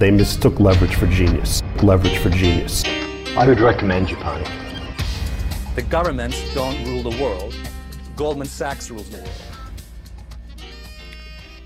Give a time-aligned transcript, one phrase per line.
[0.00, 1.62] They mistook leverage for genius.
[1.82, 2.84] Leverage for genius.
[3.36, 4.44] I would recommend you Japan.
[5.74, 7.54] The governments don't rule the world.
[8.16, 9.50] Goldman Sachs rules the world.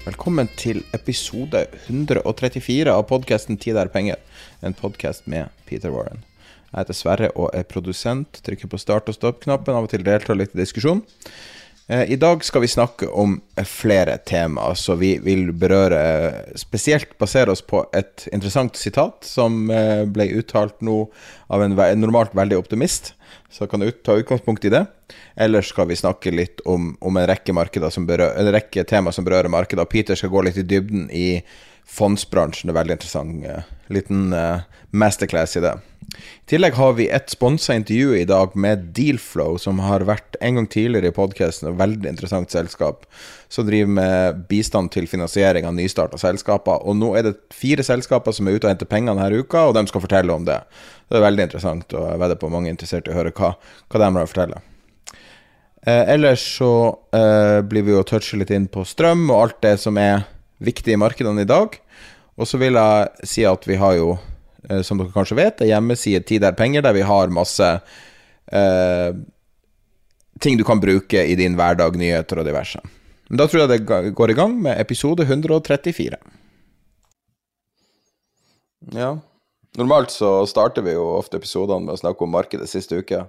[0.04, 4.20] Velkommen til episode 134 av podkasten 'Tid er penger',
[4.62, 6.24] en podkast med Peter Warren.
[6.74, 8.40] Jeg heter Sverre og er produsent.
[8.42, 11.04] Trykker på start- og stopp-knappen, av og til deltar litt i diskusjon.
[11.86, 17.52] Eh, I dag skal vi snakke om flere temaer, så vi vil berøre Spesielt basere
[17.52, 21.04] oss på et interessant sitat som eh, ble uttalt nå
[21.52, 23.12] av en normalt veldig optimist.
[23.52, 24.82] Så kan du ta utgangspunkt i det.
[25.38, 27.54] Ellers skal vi snakke litt om, om en rekke
[28.34, 29.86] en rekke tema som berører markedet.
[29.92, 31.28] Peter skal gå litt i dybden i
[31.86, 32.66] fondsbransjen.
[32.66, 33.44] Det er veldig interessant.
[33.46, 35.76] eh, liten eh, masterclass i det.
[36.14, 40.60] I tillegg har vi et sponsa intervju i dag med Dealflow, som har vært en
[40.60, 41.70] gang tidligere i podkasten.
[41.70, 43.06] Et veldig interessant selskap
[43.52, 46.84] som driver med bistand til finansiering av nystarta selskaper.
[46.84, 49.78] Og nå er det fire selskaper som er ute og henter penger denne uka, og
[49.78, 50.60] de skal fortelle om det.
[51.08, 53.54] Det er veldig interessant, og jeg vedder på mange er interessert i å høre hva,
[53.88, 54.62] hva de har å fortelle.
[55.86, 56.72] Eh, ellers så
[57.12, 60.24] eh, blir vi jo touche litt inn på strøm og alt det som er
[60.64, 61.76] viktig i markedene i dag.
[62.40, 64.14] Og så vil jeg si at vi har jo,
[64.86, 67.66] som dere kanskje vet, en hjemmeside Tid er penger, der vi har masse
[68.52, 69.10] eh,
[70.40, 72.80] ting du kan bruke i din hverdag, nyheter og diverse.
[73.28, 76.18] Men da tror jeg det går i gang med episode 134.
[78.92, 79.14] Ja.
[79.78, 83.24] Normalt så starter vi jo ofte episodene med å snakke om markedet siste uke.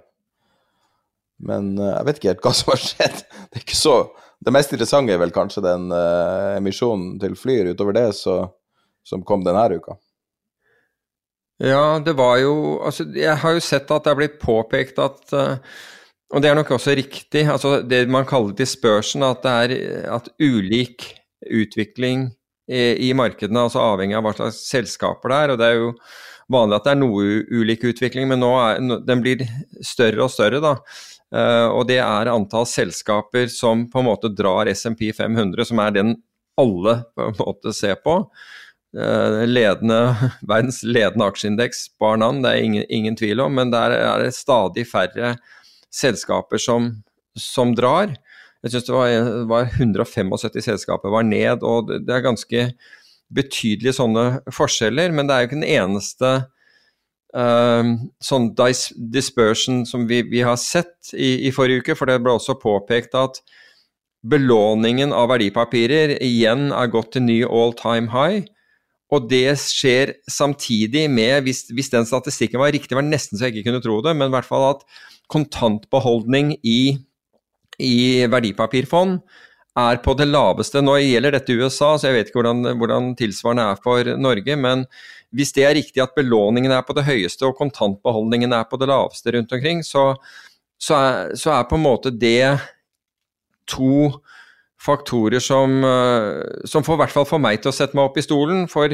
[1.42, 3.24] Men eh, jeg vet ikke helt hva som har skjedd.
[3.50, 3.98] Det er ikke så
[4.46, 7.72] Det mest interessante er vel kanskje den uh, emisjonen til Flyr.
[7.72, 8.36] Utover det så,
[9.08, 9.96] som kom denne uka.
[11.64, 15.36] Ja, det var jo Altså, jeg har jo sett at det er blitt påpekt at
[15.36, 15.58] eh,
[16.34, 20.28] Og det er nok også riktig, altså det man kaller dispersion, at det er at
[20.42, 21.06] ulik
[21.46, 22.32] utvikling
[22.66, 25.52] i, markedene, altså avhengig av hva slags selskaper det er.
[25.54, 25.92] Og det er jo
[26.52, 29.46] vanlig at det er noe ulik utvikling, men nå er den blir
[29.86, 30.74] større og større, da.
[31.36, 35.96] Eh, og det er antall selskaper som på en måte drar SMP 500, som er
[35.96, 36.16] den
[36.60, 38.22] alle på en måte ser på.
[38.96, 40.16] Eh, ledende,
[40.48, 44.36] verdens ledende aksjeindeks, bar navn, det er ingen, ingen tvil om, men der er det
[44.38, 45.34] stadig færre
[45.92, 46.94] selskaper som,
[47.36, 48.14] som drar.
[48.64, 52.70] Jeg syns det var, var 175 selskaper var ned, og det, er ganske
[53.36, 56.32] betydelige sånne forskjeller, men det er jo ikke den eneste
[57.36, 57.92] uh,
[58.24, 62.38] sånn dis dispersion som vi, vi har sett i, i forrige uke, for det ble
[62.40, 63.44] også påpekt at
[64.26, 68.46] belåningen av verdipapirer igjen er gått til ny all time high.
[69.14, 73.60] Og det skjer samtidig med, hvis, hvis den statistikken var riktig, var nesten så jeg
[73.60, 74.86] ikke kunne tro det, men i hvert fall at
[75.32, 76.98] kontantbeholdning i,
[77.82, 77.98] i
[78.32, 79.20] verdipapirfond
[79.76, 80.82] er på det laveste.
[80.82, 84.86] Nå gjelder dette USA, så jeg vet ikke hvordan, hvordan tilsvarende er for Norge, men
[85.36, 88.88] hvis det er riktig at belåningen er på det høyeste og kontantbeholdningen er på det
[88.90, 90.14] laveste rundt omkring, så,
[90.80, 92.56] så, er, så er på en måte det
[93.70, 94.16] to
[94.86, 98.20] faktorer som, eh, som får i hvert fall for meg til å sette meg opp
[98.20, 98.66] i stolen.
[98.72, 98.94] For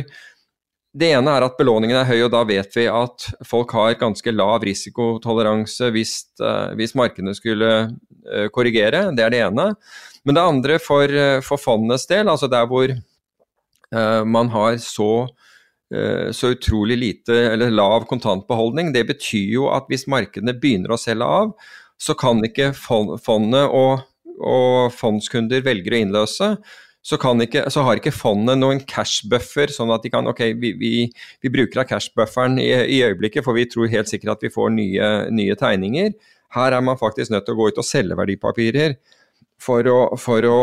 [0.91, 4.33] det ene er at belåningen er høy, og da vet vi at folk har ganske
[4.35, 9.09] lav risikotoleranse hvis, eh, hvis markedene skulle eh, korrigere.
[9.15, 9.71] Det er det ene.
[10.25, 11.07] Men det andre for,
[11.41, 12.91] for fondenes del, altså der hvor
[13.91, 15.27] man har så
[16.31, 18.93] så utrolig lite eller lav kontantbeholdning.
[18.93, 21.49] Det betyr jo at hvis markedene begynner å selge av,
[21.99, 24.05] så kan ikke fondet og,
[24.41, 26.55] og fondskunder velger å innløse,
[27.01, 30.91] så, ikke, så, har ikke fondet noen cash-buffer, sånn at de kan ok, vi, vi,
[31.41, 34.69] vi bruker av cash-bufferen i, i, øyeblikket, for vi tror helt sikkert at vi får
[34.75, 36.13] nye, nye, tegninger.
[36.53, 38.99] Her er man faktisk nødt til å gå ut og selge verdipapirer
[39.61, 40.59] for å, for å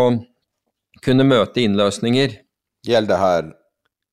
[1.02, 2.38] kunne møte innløsninger.
[2.86, 3.50] Gjelder det her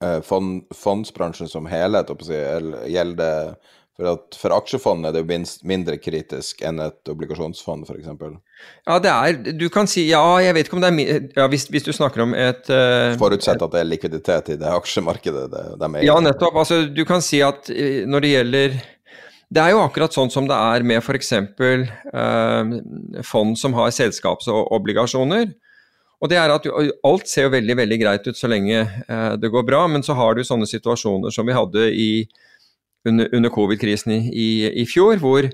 [0.01, 5.61] eh, fond, fondsbransjen som helhet, eller gjelder det for for aksjefond er det jo minst,
[5.67, 8.09] mindre kritisk enn et obligasjonsfond, f.eks.
[8.87, 11.67] Ja, det er Du kan si Ja, jeg vet ikke om det er ja, hvis,
[11.71, 15.63] hvis du snakker om et uh, Forutsett at det er likviditet i det aksjemarkedet det,
[15.79, 16.59] de er Ja, nettopp.
[16.63, 18.77] Altså, du kan si at uh, når det gjelder
[19.55, 21.31] det er jo akkurat sånn som det er med f.eks.
[21.61, 25.53] Uh, fond som har selskapsobligasjoner.
[26.23, 26.65] Og det er at
[27.05, 30.17] Alt ser jo veldig veldig greit ut så lenge uh, det går bra, men så
[30.17, 32.09] har du sånne situasjoner som vi hadde i
[33.05, 34.49] under, under covid-krisen i, i,
[34.81, 35.47] i, fjor, hvor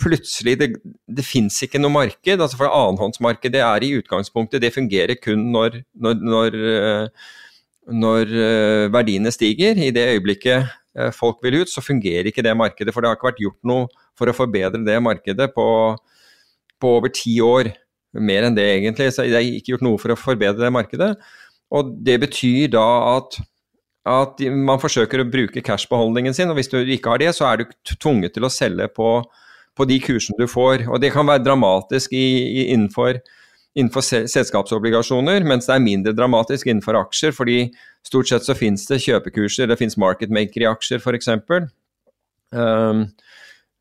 [0.00, 0.70] plutselig det,
[1.06, 2.40] det fins ikke noe marked.
[2.40, 7.32] altså For annenhåndsmarkedet er i utgangspunktet Det fungerer kun når, når, når, eh,
[8.04, 9.76] når eh, verdiene stiger.
[9.76, 12.94] I det øyeblikket eh, folk vil ut, så fungerer ikke det markedet.
[12.94, 13.86] For det har ikke vært gjort noe
[14.18, 15.68] for å forbedre det markedet på,
[16.80, 17.72] på over ti år.
[18.18, 19.12] Mer enn det, egentlig.
[19.14, 21.12] Så det er ikke gjort noe for å forbedre det markedet.
[21.70, 23.38] Og det betyr da at
[24.08, 27.60] at man forsøker å bruke cashbeholdningen sin, og hvis du ikke har det, så er
[27.60, 29.10] du tvunget til å selge på,
[29.76, 30.86] på de kursene du får.
[30.88, 33.20] Og det kan være dramatisk i, i, innenfor,
[33.76, 37.58] innenfor, selskapsobligasjoner, mens det er mindre dramatisk innenfor aksjer, fordi
[38.06, 41.34] stort sett så finnes det kjøpekurser, det finnes market maker i aksjer f.eks.
[42.50, 43.04] Um,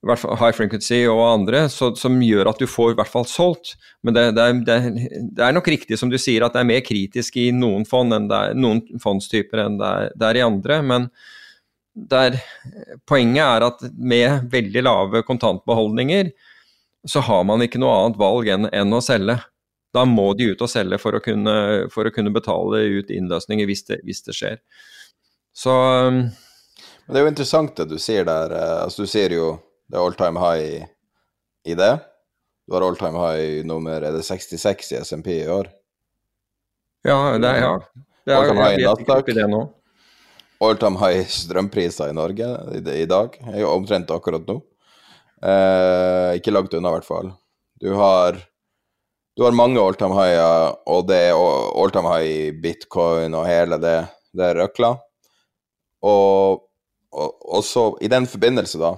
[0.08, 3.76] high frequency og andre, så, som gjør at du får i hvert fall solgt.
[4.04, 6.86] Men det, det, er, det, er, nok riktig som du sier at det er mer
[6.86, 10.46] kritisk i noen fond enn det er, noen fondstyper enn det er, det er i
[10.46, 10.80] andre.
[10.86, 11.10] Men
[11.94, 12.40] der,
[13.10, 16.32] poenget er at med veldig lave kontantbeholdninger
[17.08, 19.40] så har man ikke noe annet valg enn, enn å selge.
[19.96, 23.68] Da må de ut og selge for å kunne, for å kunne betale ut innløsninger
[23.68, 24.60] hvis det, hvis det skjer.
[25.56, 25.74] Så
[26.12, 26.30] Men
[27.08, 28.54] Det er jo interessant det du sier der.
[28.54, 29.48] Eh, altså Du sier jo
[29.90, 30.86] det er all time high
[31.66, 31.94] i, det.
[32.68, 35.72] Du har all time high nummer er det 66 i SMP i år?
[37.08, 37.74] Ja, det er, ja.
[38.26, 39.64] Det er, all time high nå.
[40.62, 43.40] All time high strømpriser i Norge i, i dag.
[43.50, 44.60] Er jo omtrent akkurat nå.
[45.40, 47.34] Eh, ikke langt unna, i hvert fall.
[47.82, 48.38] Du har,
[49.40, 53.48] du har mange all time higher, og det er all time high i bitcoin og
[53.50, 54.00] hele det,
[54.38, 54.98] det røkla.
[56.06, 56.66] Og,
[57.10, 58.94] og, og så, i den forbindelse, da,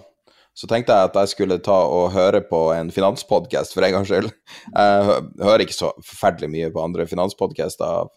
[0.57, 4.09] så tenkte jeg at jeg skulle ta og høre på en finanspodkast for en gangs
[4.11, 4.27] skyld.
[4.75, 8.09] Jeg hører ikke så forferdelig mye på andre finanspodkaster.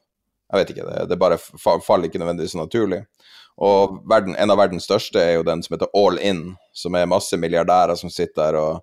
[0.50, 3.04] Jeg vet ikke, det, det bare faller ikke nødvendigvis naturlig.
[3.62, 6.42] Og verden, en av verdens største er jo den som heter All In,
[6.74, 8.82] som er masse milliardærer som sitter der og,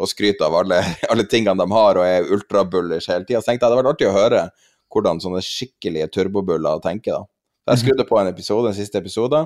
[0.00, 0.80] og skryter av alle,
[1.12, 3.42] alle, tingene de har og er ultrabullish hele tida.
[3.42, 4.46] Så tenkte jeg det hadde vært artig å høre
[4.90, 7.20] hvordan sånne skikkelige turbobuller tenker.
[7.20, 7.74] da.
[7.74, 9.44] jeg skrudde på en episode, en siste episode.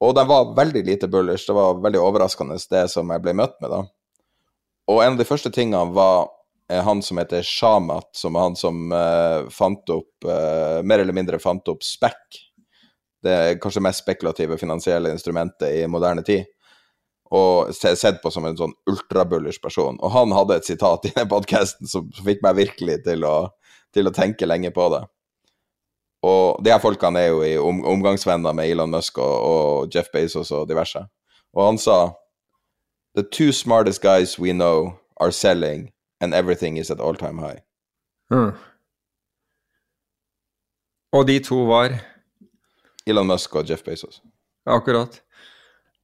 [0.00, 1.46] Og de var veldig lite bullish.
[1.46, 3.80] Det var veldig overraskende, det som jeg ble møtt med, da.
[4.90, 6.30] Og en av de første tingene var
[6.70, 11.14] eh, han som heter Shamat, som er han som uh, fant opp uh, Mer eller
[11.14, 12.40] mindre fant opp spekk.
[13.20, 16.48] Det er kanskje mest spekulative finansielle instrumentet i moderne tid.
[17.30, 20.00] Og sett på som en sånn ultrabullish person.
[20.00, 23.36] Og han hadde et sitat i den podkasten som, fikk meg virkelig til å,
[23.94, 25.04] til å tenke lenge på det.
[26.22, 30.08] Og de her folkene er jo i om, omgangsvenner med Elon Musk og, og, Jeff
[30.12, 31.04] Bezos og diverse.
[31.52, 32.10] Og han sa
[33.16, 37.58] The two smartest guys we know are selling, and everything is at all time high.
[38.30, 38.52] Mm.
[41.12, 41.90] Og de to var?
[43.06, 44.22] Elon Musk og Jeff Bezos.
[44.66, 45.22] Akkurat.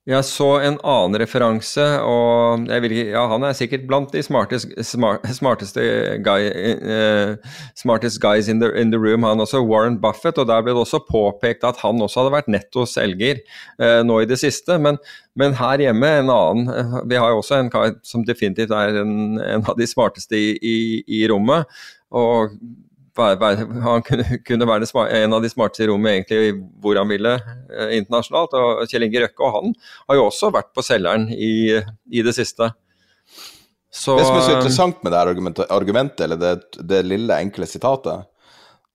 [0.06, 5.24] Jeg så en annen referanse, og vil, ja, han er sikkert blant de smartest, smart,
[5.34, 5.82] smarteste,
[6.22, 6.46] guy,
[6.78, 10.38] uh, smartest guys in the, in the, room, han også, Warren Buffett.
[10.38, 13.42] og Der ble det også påpekt at han også hadde vært netto selger
[13.82, 14.78] uh, nå i det siste.
[14.78, 15.02] Men,
[15.34, 19.02] men, her hjemme en annen uh, Vi har jo også en kar som definitivt er
[19.02, 20.78] en, en av de smarteste i, i,
[21.18, 21.66] i rommet.
[22.14, 22.54] og
[23.16, 27.94] han kunne, kunne være en av de smarteste i rommet egentlig hvor han ville eh,
[27.98, 28.56] internasjonalt.
[28.56, 29.76] Og Kjell Inge Røkke og han
[30.08, 31.78] har jo også vært på selgeren i,
[32.12, 32.70] i det siste.
[33.96, 37.68] Så, det som er så interessant med det argumentet, argumentet eller det, det, lille, enkle
[37.68, 38.26] sitatet,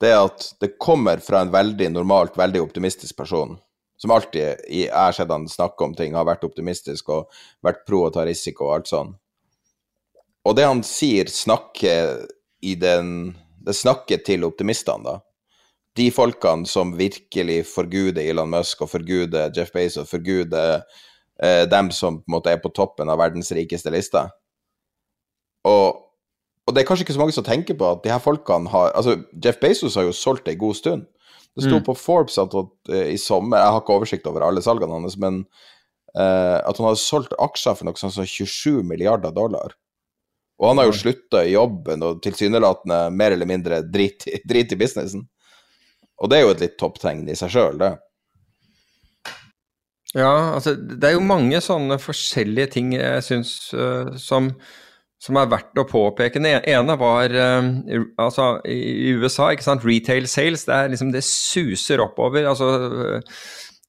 [0.01, 3.56] det er at det kommer fra en veldig normalt, veldig optimistisk person.
[4.01, 8.06] Som alltid jeg har sett han snakke om ting, har vært optimistisk og vært pro
[8.06, 9.12] å ta risiko og alt sånn.
[10.46, 12.24] Og det han sier, snakker
[12.66, 13.34] i den
[13.65, 15.20] det snakker til optimistene, da.
[16.00, 20.86] De folkene som virkelig forguder Elon Musk og forguder Jeff Bezos, forguder
[21.44, 24.24] eh, dem som på en måte er på toppen av verdens rikeste liste.
[25.68, 26.00] Og,
[26.65, 28.96] og det er kanskje ikke så mange som tenker på at de her folkene har
[28.98, 31.03] Altså, Jeff Bezos har jo solgt det en god stund.
[31.56, 31.84] Det sto Mm.
[31.84, 35.18] på Forbes at at eh, i sommer Jeg har ikke oversikt over alle salgene hans,
[35.18, 35.46] men
[36.15, 39.75] eh, at han hadde solgt aksjer for noe sånt som 27 milliarder dollar.
[40.62, 44.77] Og han har jo slutta i jobben og tilsynelatende mer eller mindre drit, drit i
[44.77, 45.25] businessen.
[46.22, 47.96] Og det er jo et litt topptegn i seg sjøl, det.
[50.13, 53.53] Ja, altså det er jo mange sånne forskjellige ting jeg syns
[54.20, 54.50] som,
[55.24, 56.41] som er verdt å påpeke.
[56.41, 57.70] Den ene var uh,
[58.20, 62.46] altså i USA, ikke sant, retail sales, det liksom det suser oppover.
[62.51, 63.39] Altså uh,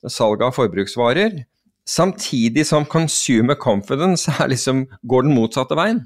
[0.07, 1.43] salget av forbruksvarer.
[1.89, 6.05] Samtidig som consumer confidence liksom, går den motsatte veien.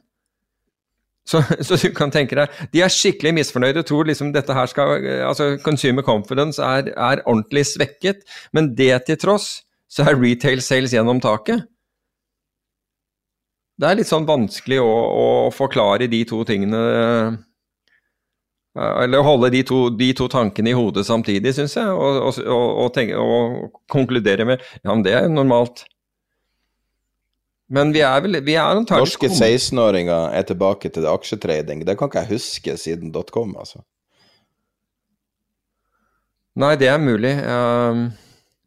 [1.26, 4.68] Så, så du kan tenke deg, De er skikkelig misfornøyde og tror liksom dette her
[4.70, 8.22] skal altså Consumer confidence er, er ordentlig svekket,
[8.54, 9.48] men det til tross
[9.90, 11.66] så er retail sales gjennom taket.
[13.76, 17.34] Det er litt sånn vanskelig å, å forklare de to tingene eh,
[19.04, 22.88] Eller holde de to, de to tankene i hodet samtidig, syns jeg, og, og, og,
[22.96, 25.84] tenke, og konkludere med ja, men det er jo normalt.
[27.66, 31.82] Men vi er vel vi er antagelig Norske 16-åringer er tilbake til det aksjetrading.
[31.86, 33.82] Det kan ikke jeg huske siden .com, altså.
[36.56, 37.34] Nei, det er mulig.
[37.42, 38.06] Um,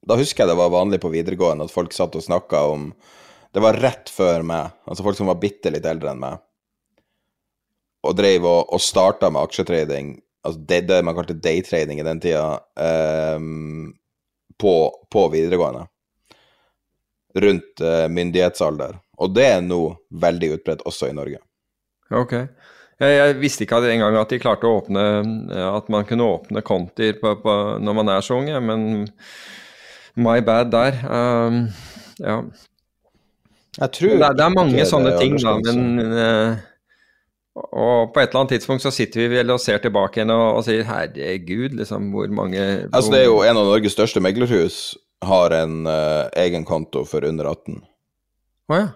[0.05, 2.91] Da husker jeg det var vanlig på videregående at folk satt og snakka om
[3.55, 6.37] Det var rett før meg, altså folk som var bitte litt eldre enn meg,
[8.05, 10.11] og drev og, og starta med aksjetrading,
[10.45, 13.87] altså det, det man kalte daytrading i den tida, um,
[14.53, 14.75] på,
[15.09, 15.87] på videregående.
[17.37, 18.97] Rundt eh, myndighetsalder.
[19.19, 21.41] Og det er nå veldig utbredt også i Norge.
[22.09, 22.35] ok.
[22.99, 25.03] Jeg, jeg visste ikke engang at de klarte å åpne
[25.55, 28.97] At man kunne åpne kontier når man er så ung, men
[30.19, 30.99] my bad der.
[31.07, 31.67] Um,
[32.19, 32.41] ja.
[33.79, 36.57] Jeg tror Det det er mange det sånne er ting, da, men uh,
[37.55, 40.59] Og på et eller annet tidspunkt så sitter vi vel og ser tilbake igjen og,
[40.59, 44.97] og sier herregud, liksom, hvor mange Altså, det er jo en av Norges største meglerhus
[45.25, 47.81] har en uh, egen konto for under 18.
[48.69, 48.87] Å ja.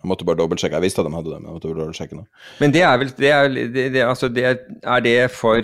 [0.00, 0.78] Jeg måtte bare dobbeltsjekke.
[0.78, 2.22] Jeg visste at de hadde det, men jeg måtte bare dobbeltsjekke nå.
[2.60, 5.60] Men det er vel det er, det, det, altså det er, det for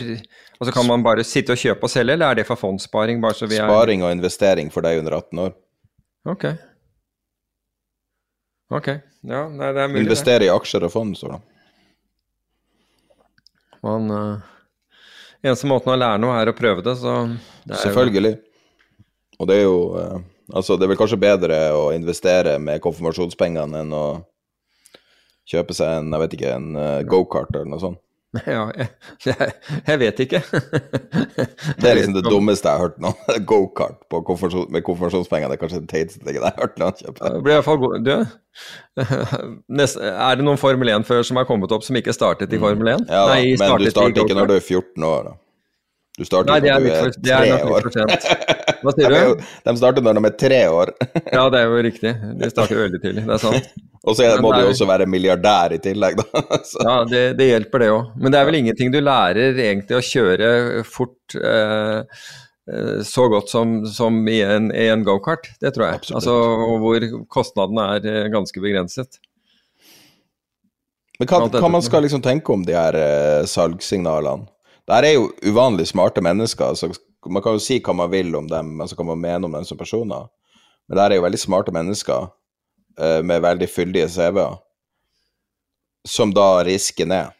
[0.56, 3.18] Altså Kan man bare sitte og kjøpe og selge, eller er det for fondssparing?
[3.20, 5.50] Bare så vi Sparing og investering for deg under 18 år.
[6.32, 6.46] Ok.
[8.72, 8.88] Ok.
[9.28, 10.00] Ja, nei, det er mulig.
[10.00, 10.06] det.
[10.06, 11.40] Investere i aksjer og fond, står det.
[13.84, 14.96] Man, uh,
[15.44, 18.32] eneste måten å lære noe er å prøve det, så det er jo- Selvfølgelig.
[19.40, 20.16] Og det er jo eh,
[20.46, 24.04] Altså, det er vel kanskje bedre å investere med konfirmasjonspengene enn å
[25.50, 27.98] kjøpe seg en, jeg vet ikke, en uh, gokart eller noe sånt.
[28.46, 28.88] Ja, jeg,
[29.24, 29.52] jeg,
[29.86, 30.40] jeg vet ikke.
[31.80, 33.12] Det er liksom det dummeste jeg har hørt nå.
[33.50, 35.48] Gokart konfirmasjon, med konfirmasjonspenger.
[35.50, 37.32] Det er kanskje det teiteste jeg har hørt noen kjøpe.
[37.32, 38.12] Det blir i hvert fall god.
[39.00, 43.06] Er det noen Formel 1-fører som har kommet opp som ikke startet i Formel 1?
[43.06, 43.10] Mm.
[43.10, 45.36] Ja, da, Nei, men du starter ikke når du er 14 år, da.
[46.16, 47.88] Du starter Nei, det er, når du er er tre år.
[48.86, 49.42] Hva sier er du?
[49.66, 50.92] de starter når de er tre år.
[51.36, 52.12] Ja, det er jo riktig.
[52.40, 53.68] De starter veldig tidlig, det er sant.
[54.06, 56.42] Og så må du jo også være milliardær i tillegg, da.
[56.88, 58.16] Ja, det, det hjelper det òg.
[58.16, 60.48] Men det er vel ingenting du lærer egentlig å kjøre
[60.88, 62.00] fort eh,
[62.72, 66.00] eh, så godt som, som i en, en gokart, det tror jeg.
[66.00, 66.20] Absolutt.
[66.22, 69.20] Altså, hvor kostnadene er eh, ganske begrenset.
[71.20, 74.48] Men hva, hva man skal liksom tenke om de her eh, salgssignalene?
[74.86, 76.92] Det her er jo uvanlig smarte mennesker, Altså,
[77.26, 79.64] man kan jo si hva man vil om dem, altså hva man mener om dem
[79.66, 80.28] som personer.
[80.86, 84.60] Men det er jo veldig smarte mennesker uh, med veldig fyldige CV-er,
[86.06, 87.34] som da risker ned.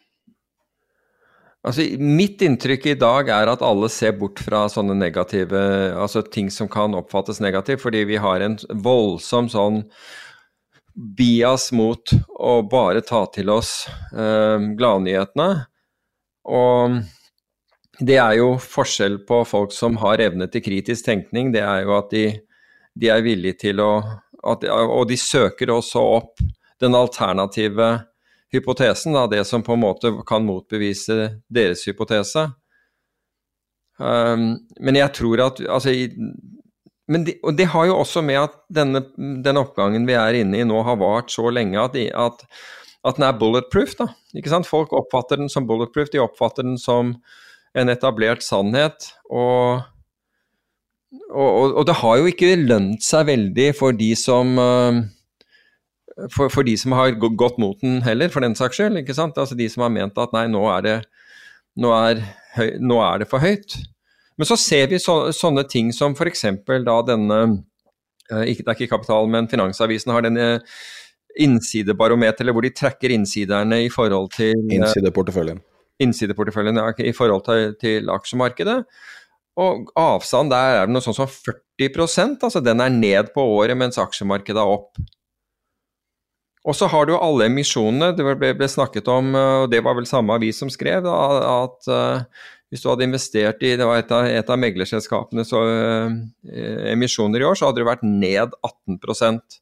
[1.67, 5.59] Altså, mitt inntrykk i dag er at alle ser bort fra sånne negative
[5.99, 9.81] Altså ting som kan oppfattes negativt, fordi vi har en voldsom sånn
[11.17, 13.71] bias mot å bare ta til oss
[14.15, 15.49] eh, gladnyhetene.
[16.47, 16.95] Og
[17.99, 21.51] det er jo forskjell på folk som har evne til kritisk tenkning.
[21.55, 22.25] Det er jo at de,
[22.93, 23.91] de er villige til å
[24.47, 26.43] at, Og de søker også opp
[26.79, 27.87] den alternative
[28.53, 32.45] hypotesen, da, det som på en måte kan motbevise deres hypotese.
[33.97, 36.05] Um, men jeg tror at altså, i,
[37.09, 39.01] det, Og det har jo også med at denne,
[39.43, 42.45] den oppgangen vi er inne i nå, har vart så lenge at, de- at,
[43.03, 43.97] at den er bulletproof.
[43.97, 44.69] da, ikke sant?
[44.69, 47.15] Folk oppfatter den som bulletproof, de oppfatter den som
[47.77, 49.11] en etablert sannhet.
[49.29, 49.85] og
[51.27, 54.99] og, og, det har jo ikke lønt seg veldig for de som uh,
[56.33, 58.99] for, for de som har gått mot den heller, for den saks skyld.
[59.01, 59.37] ikke sant?
[59.37, 60.97] Altså De som har ment at nei, nå er det,
[61.79, 62.23] nå er
[62.81, 63.77] nå er det for høyt.
[64.37, 66.45] Men så ser vi så, sånne ting som f.eks.
[66.85, 67.39] da denne
[68.31, 70.47] eh, ikke, Det er ikke Kapital, men Finansavisen har denne
[71.37, 75.61] innsidebarometer, hvor de trekker innsiderne i forhold til eh, Innsideporteføljen.
[76.03, 78.81] Innsideporteføljen i forhold til, til aksjemarkedet.
[79.57, 83.77] Og avstanden der er det noe sånn som 40% altså den er ned på året,
[83.79, 84.99] mens aksjemarkedet er opp.
[86.67, 88.11] Og så har du alle emisjonene.
[88.15, 91.15] Det ble, ble, snakket om, eh, og det var vel samme avis som skrev, da,
[91.63, 96.11] at uh, hvis du hadde investert i det var et av, et av meglerselskapenes uh,
[96.91, 99.61] emisjoner i år, så hadde det vært ned 18%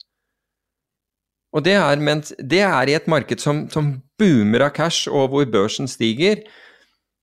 [1.54, 5.34] Og det er, mens, det er i et marked som, som boomer av cash, og
[5.34, 6.44] hvor børsen stiger.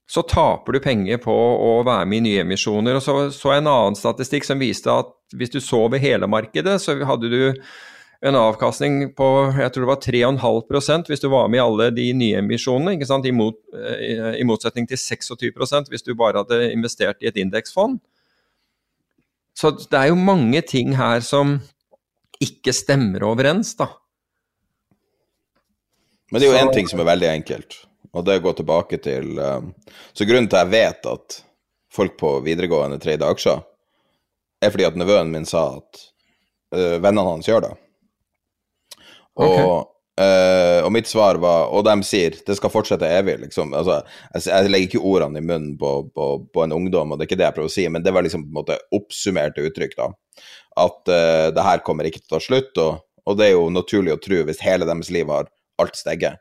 [0.09, 2.99] Så taper du penger på å være med i nye emisjoner.
[2.99, 6.75] Og så så en annen statistikk som viste at hvis du så ved hele markedet,
[6.83, 7.41] så hadde du
[8.23, 10.03] en avkastning på jeg tror det var
[10.39, 13.27] 3,5% hvis du var med i alle de nye emisjonene, ikke sant?
[13.27, 17.99] I, mot, eh, i motsetning til 26% hvis du bare hadde investert i et indeksfond.
[19.59, 21.57] Så det er jo mange ting her som
[22.43, 23.91] ikke stemmer overens, da.
[26.33, 27.75] Men det er jo én ting som er veldig enkelt,
[28.17, 29.67] og det går tilbake til um,
[30.17, 31.35] Så grunnen til at jeg vet at
[31.93, 33.61] folk på videregående trade aksjer,
[34.65, 36.01] er fordi at nevøen min sa at
[36.73, 37.71] uh, vennene hans gjør det.
[39.37, 39.61] Okay.
[39.61, 43.77] Og, uh, og, mitt svar var Og de sier det skal fortsette evig, liksom.
[43.77, 44.01] Altså,
[44.33, 47.31] jeg, jeg, legger ikke ordene i munnen på, på, på, en ungdom, og det er
[47.31, 49.97] ikke det jeg prøver å si, men det var liksom på en måte oppsummerte uttrykk,
[50.01, 50.09] da.
[50.81, 53.69] At uh, det her kommer ikke til å ta slutt, og, og, det er jo
[53.73, 56.39] naturlig å tro hvis hele deres liv har alt stegger.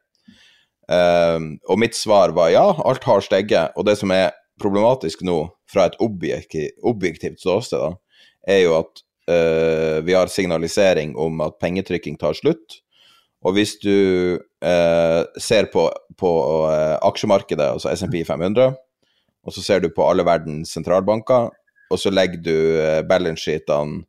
[0.91, 3.77] Uh, og mitt svar var ja, alt har stegget.
[3.77, 4.33] og det som er
[4.63, 8.21] problematisk nå, fra et objektiv, objektivt ståsted, da,
[8.53, 12.81] er jo at uh, vi har signalisering om at pengetrykking tar slutt.
[13.43, 16.31] Og hvis du uh, ser på, på
[16.69, 18.77] uh, aksjemarkedet, altså SMP 500,
[19.43, 21.51] og så ser du på alle verdens sentralbanker,
[21.91, 22.57] og så legger du
[23.05, 24.05] balance sheetene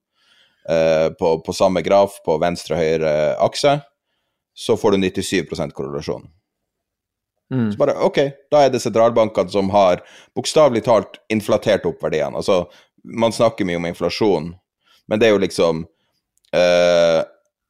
[1.19, 3.09] på, på, samme graf på venstre og høyre
[3.43, 3.73] akse,
[4.53, 6.27] så får du 97 korrelasjon.
[7.53, 7.71] Mm.
[7.71, 8.19] Så bare OK,
[8.51, 10.01] da er det sentralbankene som har
[10.37, 12.37] bokstavelig talt inflatert opp verdiene.
[12.39, 12.63] Altså,
[13.03, 14.53] man snakker mye om inflasjon,
[15.07, 15.83] men det er jo liksom
[16.55, 17.21] uh,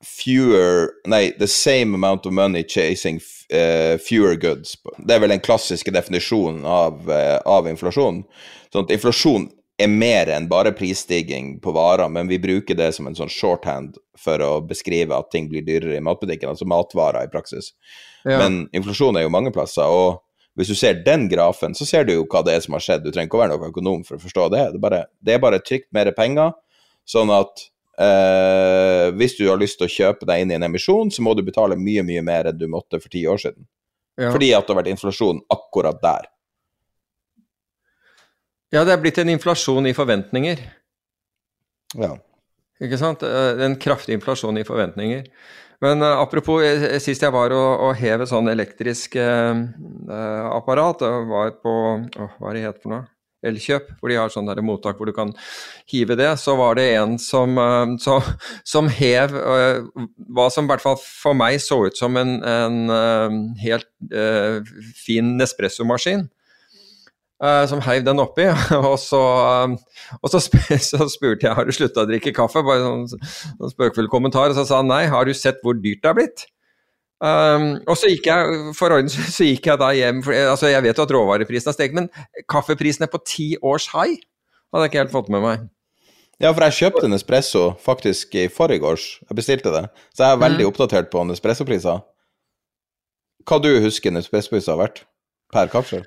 [0.04, 3.20] fewer Nei, the same amount of money chasing
[3.52, 4.78] uh, fewer goods.
[5.00, 8.24] Det er vel den klassiske definisjonen av, uh, av inflasjon.
[8.72, 9.50] Sånn at inflasjon
[9.82, 13.98] er mer enn bare prisstigning på varer, men vi bruker det som en sånn shorthand
[14.20, 17.72] for å beskrive at ting blir dyrere i matbutikken, altså matvarer i praksis.
[18.24, 18.38] Ja.
[18.44, 20.22] Men inflasjon er jo mange plasser, og
[20.60, 23.02] hvis du ser den grafen, så ser du jo hva det er som har skjedd.
[23.02, 24.68] Du trenger ikke å være noen økonom for å forstå det.
[24.76, 26.54] Det er bare, det er bare trygt mer penger,
[27.10, 27.66] Sånn at
[28.00, 31.36] eh, hvis du har lyst til å kjøpe deg inn i en emisjon, så må
[31.36, 33.68] du betale mye, mye mer enn du måtte for ti år siden.
[34.20, 34.30] Ja.
[34.30, 36.30] Fordi at det har vært inflasjon akkurat der.
[38.74, 40.62] Ja, det er blitt en inflasjon i forventninger.
[41.94, 42.16] Ja.
[42.82, 43.22] Ikke sant?
[43.22, 45.28] Eh, en kraftig inflasjon i forventninger.
[45.84, 49.54] Men uh, apropos, uh, sist jeg var og, og hev et sånn elektrisk uh,
[50.56, 51.74] apparat, var på
[52.16, 53.06] Hva er det het for noe?
[53.44, 55.34] Elkjøp, hvor de har sånn der mottak hvor du kan
[55.92, 58.22] hive det, så var det en som, eh, så,
[58.64, 63.90] som hev hva som i hvert fall for meg så ut som en, en helt
[64.16, 64.64] uh,
[64.96, 66.24] fin Nespresso-maskin.
[67.70, 68.46] Som heiv den oppi,
[68.92, 69.22] og så,
[70.20, 70.40] og så,
[70.90, 72.64] så, spurte jeg har du slutta å drikke kaffe.
[72.64, 74.54] Bare sånn, sånn spøkefull kommentar.
[74.54, 76.46] Og så sa han nei, har du sett hvor dyrt det er blitt?
[77.24, 80.84] Um, og så gikk jeg for ordens så gikk jeg da hjem for, altså Jeg
[80.84, 82.10] vet jo at råvareprisen har steget, men
[82.52, 84.18] kaffeprisen er på ti års high.
[84.74, 85.64] Hadde jeg ikke helt fått med meg.
[86.42, 89.06] Ja, for jeg kjøpte en espresso faktisk i forgårs.
[89.30, 89.86] Jeg bestilte det.
[90.12, 90.72] Så jeg er veldig mm.
[90.72, 92.02] oppdatert på Nespresso-priser.
[93.48, 95.04] Hva du husker Nespresso-priser har vært
[95.54, 96.04] per kapsel?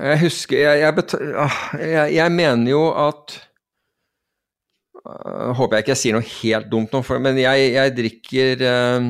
[0.00, 3.38] Jeg husker jeg, jeg, ah, jeg, jeg mener jo at
[5.00, 9.06] Uh, håper jeg ikke jeg sier noe helt dumt nå, men jeg, drikker uh,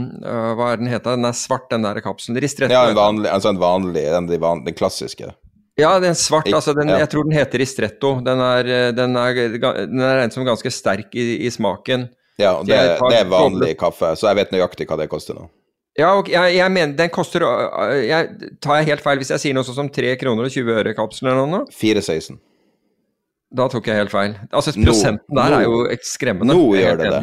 [0.54, 1.16] Hva er den heter?
[1.18, 2.38] Den er svart, den der kapselen.
[2.38, 2.70] Ristretto.
[2.70, 5.32] Ja, en vanlig, altså en vanlig den, den, den klassiske.
[5.80, 8.12] Ja, den svart, altså den, jeg tror den heter Ristretto.
[8.22, 12.06] Den er, den er, den er regnet som ganske sterk i, i smaken.
[12.40, 15.48] Ja, og det, det, er vanlig kaffe, så jeg vet nøyaktig hva det koster nå.
[16.00, 17.44] Ja, og jeg, jeg mener den koster
[18.00, 20.78] jeg, Tar jeg helt feil hvis jeg sier noe sånn som 3 kroner og 20
[20.80, 21.66] øre kapselen eller noe?
[21.76, 22.38] 4,16.
[23.50, 24.36] Da tok jeg helt feil.
[24.54, 26.54] Altså Prosenten nå, der er jo skremmende.
[26.54, 27.22] Nå gjør det det.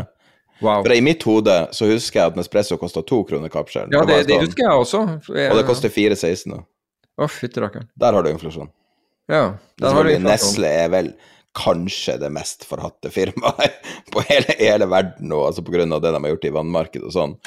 [0.60, 0.82] Wow.
[0.82, 3.94] For i mitt hode så husker jeg at Nespresso kosta 2 kroner kapselen.
[3.94, 5.04] Ja, det, det, det, husker jeg også.
[5.30, 6.60] Jeg, og det koster 4,16 nå.
[7.18, 7.88] Å, fytti rakkeren.
[7.98, 8.70] Der har du inflasjon.
[9.30, 9.44] Ja,
[9.82, 10.30] der har du inflasjon.
[10.32, 11.12] Nestle er vel
[11.58, 13.80] kanskje det mest forhatte firmaet
[14.14, 17.08] på hele, hele verden nå, altså på grunn av det de har gjort i vannmarkedet
[17.08, 17.38] og sånn.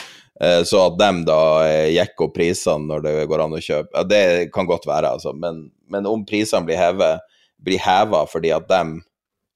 [0.40, 1.40] Eh, så at de da
[1.92, 4.22] gikk opp prisene når det går an å kjøpe, ja, det
[4.54, 5.34] kan godt være, altså.
[5.36, 7.26] Men, men om prisene blir hevet
[7.60, 9.00] blir heva fordi at de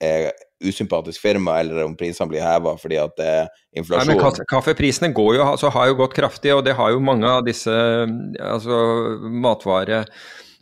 [0.05, 0.31] er
[0.65, 5.33] usympatisk firma, eller om prisene blir heva fordi at det er Nei, men Kaffeprisene går
[5.35, 7.75] jo, altså, har jo gått kraftig, og det har jo mange av disse
[8.39, 8.81] altså,
[9.21, 10.05] matvare...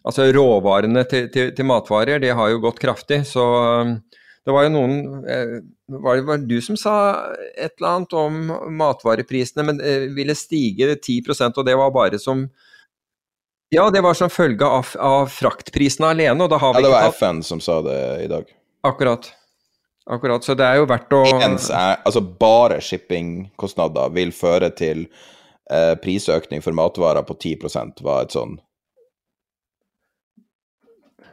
[0.03, 3.21] Altså råvarene til, til, til matvarer, det har jo gått kraftig.
[3.29, 3.45] Så
[4.43, 4.95] det var jo noen
[5.29, 5.59] eh,
[6.03, 6.95] var det var du som sa
[7.55, 8.39] et eller annet om
[8.79, 12.49] matvareprisene, men eh, ville stige 10% og det var bare som
[13.73, 16.91] Ja, det var som følge av, av fraktprisene alene, og da har vi Ja, tatt
[16.91, 18.51] det var FN som sa det i dag.
[18.85, 19.31] Akkurat.
[20.11, 20.45] Akkurat.
[20.45, 25.07] Så det er jo verdt å Ens er, altså bare shippingkostnader vil føre til
[25.71, 28.59] eh, prisøkning for matvarer på 10% var et sånn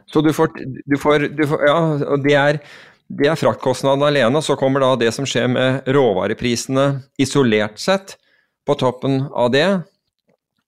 [0.09, 0.53] Så du får,
[0.85, 1.79] du får, du får Ja,
[2.13, 2.61] og det er,
[3.09, 4.41] det er fraktkostnaden alene.
[4.45, 8.17] Så kommer da det som skjer med råvareprisene isolert sett
[8.67, 9.67] på toppen av det.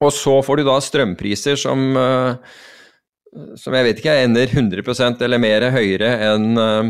[0.01, 2.35] Og så får du da strømpriser som eh,
[3.55, 6.89] som jeg vet ikke ender 100% eller mer høyere enn eh,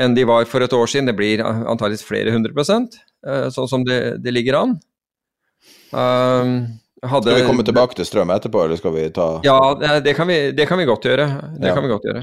[0.00, 1.10] enn de var for et år siden.
[1.10, 2.94] Det blir antakeligvis flere hundre prosent,
[3.26, 4.78] eh, sånn som det, det ligger an.
[5.92, 6.54] Um,
[7.04, 10.14] hadde, Skal vi komme tilbake til strøm etterpå, eller skal vi ta Ja, det, det,
[10.16, 11.26] kan vi, det kan vi godt gjøre.
[11.60, 11.74] Det Ja.
[11.76, 12.22] kan vi godt gjøre.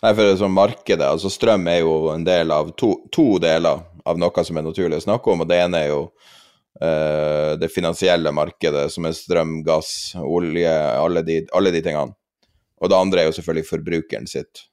[0.00, 3.34] Nei, for det er sånn markedet, altså strøm er jo en del av to, to
[3.42, 6.00] deler av noe som er naturlig å snakke om, og det ene er jo
[6.80, 12.16] uh, det finansielle markedet, som er strøm, gass, olje, alle de, alle de tingene.
[12.80, 14.64] Og det andre er jo selvfølgelig forbrukeren sitt,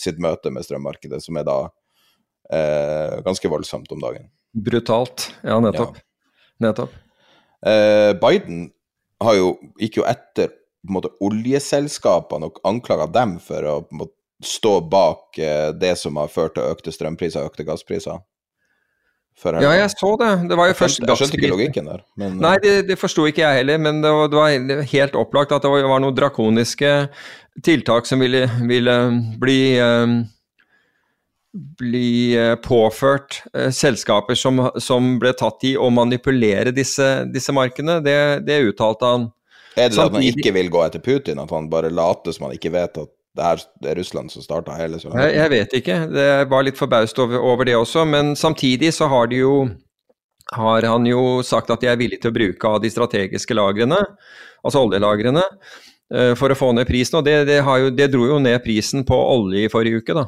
[0.00, 4.30] sitt møte med strømmarkedet, som er da uh, ganske voldsomt om dagen.
[4.54, 5.28] Brutalt.
[5.44, 6.00] Ja, nettopp.
[6.64, 6.96] Nettopp.
[7.60, 8.70] Uh, Biden
[9.24, 13.92] har jo, gikk jo etter på en måte, oljeselskapene og anklaga dem for å på
[13.92, 18.22] en måte, stå bak eh, det som har ført til økte strømpriser og økte gasspriser.
[19.42, 20.30] Ja, jeg så det.
[20.48, 22.04] Det var jo først jeg skjønte ikke logikken der.
[22.16, 25.52] Men, Nei, det, det forsto ikke jeg heller, men det var, det var helt opplagt
[25.56, 26.92] at det var, noen drakoniske
[27.66, 28.94] tiltak som ville, ville
[29.42, 30.20] bli um,
[31.54, 38.00] bli eh, påført eh, selskaper som, som ble tatt i å manipulere disse, disse markedene.
[38.02, 38.16] Det,
[38.46, 39.28] det uttalte han.
[39.76, 42.56] er det at han ikke vil gå etter Putin, at han bare later som han
[42.58, 45.96] ikke vet at det er, det er Russland som starta hele Jeg, jeg vet ikke,
[46.06, 49.64] Jeg var litt forbaust over, over det også, men samtidig så har jo
[50.52, 53.98] har han jo sagt at de er villige til å bruke av de strategiske lagrene,
[54.64, 55.42] altså oljelagrene,
[56.14, 57.18] eh, for å få ned prisen.
[57.18, 60.26] Og det, det, jo, det dro jo ned prisen på olje i forrige uke, da.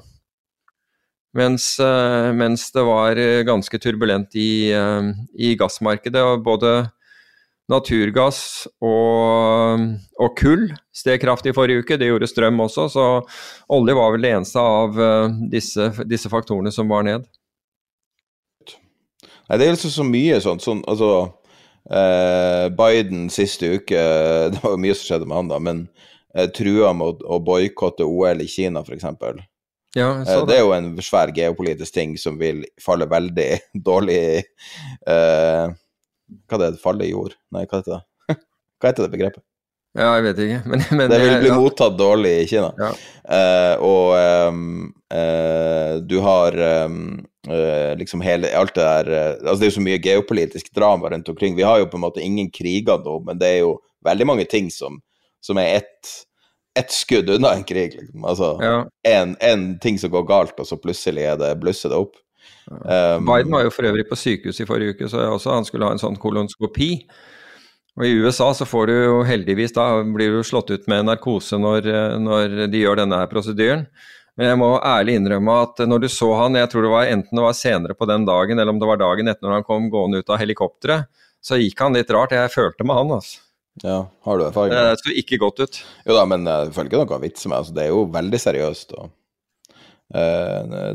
[1.36, 6.22] Mens, eh, mens det var eh, ganske turbulent i, i gassmarkedet.
[6.22, 6.78] og Både
[7.70, 8.40] naturgass
[8.84, 9.86] og,
[10.22, 11.98] og kull steg kraftig i forrige uke.
[11.98, 13.06] Det gjorde strøm også, så
[13.74, 17.26] olje var vel det eneste av eh, disse, disse faktorene som var ned.
[19.46, 20.64] Nei, det er liksom så mye sånt.
[20.64, 21.10] Sånn, altså
[21.90, 24.00] eh, Biden siste uke
[24.52, 25.84] Det var jo mye som skjedde med han, da, men
[26.34, 29.06] eh, trua med å, å boikotte OL i Kina, f.eks.
[29.96, 30.40] Ja, det.
[30.50, 33.48] det er jo en svær geopolitisk ting som vil falle veldig
[33.88, 34.20] dårlig
[35.08, 35.66] eh,
[36.50, 36.76] Hva det?
[36.82, 37.36] fallet i jord?
[37.54, 38.36] Nei, hva heter det?
[38.80, 39.42] Hva heter det begrepet?
[39.96, 42.68] ja, jeg vet ikke, men, men Det vil bli ja, mottatt dårlig i Kina.
[42.76, 42.90] Ja.
[43.36, 46.98] Eh, og um, eh, du har um,
[47.48, 49.08] eh, liksom hele alt det der
[49.38, 51.56] Altså det er jo så mye geopolitisk drama rundt omkring.
[51.56, 54.44] Vi har jo på en måte ingen kriger nå, men det er jo veldig mange
[54.50, 55.00] ting som,
[55.40, 56.14] som er ett
[56.76, 57.94] et skudd unna en krig.
[57.96, 58.24] Liksom.
[58.28, 58.84] Altså ja.
[59.08, 62.18] en, en ting som går galt, og så plutselig er det, blusser det opp.
[62.66, 65.86] Um, Biden var jo for øvrig på sykehus i forrige uke, så også han skulle
[65.86, 66.90] ha en sånn kolonskopi.
[67.96, 71.56] Og I USA så får du jo heldigvis da blir du slått ut med narkose
[71.60, 73.86] når, eh, når de gjør denne her prosedyren.
[74.36, 77.38] Men jeg må ærlig innrømme at når du så han, jeg tror det var enten
[77.38, 79.88] det var senere på den dagen eller om det var dagen etter når han kom
[79.92, 81.08] gående ut av helikopteret,
[81.40, 82.34] så gikk han litt rart.
[82.36, 83.40] Jeg følte med han, altså.
[83.84, 84.72] Ja, har du erfaring?
[84.72, 85.00] Det det?
[85.00, 85.78] så ikke godt ut.
[86.08, 88.94] Jo da, men jeg føler ikke noe vits med altså, Det er jo veldig seriøst.
[88.96, 89.14] og eh,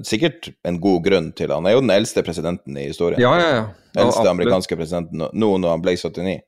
[0.08, 3.20] Sikkert en god grunn til Han er jo den eldste presidenten i historien.
[3.20, 3.66] Ja, ja, ja.
[3.92, 4.30] Eldste Absolutt.
[4.32, 6.40] amerikanske presidenten nå- nå når han ble 79.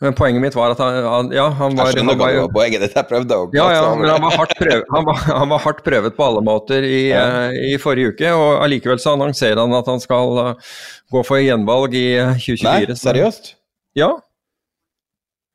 [0.00, 2.92] Men poenget mitt var at han, ja, han var, Jeg skjønner hva var poenget ditt.
[2.94, 5.80] Jeg prøvde å Ja, ja, men han var hardt, prøvet, han var, han var hardt
[5.86, 7.24] prøvet på alle måter i, Ja.
[7.48, 10.54] uh, i forrige uke, og allikevel så annonserer han at han skal uh,
[11.10, 12.94] gå for gjenvalg i eh, 2024.
[12.94, 13.50] Nei, seriøst?
[13.98, 14.12] Ja.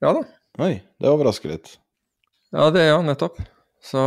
[0.04, 0.26] Ja da.
[0.60, 1.78] Oi, det overrasker litt.
[2.52, 3.40] Ja, det ja, nettopp.
[3.84, 4.04] Så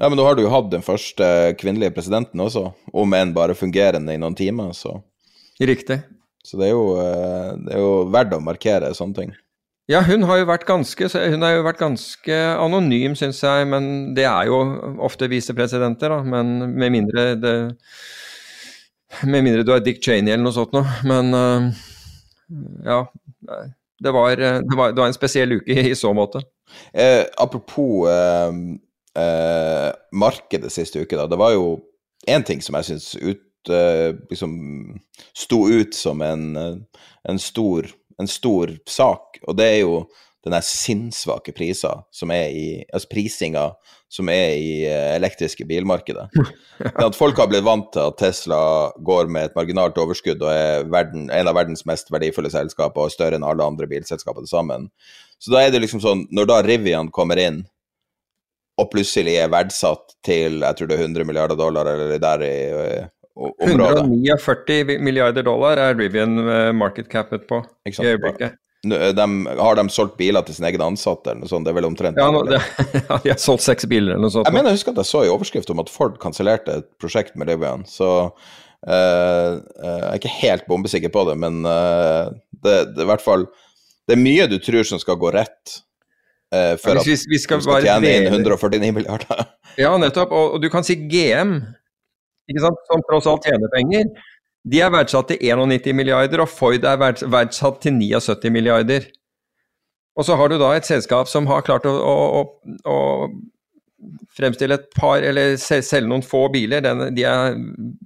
[0.00, 1.26] Ja, men nå har du jo hatt den første
[1.60, 4.96] kvinnelige presidenten også, om enn bare fungerende i noen timer, så,
[5.62, 6.00] riktig.
[6.42, 9.34] så det, er jo, eh, det er jo verdt å markere sånne ting.
[9.90, 13.86] Ja, hun har jo vært ganske, hun har jo vært ganske anonym, syns jeg, men
[14.16, 14.62] det er jo
[15.04, 16.22] ofte visepresidenter, da.
[16.24, 17.56] Men med mindre det
[19.22, 20.88] Med mindre du er Dick Cheney eller noe sånt noe.
[21.06, 21.82] Men eh,
[22.88, 23.04] ja.
[24.04, 26.42] Det var, det, var, det var en spesiell uke i, i så måte.
[26.90, 28.50] Eh, apropos eh,
[29.18, 31.26] eh, markedet siste uke, da.
[31.30, 31.78] Det var jo
[32.30, 34.54] én ting som jeg syns ut eh, liksom
[35.36, 37.88] sto ut som en, en, stor,
[38.20, 40.04] en stor sak, og det er jo
[40.44, 43.70] den der sinnssvake priser som er i Altså prisinga
[44.12, 46.28] som er i eh, elektriske bilmarkedet.
[47.06, 48.58] At folk har blitt vant til at Tesla
[49.02, 53.14] går med et marginalt overskudd og er verden, en av verdens mest verdifulle selskaper og
[53.14, 54.86] større enn alle andre bilselskaper til sammen.
[55.42, 57.64] Så da er det liksom sånn, når da Rivian kommer inn
[58.80, 62.56] og plutselig er verdsatt til jeg tror det er 100 milliarder dollar eller der i
[62.74, 68.58] uh, området 149 milliarder dollar er Rivian uh, market capet på i øyeblikket.
[68.92, 71.66] Eh, de, har de solgt biler til sine egne ansatte eller noe sånt?
[71.66, 72.60] Det er vel omtrent Ja, det,
[73.08, 74.48] ja de har solgt seks biler eller noe sånt.
[74.48, 77.38] Jeg mener jeg husker at jeg så i overskrift om at Ford kansellerte et prosjekt
[77.40, 82.28] med Rivian, så uh, jeg er ikke helt bombesikker på det, men uh,
[82.60, 83.48] det, det, er i hvert fall
[84.04, 85.78] Det er mye du tror som skal gå rett
[86.54, 89.48] uh, for at vi, vi skal, skal tjene inn 149 milliarder.
[89.84, 90.30] ja, nettopp.
[90.30, 91.58] Og, og, du kan si GM,
[92.50, 94.08] ikke sant, som tross alt tjener penger.
[94.64, 99.10] De er verdsatt til 91 milliarder, og Ford er verdsatt til 79 milliarder.
[100.14, 102.44] Og så har du da et selskap som har klart å, å,
[102.86, 102.98] å
[104.36, 106.84] fremstille et par, eller selge noen få biler.
[106.84, 107.58] Den, de er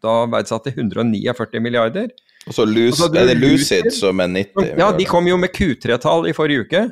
[0.03, 2.09] da verdsatt til 149 milliarder.
[2.49, 4.73] Og så er det Lucid som er 90?
[4.81, 6.85] Ja, de kom jo med Q3-tall i forrige uke.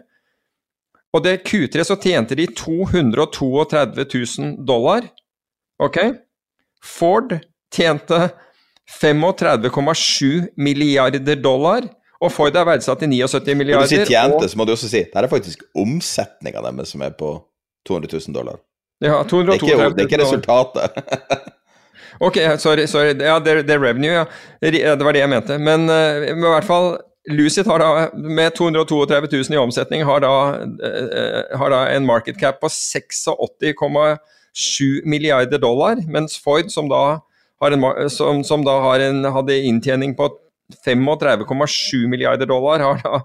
[1.17, 5.07] Og det Q3 så tjente de 232 000 dollar.
[5.83, 5.97] Ok?
[6.85, 7.39] Ford
[7.73, 8.29] tjente
[9.01, 11.89] 35,7 milliarder dollar.
[12.21, 13.85] Og Ford er verdsatt til 79 milliarder.
[13.85, 14.51] Når du sier tjente, og...
[14.51, 17.35] så må du også si det er faktisk omsetninga deres som er på
[17.89, 18.61] 200 000 dollar.
[19.05, 19.97] Ja, 232 000 dollar.
[19.97, 20.87] det er ikke resultatet.
[22.27, 22.87] ok, sorry.
[22.89, 23.17] sorry.
[23.17, 24.25] Ja, det, det, er revenue, ja.
[24.61, 25.59] Det var det jeg mente.
[25.61, 26.97] Men, uh, i hvert fall
[27.31, 30.31] Lucid har da, med 232 000 i omsetning, har da,
[30.63, 37.21] uh, har da en market cap på 86,7 milliarder dollar, mens Ford, som da
[37.67, 40.31] en, som, som, da en, hadde inntjening på
[40.87, 43.23] 35,7 milliarder dollar, har da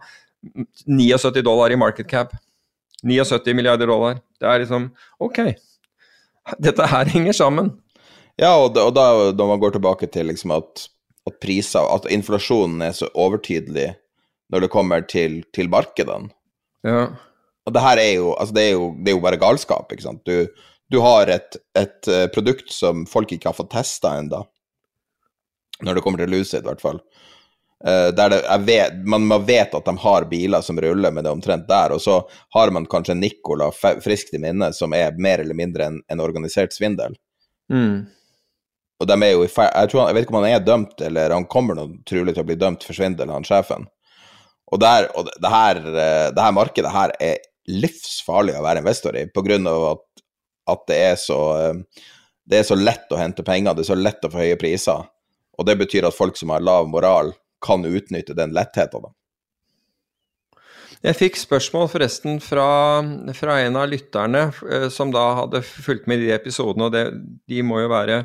[0.88, 2.34] 79 dollar i market cap.
[3.04, 4.20] 79 milliarder dollar.
[4.40, 5.40] Det er liksom Ok,
[6.58, 7.72] dette her henger sammen.
[8.40, 10.88] Ja, og da, og da når man går tilbake til liksom at,
[11.30, 13.92] at priser, at inflasjonen er så overtydelig
[14.52, 16.32] når det kommer til, til markedene.
[16.86, 17.06] Ja.
[17.68, 20.08] Og det her er jo, altså det er jo, det er jo bare galskap, ikke
[20.08, 20.26] sant.
[20.28, 24.42] Du, du har et, et uh, produkt som folk ikke har fått testa ennå,
[25.86, 27.00] når det kommer til Lucid, i hvert fall.
[27.82, 31.34] Der det, vet, man, man, vet at de har biler som ruller, men det er
[31.34, 31.96] omtrent der.
[31.96, 32.20] Og så
[32.54, 36.76] har man kanskje Nicola friskt i minne, som er mer eller mindre en, en organisert
[36.78, 37.16] svindel.
[37.74, 38.06] Mm.
[39.02, 41.02] Og de er jo i jeg, tror han, jeg vet ikke om han er dømt,
[41.08, 43.88] eller han kommer noe trolig til å bli dømt for svindel, han sjefen.
[44.72, 49.18] Og, der, og det, her, eh, det her markedet her er livsfarlig å være investor
[49.18, 50.08] i, av at
[50.72, 52.04] at det er så eh,
[52.52, 55.06] det er så lett å hente penger, det er så lett å få høye priser.
[55.60, 59.04] Og det betyr at folk som har lav moral, kan utnytte den lettheten.
[61.06, 62.66] Jeg fikk spørsmål forresten fra,
[63.38, 67.06] fra, en av lytterne eh, som da hadde fulgt med i de episodene, og det,
[67.50, 68.24] de må jo være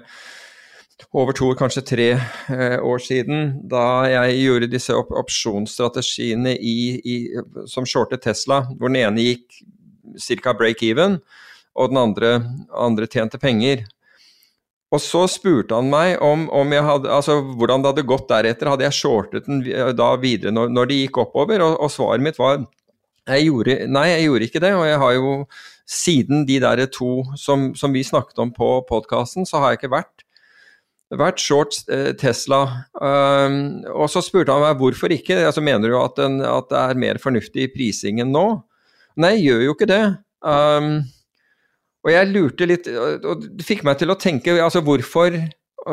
[1.13, 7.17] over to, kanskje tre eh, år siden, da jeg gjorde disse op opsjonsstrategiene i, i,
[7.69, 9.61] som shortet Tesla, hvor den ene gikk
[10.43, 10.55] ca.
[10.57, 11.19] break-even,
[11.77, 12.33] og den andre,
[12.73, 13.85] andre tjente penger.
[14.95, 18.71] Og så spurte han meg om, om hadde, altså, hvordan det hadde gått deretter.
[18.71, 19.65] Hadde jeg shortet den
[19.99, 21.65] da videre når, når det gikk oppover?
[21.65, 22.63] Og, og, svaret mitt var
[23.27, 24.73] jeg gjorde, nei, jeg gjorde ikke det.
[24.79, 25.33] Og jeg har jo
[25.87, 29.95] siden de der to som, som vi snakket om på podkasten, så har jeg ikke
[29.99, 30.26] vært,
[31.15, 32.63] vært short eh, Tesla.
[32.99, 35.39] Um, og så spurte han meg hvorfor ikke.
[35.45, 38.47] Altså, mener du at, den, at det er mer fornuftig i prisingen nå?
[39.23, 40.03] Nei, jeg gjør jo ikke det.
[40.47, 40.97] Um,
[42.07, 45.35] og jeg lurte litt, og det fikk meg til å tenke altså hvorfor,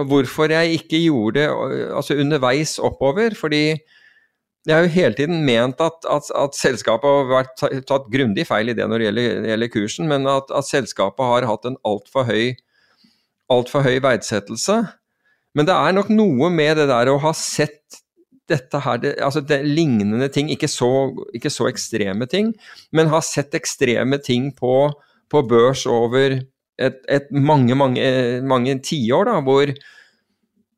[0.09, 1.47] hvorfor jeg ikke gjorde det
[1.89, 3.33] altså underveis oppover.
[3.37, 3.63] Fordi
[4.63, 8.71] jeg har jo hele tiden ment at, at, at selskapet har vært tatt grundig feil
[8.71, 12.29] i det når det gjelder, gjelder kursen, men at, at, selskapet har hatt en altfor
[12.29, 12.53] høy,
[13.51, 14.77] alt for høy verdsettelse.
[15.53, 17.99] Men det er nok noe med det der å ha sett
[18.51, 20.89] dette her, det, altså det, lignende ting, ikke så,
[21.37, 22.51] ikke så ekstreme ting,
[22.91, 24.91] men ha sett ekstreme ting på
[25.33, 26.37] på børs over
[26.81, 28.05] et, et mange, mange,
[28.45, 29.73] mange tiår, da, hvor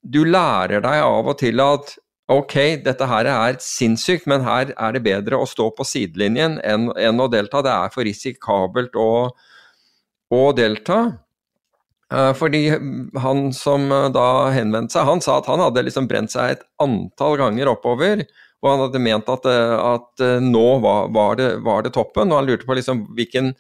[0.06, 1.96] du lærer deg av og til at
[2.32, 6.90] ok, dette her er sinnssykt, men her er det bedre å stå på sidelinjen enn,
[6.98, 7.62] enn å delta.
[7.66, 9.12] Det er for risikabelt å,
[10.34, 11.02] å delta.
[12.14, 12.68] Uh, fordi
[13.18, 16.66] han som uh, da henvendte seg, han sa at han hadde liksom brent seg et
[16.84, 18.24] antall ganger oppover.
[18.62, 22.42] Og han hadde ment at, uh, at nå var, var, det, var, det, toppen, og
[22.42, 23.54] han lurte på liksom hvilken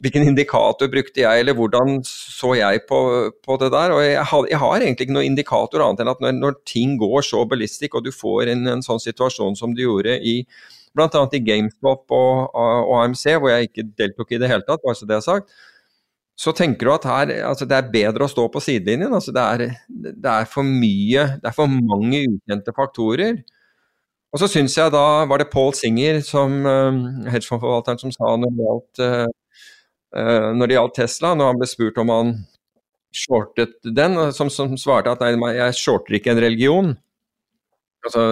[0.00, 2.98] hvilken indikator brukte jeg, eller hvordan så jeg på,
[3.44, 3.92] på det der?
[3.92, 6.94] Og jeg har, jeg har, egentlig ikke noen indikator annet enn at når, når ting
[7.00, 10.38] går så ballistisk, og du får en, en sånn situasjon som du gjorde i
[10.96, 11.26] bl.a.
[11.36, 15.08] i GameStop og, og, AMC, hvor jeg ikke deltok i det hele tatt, bare så
[15.08, 15.52] det er sagt,
[16.40, 19.12] så tenker du at her, altså det er bedre å stå på sidelinjen.
[19.12, 23.42] Altså det, er, det er for mye, det er for mange ukjente faktorer.
[24.30, 28.54] Og så syns jeg da var det Paul Singer, som uh, hedgefondforvalteren, som sa når
[28.56, 29.26] det gjaldt uh,
[30.56, 32.32] når det gjaldt Tesla, når han ble spurt om han
[33.14, 36.92] shortet den, som, som svarte at nei, jeg shorter ikke en religion.
[38.06, 38.22] Altså,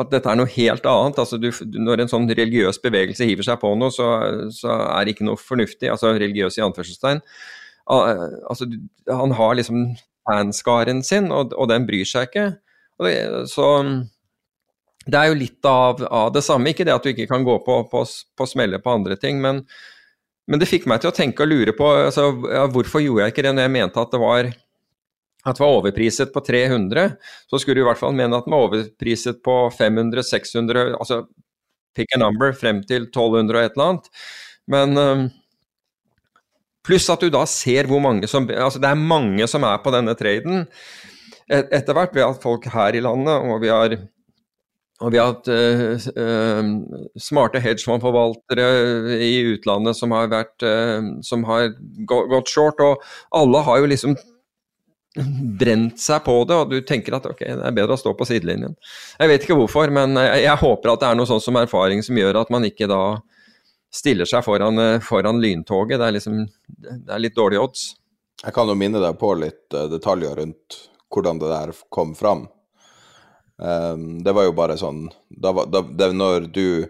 [0.00, 1.18] at dette er noe helt annet.
[1.20, 4.08] Altså, du, når en sånn religiøs bevegelse hiver seg på noe, så,
[4.54, 5.90] så er det ikke noe fornuftig.
[5.92, 7.20] Altså religiøs i anførselstegn.
[7.92, 8.70] Altså,
[9.10, 9.86] han har liksom
[10.28, 12.48] fanskaren sin, og, og den bryr seg ikke.
[13.02, 13.14] Det,
[13.50, 13.68] så
[15.02, 16.70] det er jo litt av, av, det samme.
[16.70, 19.66] Ikke det at du ikke kan gå på, på, på smelle på andre ting, men
[20.50, 23.34] men det fikk meg til å tenke og lure på altså, ja, hvorfor gjorde jeg
[23.34, 24.48] ikke det når jeg mente at det var
[25.42, 27.16] at det var overpriset på 300,
[27.50, 31.24] så skulle du i hvert fall mene at den var overpriset på 500, 600, altså
[31.96, 34.10] pick a number, frem til 1200 og et eller annet.
[34.70, 35.24] Men um,
[36.82, 39.92] Pluss at du da ser hvor mange som Altså det er mange som er på
[39.94, 40.64] denne traden.
[41.46, 43.96] Et, etter hvert ved at folk her i landet, og vi har
[45.02, 46.66] og vi har hatt uh, uh,
[47.18, 48.66] smarte hedgefondforvaltere
[49.18, 51.72] i utlandet som har, vært, uh, som har
[52.06, 53.02] gått short, og
[53.34, 54.14] alle har jo liksom
[55.60, 58.26] brent seg på det, og du tenker at ok, det er bedre å stå på
[58.28, 58.76] sidelinjen.
[59.18, 62.16] Jeg vet ikke hvorfor, men jeg, håper at det er noe sånn som erfaring som
[62.16, 63.02] gjør at man ikke da
[63.92, 65.98] stiller seg foran, foran lyntoget.
[66.00, 67.84] Det er liksom det er litt dårlige odds.
[68.42, 70.80] Jeg kan jo minne deg på litt detaljer rundt
[71.12, 72.46] hvordan det der kom fram.
[73.62, 76.88] Um, det var jo bare sånn da, da, det, Når du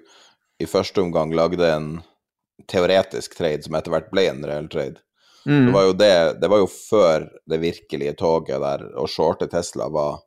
[0.62, 1.88] i første omgang lagde en
[2.70, 5.02] teoretisk trade som etter hvert ble en reell trade,
[5.46, 5.66] mm.
[5.66, 9.88] det, var jo det, det var jo før det virkelige toget der å shorte Tesla
[9.92, 10.20] var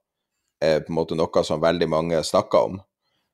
[0.64, 2.78] eh, på en måte noe som veldig mange snakka om.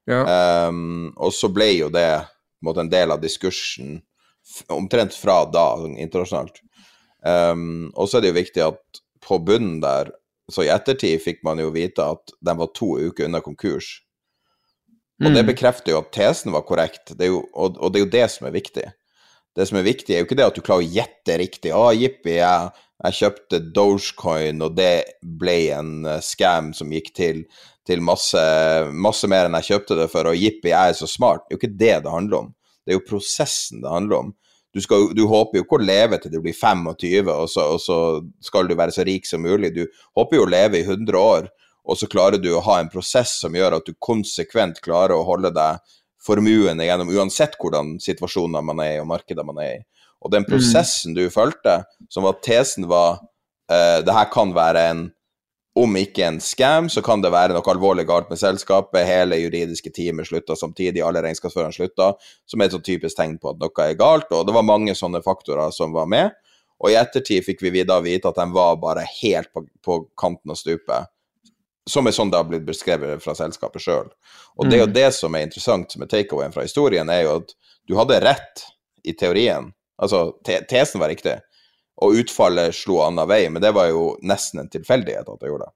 [0.09, 0.23] Ja.
[0.67, 3.99] Um, og så ble jo det på en måte en del av diskursen
[4.73, 6.61] omtrent fra da, sånn internasjonalt.
[7.21, 10.09] Um, og så er det jo viktig at på bunnen der
[10.51, 14.01] så i ettertid fikk man jo vite at de var to uker unna konkurs.
[15.21, 15.35] Og mm.
[15.37, 18.25] det bekrefter jo at tesen var korrekt, det jo, og, og, det er jo det
[18.33, 18.87] som er viktig.
[19.57, 21.73] Det som er viktig, er jo ikke det at du klarer å gjette riktig.
[21.75, 27.11] Å, ah, jippi, jeg, jeg, kjøpte Dogecoin, og det ble en uh, scam som gikk
[27.17, 27.41] til,
[27.87, 28.41] til masse,
[28.93, 31.43] masse, mer enn jeg kjøpte det for, og jippi, jeg er så smart.
[31.47, 32.53] Det er jo ikke det det handler om.
[32.81, 34.31] Det er jo prosessen det handler om
[34.73, 37.81] du, skal, du, håper jo ikke å leve til du blir 25, og så, og
[37.83, 37.97] så,
[38.43, 39.73] skal du være så rik som mulig.
[39.75, 39.83] Du
[40.17, 41.49] håper jo å leve i 100 år,
[41.81, 45.25] og så klarer du å ha en prosess som gjør at du konsekvent klarer å
[45.27, 45.81] holde deg
[46.25, 49.81] formuende gjennom uansett hvordan situasjoner man er i og markeder man er i.
[50.21, 53.17] Og den prosessen du fulgte, som var tesen var
[53.71, 55.09] uh, det her kan være en
[55.75, 59.05] om ikke en scam, så kan det være noe alvorlig galt med selskapet.
[59.07, 62.09] Hele juridiske teamet slutta samtidig, alle regnskapsførerne slutta,
[62.49, 64.27] som er et så typisk tegn på at noe er galt.
[64.35, 66.35] Og det var mange sånne faktorer som var med.
[66.81, 70.51] Og i ettertid fikk vi da vite at de var bare helt på, på kanten
[70.51, 71.07] av stupet.
[71.91, 74.09] Som er sånn det har blitt beskrevet fra selskapet sjøl.
[74.55, 74.95] Og det er jo mm.
[74.95, 77.55] det som er interessant med takeawayen fra historien, er jo at
[77.89, 78.65] du hadde rett
[79.03, 79.71] i teorien.
[80.01, 81.35] Altså, te tesen var riktig
[82.01, 85.67] og utfallet slo annen vei, men det var jo nesten en tilfeldighet at det gjorde
[85.67, 85.75] det.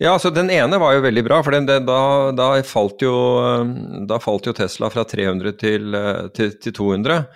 [0.00, 2.00] Ja, altså Den ene var jo veldig bra, for den, den, da,
[2.32, 3.14] da, falt jo,
[4.08, 5.98] da, falt jo, Tesla fra 300 til,
[6.36, 7.26] til, til 200.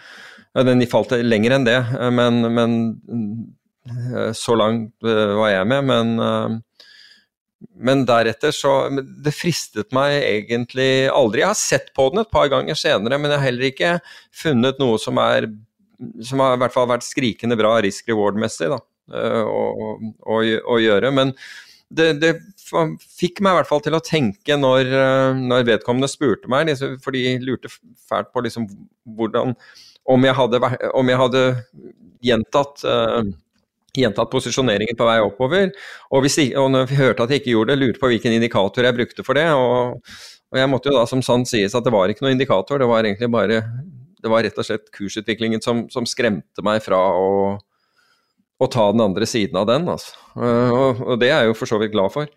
[0.64, 1.79] Den falt lenger enn det,
[2.16, 2.79] men, men,
[4.37, 5.88] så langt eh, var jeg med.
[5.90, 6.57] Men, eh,
[7.79, 11.42] men deretter så Det fristet meg egentlig aldri.
[11.42, 13.92] Jeg har sett på den et par ganger senere, men jeg har heller ikke
[14.42, 15.51] funnet noe som er
[16.27, 18.81] som har i hvert fall vært skrikende bra risk reward-messig å,
[19.14, 21.12] eh, å, å, gjøre.
[21.14, 21.31] Men
[21.92, 22.33] det, det,
[23.20, 26.96] fikk meg i hvert fall til å tenke når, eh, når vedkommende spurte meg, liksom,
[27.05, 27.70] for de lurte
[28.09, 28.66] fælt på liksom,
[29.18, 29.55] hvordan
[30.11, 30.59] om jeg hadde,
[30.98, 31.42] om jeg hadde
[32.27, 33.20] gjentatt uh,
[33.96, 35.72] gjentatt posisjoneringen på vei oppover.
[36.11, 38.88] Og, hvis, og når vi hørte at jeg ikke gjorde det, lurte på hvilken indikator
[38.88, 39.48] jeg brukte for det.
[39.52, 39.98] Og,
[40.52, 42.88] og jeg måtte jo da som sant sies at det var ikke noen indikator, det
[42.88, 43.60] var egentlig bare
[44.23, 49.02] det var rett og slett kursutviklingen som, som skremte meg fra å, å, ta den
[49.02, 49.88] andre siden av den.
[49.90, 50.14] Altså.
[50.38, 52.31] Og, og, det er jeg jo for så vidt glad for.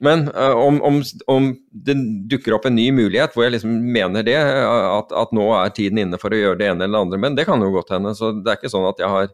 [0.00, 1.96] Men uh, om, om, om, det
[2.32, 6.00] dukker opp en ny mulighet hvor jeg liksom mener det, at, at, nå er tiden
[6.00, 8.14] inne for å gjøre det ene eller det andre, men det kan jo godt hende.
[8.16, 9.28] Så det er ikke sånn at jeg har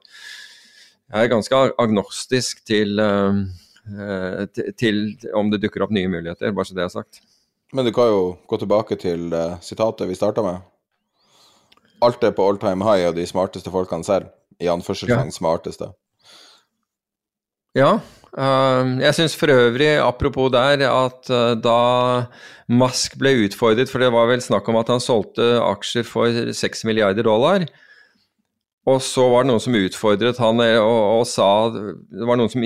[1.13, 5.03] Jeg er ganske agnostisk til, uh, til, til
[5.39, 7.21] om det dukker opp nye muligheter, bare så det er sagt.
[7.75, 10.65] Men du kan jo gå tilbake til uh, sitatet vi starta med.
[12.03, 14.29] alt er på all time high, og de smarteste folkene ser.
[14.61, 15.91] I anførselstegn smarteste.
[17.77, 17.99] Ja.
[18.37, 22.27] eh, jeg syns for øvrig, apropos der, at eh, da
[22.69, 26.87] Musk ble utfordret, for det var vel snakk om at han solgte aksjer for 6
[26.89, 27.67] milliarder dollar,
[28.87, 32.53] og så var det noen som utfordret han eh, og, og sa Det var noen
[32.53, 32.63] som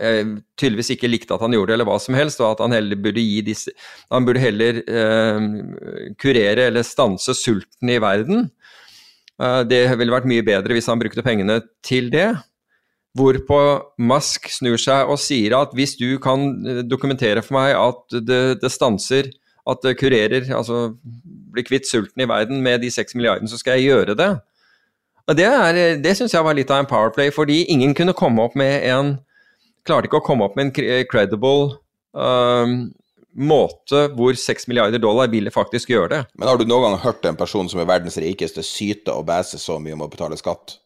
[0.00, 2.74] eh, tydeligvis ikke likte at han gjorde det, eller hva som helst, og at han
[2.76, 3.74] heller burde gi disse
[4.12, 5.50] Han burde heller eh,
[6.20, 8.48] kurere eller stanse sulten i verden.
[9.42, 12.32] Eh, det ville vært mye bedre hvis han brukte pengene til det.
[13.14, 13.58] Hvorpå
[14.02, 18.42] Musk snur seg og sier at hvis du kan eh, dokumentere for meg at det,
[18.62, 19.30] det stanser,
[19.64, 20.90] at det kurerer, altså
[21.54, 24.32] blir kvitt sulten i verden med de seks milliardene, så skal jeg gjøre det.
[25.28, 28.42] Og Det, er- det syns jeg var litt av en powerplay, fordi ingen kunne komme
[28.44, 29.18] opp med en
[29.84, 31.74] Klarte ikke å komme opp med en credible
[32.16, 32.86] um,
[33.36, 36.20] måte hvor seks milliarder dollar ville faktisk gjøre det.
[36.38, 39.60] Men har du noen gang hørt en person som er verdens rikeste, syte og bæse
[39.60, 40.78] så mye om å betale skatt?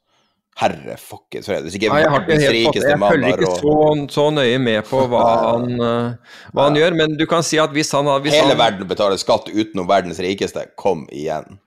[0.58, 1.62] Herre fuckings fred.
[1.62, 3.74] Hvis ikke Nei, jeg har ikke helt Jeg følger ikke så,
[4.10, 5.22] så nøye med på hva
[5.52, 8.62] han, uh, hva han gjør, men du kan si at hvis han hvis Hele han,
[8.64, 10.66] verden betaler skatt utenom verdens rikeste.
[10.74, 11.60] Kom igjen.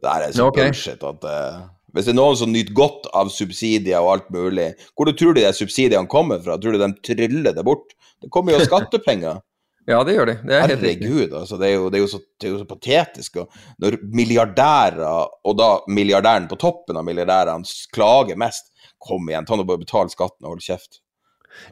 [0.00, 0.70] Det er så okay.
[0.70, 1.56] bullshit at eh,
[1.94, 5.34] Hvis det er noen som nyter godt av subsidier og alt mulig, hvor du tror
[5.34, 6.58] du de subsidiene kommer fra?
[6.60, 7.94] Tror du de tryller det bort?
[8.22, 9.40] Det kommer jo skattepenger.
[9.88, 10.34] Ja, det gjør de.
[10.44, 10.82] Det er helt.
[10.84, 11.58] Herregud, altså.
[11.58, 13.38] Det er jo, det er så, det er jo så patetisk.
[13.42, 15.04] Og når milliardærer,
[15.44, 18.68] og da milliardæren på toppen av milliardærene, klager mest
[19.00, 20.98] Kom igjen, ta nå bare betal skatten og hold kjeft.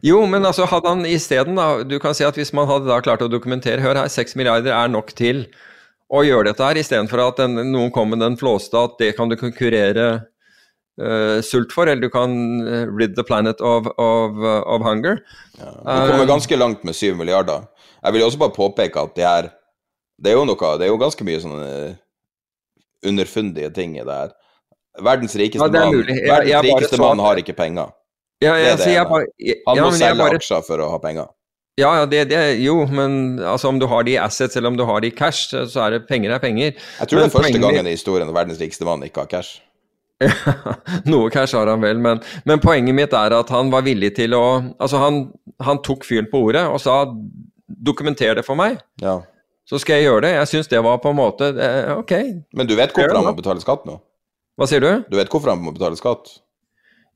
[0.00, 3.02] Jo, men altså hadde han isteden, da Du kan si at hvis man hadde da
[3.04, 5.44] klart å dokumentere Hør her, seks milliarder er nok til
[6.08, 9.28] å gjøre dette her, istedenfor at den, noen kommer med den flåste at det kan
[9.28, 10.06] du konkurrere
[11.02, 12.32] uh, sult for, eller du kan
[12.64, 15.20] eh, rid the planet of, of, uh, of hunger.
[15.58, 17.68] Du kommer ganske langt med syv milliarder.
[18.02, 19.48] Jeg vil også bare påpeke at det er
[20.18, 21.70] Det er jo noe Det er jo ganske mye sånne
[23.06, 24.32] underfundige ting i det her.
[25.02, 25.94] Verdens rikeste Ja, mann.
[25.94, 27.92] Jeg- Verdens jeg rikeste mann har ikke penger.
[28.40, 29.26] Ja, Det er det jeg, jeg bare,
[29.66, 31.26] Han må selge bare, aksjer for å ha penger.
[31.78, 34.76] Ja, ja, det, det, jo, men altså, om du har det i assets eller om
[34.78, 36.72] du har det i cash, så er det penger er penger.
[36.74, 39.22] Jeg tror Men det er første poenget gangen i historien at verdens rikeste mann ikke
[39.22, 39.60] har cash.
[41.12, 42.18] Noe cash har han vel, men,
[42.48, 44.42] men poenget mitt er at han var villig til å
[44.80, 45.20] Altså, han,
[45.62, 47.04] han tok fyren på ordet og sa
[47.68, 49.20] dokumenter det for meg, Ja.
[49.68, 50.32] så skal jeg gjøre det.
[50.40, 52.12] Jeg syns det var på en måte eh, Ok,
[52.56, 54.00] Men du vet hvorfor han må betale skatt nå?
[54.58, 54.90] hva sier du?
[55.06, 56.40] Du vet hvorfor han må betale skatt?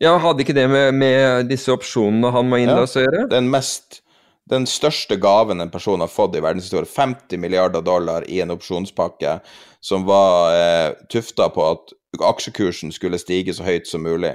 [0.03, 3.25] Ja, hadde ikke det med, med disse opsjonene han må innløse å gjøre?
[3.33, 4.02] Den mest
[4.51, 9.39] den største gaven en person har fått i verdenshistorien, 50 milliarder dollar i en opsjonspakke
[9.81, 14.35] som var eh, tufta på at aksjekursen skulle stige så høyt som mulig.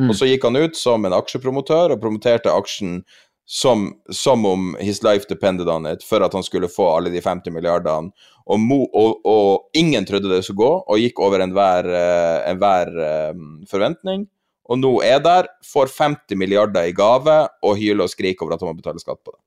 [0.00, 0.08] Mm.
[0.10, 3.02] Og så gikk han ut som en aksjepromotør og promoterte aksjen
[3.46, 7.20] som, som om his life depended on it, for at han skulle få alle de
[7.20, 8.10] 50 milliardene.
[8.44, 12.92] Og, mo, og, og ingen trodde det skulle gå, og gikk over enhver eh, enhver,
[13.04, 14.26] eh, forventning.
[14.64, 18.64] Og nå er der, får 50 milliarder i gave og hyler og skriker over at
[18.64, 19.40] han må betale skatt på det.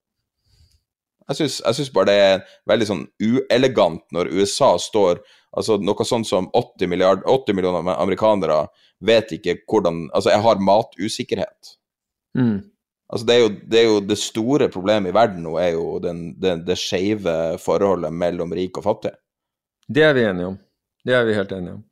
[1.28, 5.20] Jeg syns, bare det er veldig sånn uelegant når USA står
[5.58, 8.68] Altså noe sånt som 80, milliard, 80 millioner amerikanere
[9.02, 11.72] vet ikke hvordan Altså, jeg har matusikkerhet.
[12.38, 12.60] Mm.
[13.08, 15.86] Altså, det er, jo, det er jo det store problemet i verden nå, er jo
[16.04, 19.16] den, det, det skeive forholdet mellom rik og fattig.
[19.88, 20.60] Det er vi enige om.
[21.08, 21.84] Det er vi helt enige om.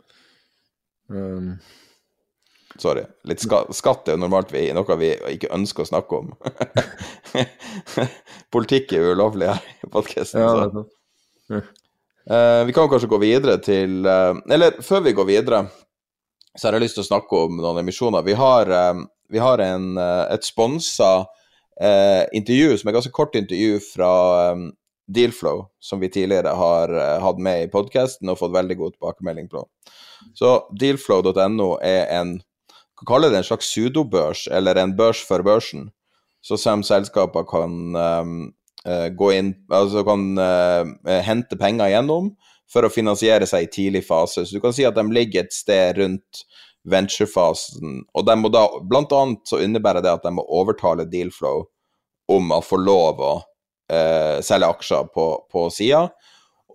[1.15, 1.49] Um,
[2.78, 3.05] Sorry.
[3.23, 6.34] Litt ska, skatt er jo normalt vi, noe vi ikke ønsker å snakke om.
[8.55, 10.43] Politikk er ulovlig her i podkasten.
[10.43, 10.65] ja, så.
[10.65, 11.71] nettopp.
[12.26, 15.59] Eh, vi kan kanskje gå videre til uh, Eller før vi går videre,
[16.57, 18.26] så har jeg lyst til å snakke om noen emisjoner.
[18.26, 21.28] Vi har, uh, vi har en, et sponsa
[21.76, 24.11] intervju, som er et ganske kort intervju fra
[24.55, 24.69] um,
[25.11, 29.65] Dealflow, som vi tidligere har hatt med i podkasten og fått veldig god tilbakemelding på.
[30.39, 32.38] Så dealflow.no er en
[33.03, 35.89] kalle det en slags pseudobørs, eller en børs for børsen,
[36.45, 37.97] så som selskaper kan
[38.85, 40.85] eh, gå inn Altså kan uh,
[41.25, 42.29] hente penger gjennom
[42.71, 44.45] for å finansiere seg i tidlig fase.
[44.45, 46.43] Så du kan si at de ligger et sted rundt
[46.85, 51.65] venturefasen, og de må da Blant annet så innebærer det at de må overtale Dealflow
[52.29, 56.07] om å få lov å uh, selge aksjer på, på sida.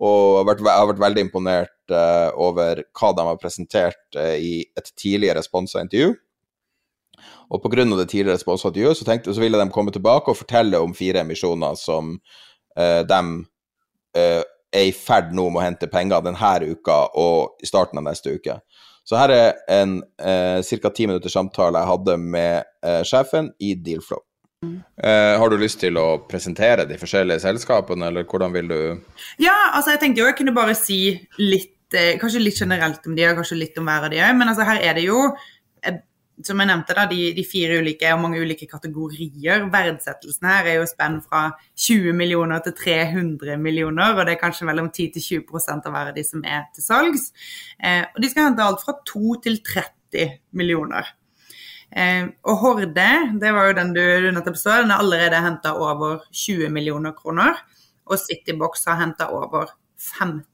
[0.01, 1.73] Og jeg har vært, veldig imponert
[2.39, 6.13] over hva de har presentert eh, i et tidligere sponsa intervju.
[7.51, 7.83] Og pga.
[7.83, 11.21] det tidligere sponsa intervjuet så, tenkte, så ville de komme tilbake og fortelle om fire
[11.25, 12.15] emisjoner som
[12.77, 13.21] eh, de
[14.17, 18.07] eh, er i ferd nå med å hente penger denne uka og i starten av
[18.07, 18.59] neste uke.
[19.03, 20.89] Så her er en eh, ca.
[20.89, 24.21] ti minutters samtale jeg hadde med eh, sjefen i Dealflow.
[24.61, 28.81] Uh, har du lyst til å presentere de forskjellige selskapene, eller hvordan vil du
[29.41, 30.99] Ja, altså jeg tenkte jo jeg kunne bare si
[31.41, 31.80] litt eh,
[32.21, 34.37] kanskje litt generelt om de, og kanskje litt om hver av de òg.
[34.37, 35.19] Men altså, her er det jo,
[35.83, 35.99] eh,
[36.45, 39.65] som jeg nevnte, da, de, de fire ulike og mange ulike kategorier.
[39.73, 41.43] Verdsettelsen her er jo spenn fra
[41.85, 45.41] 20 millioner til 300 millioner, og det er kanskje mellom 10-20
[45.75, 47.31] av hver av de som er til salgs.
[47.79, 51.11] Eh, og de skal hente alt fra 2 til 30 millioner.
[51.91, 53.09] Eh, og Horde,
[53.41, 57.15] det var jo den du, du nettopp så, den har allerede henta over 20 millioner
[57.17, 57.59] kroner.
[58.07, 60.45] Og Citybox har henta over 15.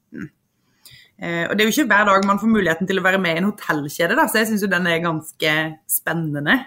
[1.18, 3.34] Eh, og Det er jo ikke hver dag man får muligheten til å være med
[3.34, 5.54] i en hotellkjede, da, så jeg syns den er ganske
[5.90, 6.58] spennende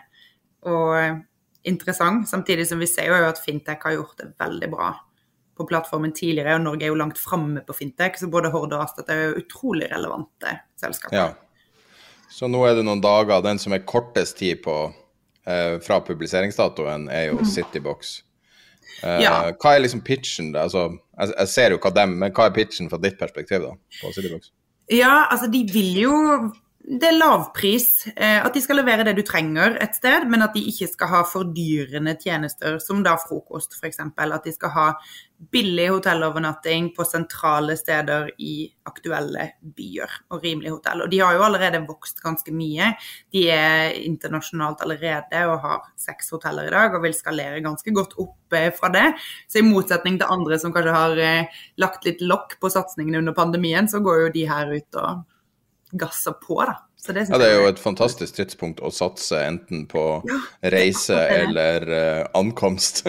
[0.68, 1.22] og
[1.68, 2.28] interessant.
[2.30, 4.92] Samtidig som vi ser jo at Fintech har gjort det veldig bra
[5.58, 8.86] på plattformen tidligere, og Norge er jo langt framme på Fintech, så både Horde og
[8.86, 11.18] Astat er jo utrolig relevante selskaper.
[11.18, 11.30] Ja.
[12.32, 13.44] Så nå er det noen dager.
[13.44, 14.76] Den som er kortest tid på
[15.46, 17.46] eh, fra publiseringsdatoen, er jo Mm.
[17.46, 18.22] Citybox.
[19.04, 19.36] Eh, Ja.
[19.62, 20.52] Hva er liksom pitchen?
[20.56, 20.88] Altså,
[21.18, 23.72] jeg, jeg ser jo hva dem, men hva er pitchen fra ditt perspektiv da,
[24.02, 24.52] på Citybox?
[24.92, 26.14] Ja, altså de vil jo
[26.84, 28.08] Det er lavpris.
[28.16, 31.12] Eh, at de skal levere det du trenger et sted, men at de ikke skal
[31.12, 34.00] ha fordyrende tjenester, som da frokost f.eks.
[34.02, 34.86] At de skal ha
[35.54, 41.06] billig hotellovernatting på sentrale steder i aktuelle byer, og rimelig hotell.
[41.06, 42.92] Og de har jo allerede vokst ganske mye.
[43.34, 48.18] De er internasjonalt allerede og har seks hoteller i dag, og vil skalere ganske godt
[48.22, 49.08] opp eh, fra det.
[49.50, 53.38] Så i motsetning til andre som kanskje har eh, lagt litt lokk på satsingene under
[53.38, 55.28] pandemien, så går jo de her ut og
[55.92, 56.80] gasser på, da.
[57.02, 60.22] Så det Ja, det er jo et fantastisk tidspunkt å satse enten på
[60.62, 63.08] reise eller uh, ankomst.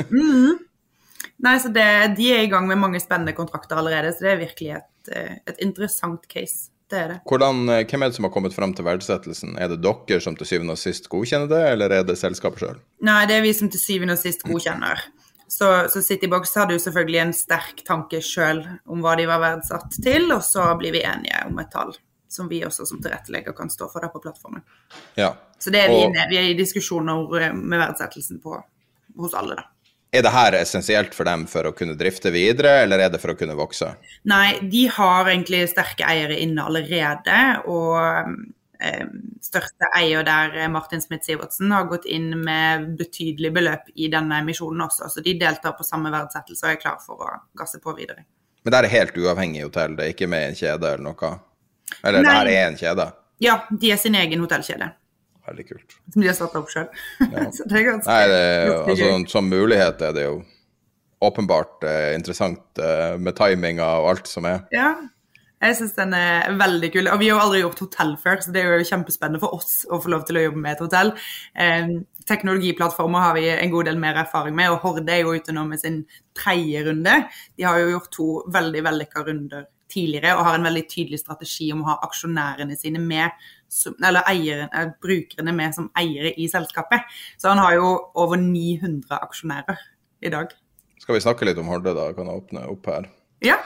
[1.42, 4.44] Nei, så det, De er i gang med mange spennende kontrakter allerede, så det er
[4.44, 6.70] virkelig et, eh, et interessant case.
[6.92, 7.16] Det er det.
[7.26, 9.56] Hvordan, eh, hvem er det som har kommet fram til verdsettelsen?
[9.58, 12.78] Er det dere som til syvende og sist godkjenner det, eller er det selskapet sjøl?
[13.02, 15.02] Nei, det er vi som til syvende og sist godkjenner.
[15.50, 19.98] Så, så Citybox hadde jo selvfølgelig en sterk tanke sjøl om hva de var verdsatt
[20.00, 21.92] til, og så blir vi enige om et tall
[22.32, 24.64] som vi også som tilrettelegger kan stå for der på plattformen.
[25.18, 25.34] Ja.
[25.58, 28.56] Så det er vi, Og- inne, vi er i diskusjoner eh, med verdsettelsen på,
[29.20, 29.68] hos alle, da.
[30.12, 33.32] Er det her essensielt for dem for å kunne drifte videre, eller er det for
[33.32, 33.94] å kunne vokse?
[34.28, 38.34] Nei, de har egentlig sterke eiere inne allerede, og
[38.76, 39.06] eh,
[39.40, 44.84] største eier der, eh, Martin Smith-Sivertsen, har gått inn med betydelig beløp i denne emisjonen
[44.84, 48.26] også, så de deltar på samme verdsettelse og er klar for å gasse på videre.
[48.64, 51.32] Men det er helt uavhengig hotell, det er ikke med i en kjede eller noe?
[52.02, 52.32] Eller Nei.
[52.32, 53.06] det her er en kjede?
[53.42, 54.92] Ja, de er sin egen hotellkjede,
[55.48, 55.96] Veldig kult.
[56.12, 56.90] som de har satt opp sjøl.
[57.32, 57.66] ganske,
[58.06, 58.42] Nei, det,
[58.86, 60.36] altså, som mulighet er det jo
[61.22, 64.64] åpenbart eh, interessant eh, med timinga og alt som er.
[64.74, 64.94] Ja,
[65.62, 67.08] jeg syns den er veldig kul.
[67.12, 69.84] Og vi har jo aldri gjort hotell før, så det er jo kjempespennende for oss
[69.86, 71.12] å få lov til å jobbe med et hotell.
[71.54, 71.92] Eh,
[72.26, 75.64] teknologiplattformer har vi en god del mer erfaring med, og Horde er jo ute nå
[75.68, 76.02] med sin
[76.38, 77.14] tredje runde.
[77.58, 78.28] De har jo gjort to
[78.58, 83.00] veldig vellykka runder tidligere og har en veldig tydelig strategi om å ha aksjonærene sine
[83.02, 83.30] med,
[84.02, 87.04] eller eiere, eh, brukerne med som eiere i selskapet.
[87.38, 89.78] Så han har jo over 900 aksjonærer
[90.22, 90.52] i dag.
[91.02, 92.12] Skal vi snakke litt om Horde, da?
[92.16, 93.08] Kan jeg åpne opp her?
[93.42, 93.56] Ja.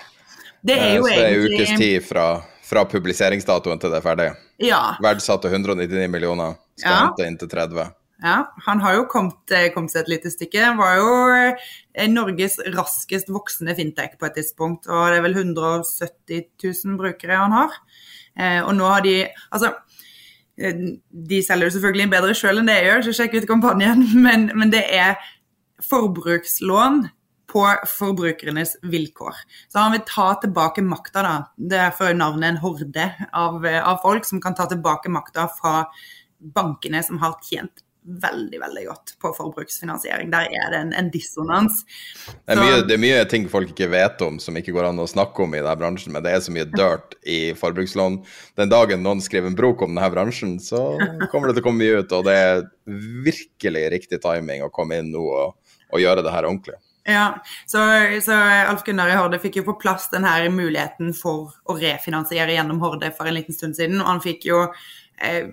[0.66, 2.26] Det er jo jo Så det er egentlig ukes tid fra,
[2.64, 4.30] fra publiseringsdatoen til det er ferdig.
[4.58, 4.80] Ja.
[5.04, 7.02] Verdsatt til 199 millioner, skal Ja.
[7.06, 7.92] hente inn til 30.
[8.24, 10.62] Ja, han har jo kommet, eh, kommet seg et lite stykke.
[10.64, 15.36] Han var jo eh, Norges raskest voksende fintech på et tidspunkt, og det er vel
[15.36, 17.76] 170 000 brukere han har.
[18.36, 19.18] Eh, og nå har de
[19.50, 19.74] Altså,
[20.56, 24.48] de selger jo selvfølgelig bedre sjøl enn det jeg gjør, så sjekk ut kampanjen, men,
[24.56, 25.20] men det er
[25.84, 27.02] forbrukslån
[27.52, 29.36] på forbrukernes vilkår.
[29.68, 31.34] Så han vil ta tilbake makta, da.
[31.56, 35.84] Derfor er navnet en horde av, av folk som kan ta tilbake makta fra
[36.56, 40.30] bankene som har tjent veldig veldig godt på forbruksfinansiering.
[40.32, 41.82] Der er det en, en dissonans.
[42.28, 45.02] Det er, mye, det er mye ting folk ikke vet om som ikke går an
[45.02, 48.20] å snakke om i denne bransjen, men det er så mye dirt i forbrukslån.
[48.60, 50.82] Den dagen noen skriver en brok om denne bransjen, så
[51.32, 52.16] kommer det til å komme mye ut.
[52.16, 52.66] Og det er
[53.26, 56.78] virkelig riktig timing å komme inn nå og, og gjøre det her ordentlig.
[57.06, 57.78] Ja, så,
[58.22, 58.34] så
[58.66, 63.12] Alf Gunnar i Horde fikk jo på plass denne muligheten for å refinansiere gjennom Horde
[63.14, 64.00] for en liten stund siden.
[64.02, 64.64] Og han fikk jo
[65.22, 65.52] eh,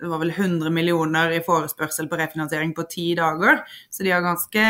[0.00, 3.60] det var vel 100 millioner i forespørsel på refinansiering på ti dager.
[3.92, 4.64] Så de har ganske,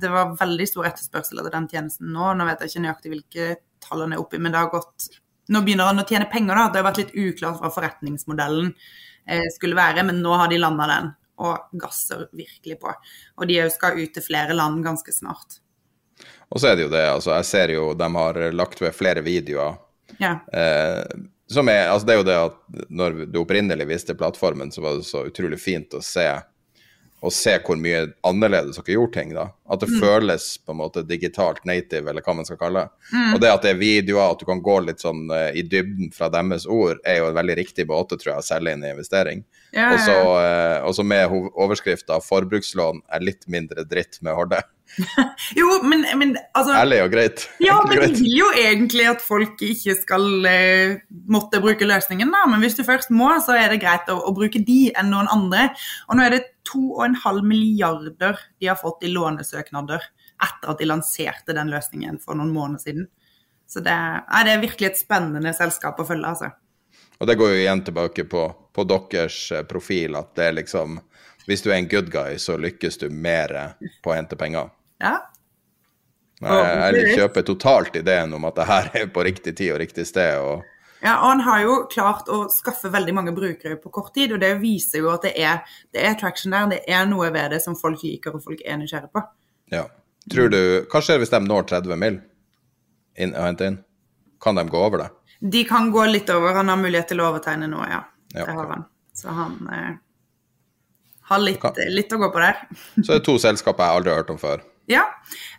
[0.00, 2.32] det var veldig stor etterspørsel etter den tjenesten nå.
[2.36, 3.48] Nå vet jeg ikke nøyaktig hvilke
[3.84, 5.10] tall han er oppi, men det har gått
[5.50, 6.64] Nå begynner han å tjene penger, da.
[6.70, 10.86] Det har vært litt uklart hva forretningsmodellen eh, skulle være, men nå har de landa
[10.86, 11.08] den
[11.42, 12.92] og gasser virkelig på.
[13.40, 15.58] Og de skal ut til flere land ganske snart.
[16.50, 19.24] Og så er det jo det, altså jeg ser jo de har lagt ved flere
[19.26, 19.78] videoer
[20.20, 20.36] Ja.
[20.52, 21.02] Eh,
[21.54, 24.98] som er, altså det er jo det at når du opprinnelig viste plattformen, så var
[24.98, 26.26] det så utrolig fint å se
[27.20, 29.34] å se hvor mye annerledes dere gjorde ting.
[29.36, 29.50] da.
[29.70, 33.20] At det føles på en måte digitalt native, eller hva man skal kalle det.
[33.34, 36.10] Og det at det er videoer, at du kan gå litt sånn uh, i dybden
[36.16, 38.92] fra deres ord, er jo en veldig riktig måte, tror jeg, å selge inn i
[38.94, 39.44] investering.
[39.76, 44.18] Ja, Og så ja, eh, og så med hov- overskrifta 'forbrukslån er litt mindre dritt
[44.22, 44.64] med Horde'.
[45.60, 47.44] Jo, men, men altså Ærlig og greit.
[47.66, 50.96] Ja, og men de vil jo egentlig at folk ikke skal uh,
[51.30, 52.42] måtte bruke løsningen, da.
[52.50, 55.30] Men hvis du først må, så er det greit å, å bruke de enn noen
[55.30, 55.68] andre.
[56.08, 56.42] Og nå er det
[56.72, 60.04] 2,5 milliarder de har fått i lånesøknader
[60.40, 63.08] etter at de lanserte den løsningen for noen måneder siden.
[63.70, 66.50] Så det, nei, det er virkelig et spennende selskap å følge, altså.
[67.20, 70.98] Og det går jo igjen tilbake på, på deres eh, profil, at det er liksom
[71.46, 73.52] Hvis du er en good guy, så lykkes du mer
[74.04, 74.68] på å hente penger.
[75.00, 75.16] Ja,
[76.40, 79.80] Nei, Jeg, jeg kjøper totalt ideen om at det her er på riktig tid og
[79.82, 80.38] riktig sted.
[80.40, 80.64] og
[81.00, 84.42] Ja, og han har jo klart å skaffe veldig mange brukere på kort tid, og
[84.42, 85.62] det viser jo at det er,
[85.94, 86.68] det er traction der.
[86.74, 89.22] Det er noe ved det som folk liker og folk er nysgjerrige på.
[89.72, 89.86] Ja.
[90.30, 90.60] Tror du,
[90.92, 92.20] Hva skjer hvis de når 30 mil
[93.16, 93.80] inn, å hente inn?
[94.40, 95.08] Kan de gå over det?
[95.40, 96.52] De kan gå litt over.
[96.60, 98.04] Han har mulighet til å overtegne nå, ja.
[98.34, 98.84] Ja, Det har han.
[99.16, 99.94] Så han eh,
[101.30, 102.60] har litt, litt å gå på der.
[103.00, 104.62] Så det er to selskaper jeg aldri har hørt om før.
[104.90, 105.04] Ja.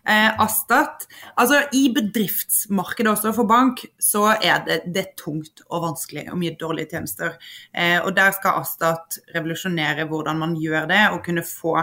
[0.03, 1.05] Eh, Astat
[1.39, 6.39] Altså, i bedriftsmarkedet også for bank, så er det, det er tungt og vanskelig og
[6.41, 7.37] mye dårlige tjenester.
[7.73, 11.77] Eh, og der skal Astat revolusjonere hvordan man gjør det, og kunne få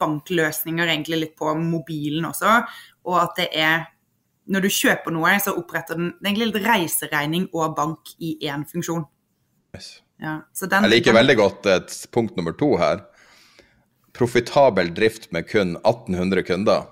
[0.00, 2.62] bankløsninger egentlig litt på mobilen også.
[3.06, 3.90] Og at det er
[4.44, 9.06] Når du kjøper noe, så oppretter den egentlig litt reiseregning og bank i én funksjon.
[10.20, 11.68] Ja, så den, Jeg liker veldig godt
[12.12, 13.00] punkt nummer to her.
[14.14, 16.90] Profitabel drift med kun 1800 kunder.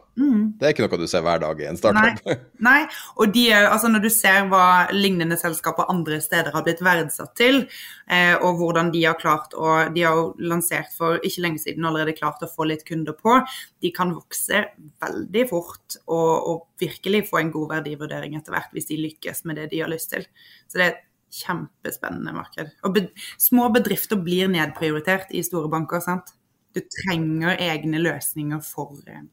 [0.62, 2.18] Det er ikke noe du ser hver dag i en startup.
[2.22, 2.80] Nei, nei.
[3.18, 7.62] og de altså når du ser hva lignende selskaper andre steder har blitt verdsatt til,
[8.06, 11.88] eh, og hvordan de har klart å De har jo lansert for ikke lenge siden
[11.88, 13.38] allerede klart å få litt kunder på.
[13.82, 14.66] De kan vokse
[15.02, 19.58] veldig fort og, og virkelig få en god verdivurdering etter hvert hvis de lykkes med
[19.58, 20.28] det de har lyst til.
[20.68, 21.02] Så det er et
[21.32, 22.70] kjempespennende marked.
[22.84, 23.06] Og be,
[23.40, 26.36] små bedrifter blir nedprioritert i store banker, sant.
[26.72, 29.24] Du trenger egne løsninger for eh,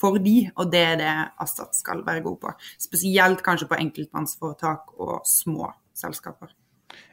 [0.00, 1.12] for de, og det er det
[1.44, 2.52] Assat skal være god på.
[2.80, 6.54] Spesielt kanskje på enkeltmannsforetak og små selskaper.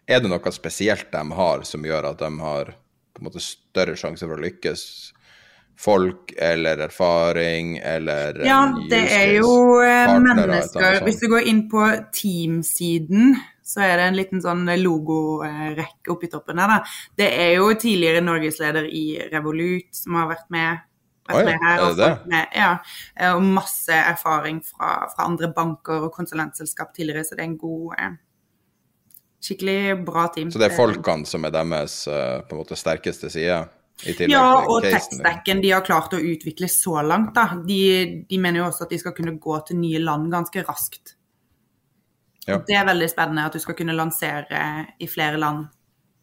[0.07, 2.71] Er det noe spesielt de har som gjør at de har
[3.19, 4.83] måte større sjanse for å lykkes?
[5.77, 11.03] Folk eller erfaring eller Ja, det er jo eh, mennesker?
[11.05, 11.83] Hvis du går inn på
[12.17, 16.71] Team-siden, så er det en liten sånn logorekke oppi toppen her.
[16.71, 16.97] Da.
[17.19, 20.85] Det er jo tidligere norgesleder i Revolut som har vært med.
[21.27, 22.11] Vært Oi, med her, er det det?
[22.31, 22.69] Med, ja,
[23.19, 27.59] eh, og masse erfaring fra, fra andre banker og konsulentselskap tidligere, så det er en
[27.59, 28.15] god eh,
[29.47, 30.49] Skikkelig bra team.
[30.49, 33.59] Så det er folkene som er deres eh, på en måte sterkeste side?
[34.05, 37.47] Ja, og tech-stacken de har klart å utvikle så langt, da.
[37.65, 41.15] De, de mener jo også at de skal kunne gå til nye land ganske raskt.
[42.47, 42.59] Ja.
[42.63, 44.61] Det er veldig spennende at du skal kunne lansere
[45.03, 45.65] i flere land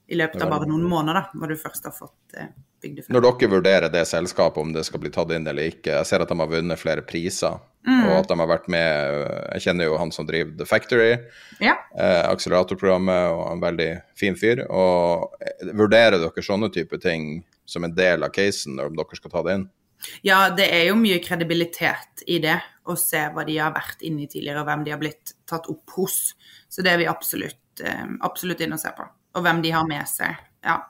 [0.09, 2.49] i løpet av bare noen måneder, da, når du først har fått eh,
[2.85, 5.95] bygd det Når dere vurderer det selskapet, om det skal bli tatt inn eller ikke
[5.97, 8.07] Jeg ser at de har vunnet flere priser, Mm.
[8.09, 9.17] og at de har vært med
[9.53, 11.19] Jeg kjenner jo han som driver The Factory,
[11.61, 11.75] Ja.
[11.93, 14.63] eh, akseleratorprogrammet, og en veldig fin fyr.
[14.71, 15.35] Og
[15.77, 19.59] vurderer dere sånne type ting som en del av casen om dere skal ta det
[19.59, 19.67] inn?
[20.27, 24.25] ja, det er jo mye kredibilitet i det, å se hva de har vært inne
[24.25, 26.35] i tidligere, og hvem de har blitt tatt opp hos.
[26.69, 29.07] Så det er vi absolutt, eh, absolutt inne og se på.
[29.35, 30.37] Og hvem de har med seg.
[30.65, 30.83] Ja.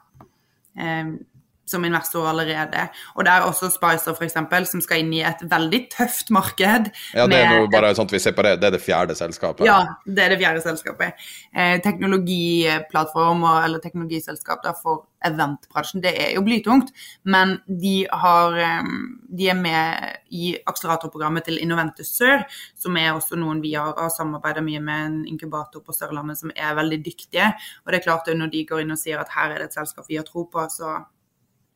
[1.64, 2.88] Som investor allerede.
[3.14, 4.36] Og det er også Spicer f.eks.,
[4.68, 6.90] som skal inn i et veldig tøft marked.
[7.16, 8.60] Ja, det er bare sånn at vi separerer.
[8.60, 9.64] Det er det fjerde selskapet.
[9.68, 11.24] Ja, det er det fjerde selskapet.
[11.54, 16.92] Eh, teknologiplattform eller teknologiselskap for eventbransjen, det er jo blytungt.
[17.22, 18.90] Men de, har, eh,
[19.38, 22.44] de er med i akseleratorprogrammet til Innoventus Sør,
[22.78, 26.52] som er også noen vi har, har samarbeida mye med en inkubator på Sørlandet som
[26.54, 27.50] er veldig dyktige.
[27.84, 29.72] Og det er klart at når de går inn og sier at her er det
[29.72, 30.98] et selskap vi har tro på, så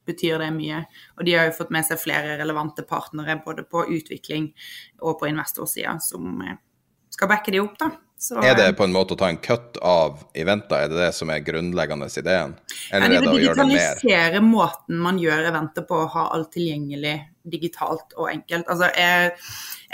[0.09, 0.83] betyr det mye.
[1.19, 4.51] Og de har jo fått med seg flere relevante partnere både på utvikling
[5.05, 6.59] og på investorsida som eh,
[7.15, 7.93] skal backe de opp, da.
[8.21, 11.11] Så, Er det på en måte å ta en cut av eventer, er det det
[11.15, 12.57] som er grunnleggende ideen?
[12.59, 16.51] ja, Eller de er det vil digitalisere måten man gjør eventer på, å ha alt
[16.57, 17.15] tilgjengelig
[17.47, 18.67] digitalt og enkelt.
[18.67, 19.31] Altså, jeg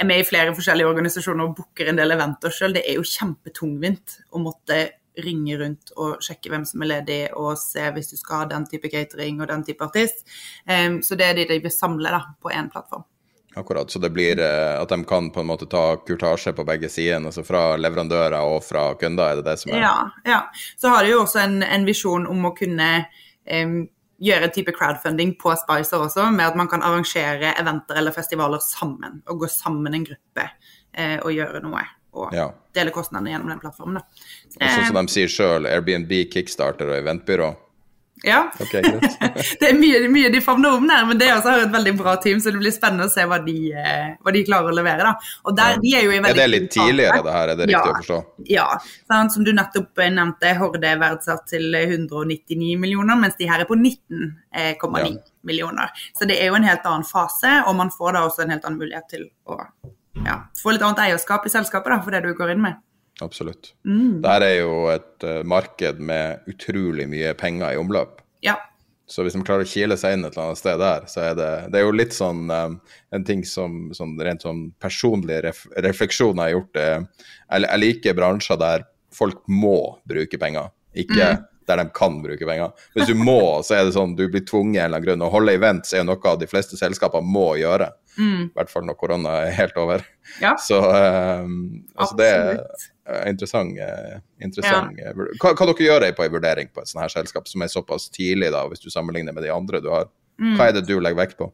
[0.00, 2.78] er med i flere forskjellige organisasjoner og booker en del eventer sjøl.
[2.78, 4.80] Det er jo kjempetungvint å måtte
[5.22, 8.66] ringe rundt og sjekke hvem som er ledig, og se hvis du skal ha den
[8.70, 10.24] type catering og den type artist.
[10.66, 13.06] Um, så det er det de vil samle da, på én plattform.
[13.56, 16.88] Akkurat, så det blir eh, at de kan på en måte ta kurtasje på begge
[16.90, 19.96] sider, altså fra leverandører og fra kunder, er det det som er Ja,
[20.26, 20.40] ja.
[20.76, 22.88] Så har de jo også en, en visjon om å kunne
[23.46, 23.76] em,
[24.18, 28.62] gjøre en type crowdfunding på Spicer også, med at man kan arrangere eventer eller festivaler
[28.64, 29.22] sammen.
[29.30, 30.48] Og gå sammen en gruppe
[30.90, 31.84] eh, og gjøre noe.
[32.14, 32.48] Og Ja.
[32.74, 33.94] dele kostnadene gjennom den plattformen.
[34.00, 34.02] Da.
[34.54, 37.56] Sånn som Eh, de sier sjøl, Airbnb, Kickstarter og eventbyrå.
[38.24, 38.50] ja.
[38.60, 38.80] Okay.
[39.60, 42.14] Det er mye, mye de favner om der, men det også har et veldig bra
[42.22, 45.10] team, så det blir spennende å se hva de, eh, hva de klarer å levere.
[45.56, 47.48] der, de er Er det litt tidligere, det her?
[47.48, 47.92] Er det riktig Ja.
[47.92, 48.24] å forstå?
[48.48, 48.78] Ja,
[49.10, 53.60] Sånn, som du nettopp eh, nevnte, Horde er verdsatt til 199 millioner, mens de her
[53.60, 55.20] er på 19,9 Ja.
[55.44, 55.90] millioner.
[56.16, 58.64] Så det er jo en helt annen fase, og man får da også en helt
[58.64, 59.58] annen mulighet til å
[60.24, 62.78] ja, få litt annet eierskap i selskapet da, for det du går inn med.
[63.22, 63.72] Absolutt.
[63.86, 64.20] Mm.
[64.24, 68.20] Dette er jo et uh, marked med utrolig mye penger i omløp.
[68.42, 68.56] Ja,
[69.06, 71.34] Så hvis de klarer å kile seg inn et eller annet sted der, så er
[71.36, 72.78] det Det er jo litt sånn um,
[73.12, 76.76] en ting som sånn rent sånn personlig ref, refleksjon har gjort.
[76.80, 77.02] eh,
[77.52, 82.72] Jeg, jeg liker bransjer der folk må bruke penger, ikke der de kan bruke penger.
[82.96, 85.22] Hvis du må, så er det sånn du blir tvunget en eller annen grunn.
[85.28, 87.92] Å holde events er jo noe de fleste selskaper må gjøre.
[88.18, 90.04] I hvert fall når korona er helt over.
[90.40, 93.78] ja Så um, altså det er eh, interessant.
[93.78, 95.12] eh, interessant Ja.
[95.12, 98.08] hva, hva dere gjør på en vurdering på et sånt her selskap som er såpass
[98.10, 100.08] tidlig, da, hvis du sammenligner med de andre du har?
[100.56, 101.52] Hva er det du legger vekt på?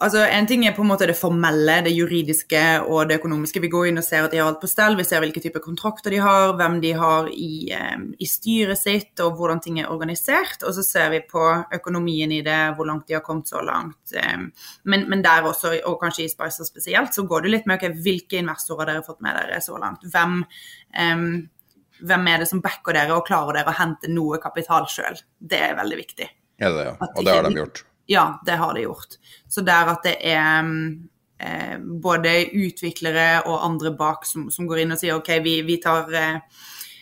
[0.00, 3.60] Altså, En ting er på en måte det formelle, det juridiske og det økonomiske.
[3.64, 4.94] Vi går inn og ser at de har alt på stell.
[4.98, 9.18] Vi ser hvilke typer kontrakter de har, hvem de har i, eh, i styret sitt,
[9.24, 10.62] og hvordan ting er organisert.
[10.62, 11.42] Og så ser vi på
[11.74, 14.14] økonomien i det, hvor langt de har kommet så langt.
[14.14, 14.38] Eh,
[14.84, 17.98] men, men der også, og kanskje i Spicer spesielt, så går det litt med ok,
[18.04, 20.06] hvilke investorer dere har fått med dere så langt.
[20.12, 20.44] Hvem,
[20.94, 21.28] um,
[22.06, 25.18] hvem er det som backer dere, og klarer dere å hente noe kapital sjøl?
[25.38, 26.30] Det er veldig viktig.
[26.58, 26.96] Det det, ja?
[27.14, 27.84] Og det har de gjort.
[28.08, 29.18] Ja, det har de gjort.
[29.48, 31.08] Så det er at det er mm,
[31.44, 35.76] eh, både utviklere og andre bak som, som går inn og sier OK, vi, vi
[35.82, 36.38] tar eh,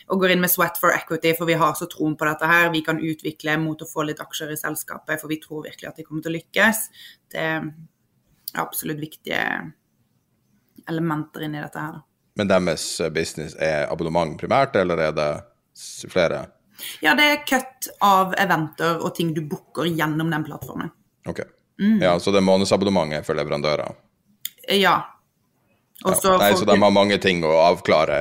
[0.07, 2.69] og går inn med sweat for equity, for vi har så troen på dette her.
[2.71, 5.99] Vi kan utvikle mot å få litt aksjer i selskapet, for vi tror virkelig at
[5.99, 6.83] de kommer til å lykkes.
[7.31, 7.71] Det er
[8.59, 9.41] absolutt viktige
[10.87, 11.99] elementer inni dette her.
[12.39, 15.31] Men deres eh, business er abonnement primært, eller er det
[16.11, 16.45] flere?
[17.01, 20.93] Ja, det er cut av eventer og ting du booker gjennom den plattformen.
[21.27, 21.43] Ok.
[21.81, 22.01] Mm.
[22.01, 23.93] Ja, så det er månedsabonnementet for leverandører?
[24.73, 24.97] Ja.
[26.05, 26.13] Ja.
[26.13, 28.17] så Nei, så de har mange ting å avklare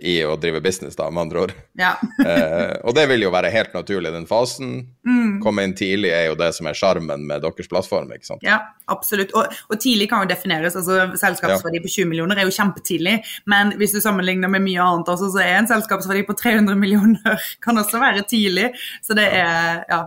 [0.00, 1.56] i å drive business, da, med andre ord.
[1.78, 1.94] Ja.
[2.24, 4.70] Eh, og det vil jo være helt naturlig i den fasen.
[5.04, 5.42] Mm.
[5.44, 8.46] Komme inn tidlig er jo det som er sjarmen med deres plattform, ikke sant.
[8.46, 8.56] Ja,
[8.90, 9.34] absolutt.
[9.36, 10.76] Og, og tidlig kan jo defineres.
[10.78, 13.18] altså Selskapsverdi på 20 millioner er jo kjempetidlig,
[13.50, 17.44] men hvis du sammenligner med mye annet også, så er en selskapsverdi på 300 millioner
[17.64, 18.70] kan også være tidlig.
[19.04, 20.00] Så det er ja.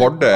[0.00, 0.32] Horde,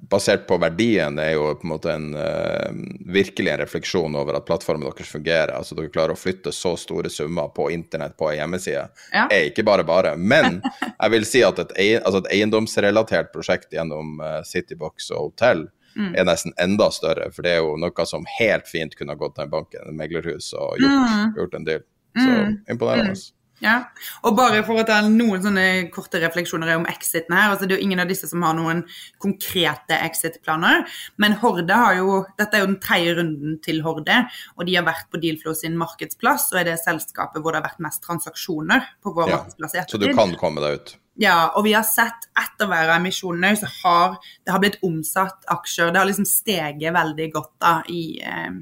[0.00, 2.70] basert på verdien, er jo på en måte en uh,
[3.12, 5.52] virkelig en refleksjon over at plattformen deres fungerer.
[5.58, 8.84] Altså dere klarer å flytte så store summer på internett på ei hjemmeside.
[9.12, 9.26] Ja.
[9.26, 10.14] Er ikke bare bare.
[10.16, 15.66] Men jeg vil si at et, altså et eiendomsrelatert prosjekt gjennom uh, Citybox og hotell
[15.98, 16.12] Mm.
[16.14, 19.46] er nesten enda større, for det er jo noe som helt fint kunne gått til
[19.48, 21.32] en bank, en meglerhus, og gjort, Mm.
[21.34, 21.80] gjort en deal.
[22.14, 22.36] Så
[22.70, 23.14] imponerende.
[23.58, 23.88] Ja,
[24.22, 27.50] og bare for å ta noen sånne korte refleksjoner om exiten her.
[27.50, 28.84] altså Det er jo ingen av disse som har noen
[29.22, 30.84] konkrete exit-planer.
[31.18, 34.20] Men Horde har jo Dette er jo den tredje runden til Horde,
[34.56, 37.68] og de har vært på Dealflow sin markedsplass, og er det selskapet hvor det har
[37.70, 40.94] vært mest transaksjoner på vår Ja, markedsplass i Så du kan komme deg ut.
[41.18, 45.48] Ja, og vi har sett etter hver av emisjonene så har det har blitt omsatt
[45.50, 45.90] aksjer.
[45.90, 48.60] Det har liksom steget veldig godt da i eh,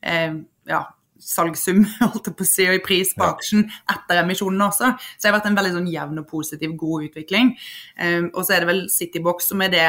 [0.00, 0.38] eh,
[0.72, 0.86] ja,
[1.22, 4.90] salgssum, holdt på å si, og i pris på aksjen etter emisjonen også.
[4.98, 7.54] Så det har vært en veldig sånn jevn og positiv, god utvikling.
[8.00, 9.86] Um, og så er det vel Citybox som er det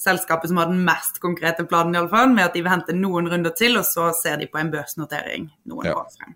[0.00, 2.94] selskapet som har den mest konkrete planen, i alle fall, med at de vil hente
[2.96, 5.94] noen runder til, og så ser de på en børsnotering noen Ja.
[6.02, 6.34] år frem.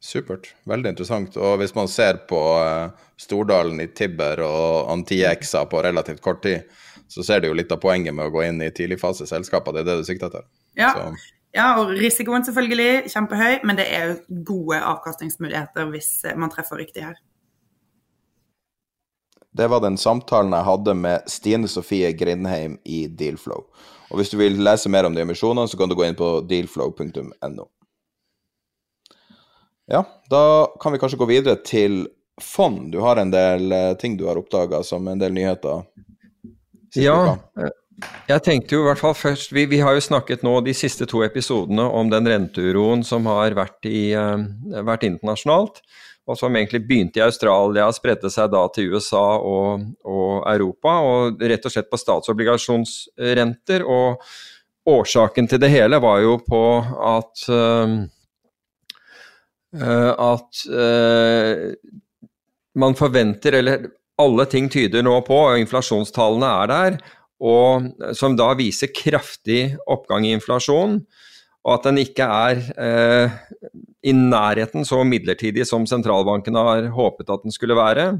[0.00, 0.52] Supert.
[0.68, 1.36] Veldig interessant.
[1.42, 6.68] Og hvis man ser på eh, Stordalen i Tibber og Antiexa på relativt kort tid,
[7.08, 9.74] så ser du jo litt av poenget med å gå inn i tidligfaseselskaper.
[9.74, 10.46] Det er det du sikter etter.
[10.78, 10.92] Ja.
[10.92, 16.52] Så, Ja, og risikoen selvfølgelig kjempehøy, men det er jo gode avkastningsmuligheter hvis eh, man
[16.54, 17.18] treffer riktig her.
[19.58, 23.64] det var den samtalen jeg hadde med Stine Sofie Grindheim i Dealflow.
[24.08, 26.28] Og hvis du vil lese mer om de emisjonene, så kan du gå inn på
[26.48, 27.66] dealflow.no.
[29.90, 30.42] Ja, da
[30.80, 32.04] kan vi kanskje gå videre til
[32.42, 32.92] fond.
[32.92, 35.82] Du har en del eh, ting du har oppdaga som en del nyheter.
[36.92, 37.18] siste Ja,
[37.56, 37.72] uka.
[38.28, 41.06] Jeg tenkte jo i hvert fall først vi, vi har jo snakket nå de siste
[41.10, 44.38] to episodene om den renteuroen som har vært, i, uh,
[44.86, 45.80] vært internasjonalt,
[46.28, 51.42] og som egentlig begynte i Australia, spredte seg da til USA og, og Europa, og
[51.42, 53.86] rett og slett på statsobligasjonsrenter.
[53.88, 54.20] Og
[54.92, 57.96] årsaken til det hele var jo på at uh,
[59.72, 60.66] eh, at
[62.78, 63.88] man forventer, eller
[64.20, 67.00] alle ting tyder nå på, og inflasjonstallene er der,
[67.38, 70.98] og som da viser kraftig oppgang i inflasjon,
[71.66, 73.38] og at den ikke er eh,
[74.06, 78.10] i nærheten så midlertidig som sentralbanken har håpet at den skulle være.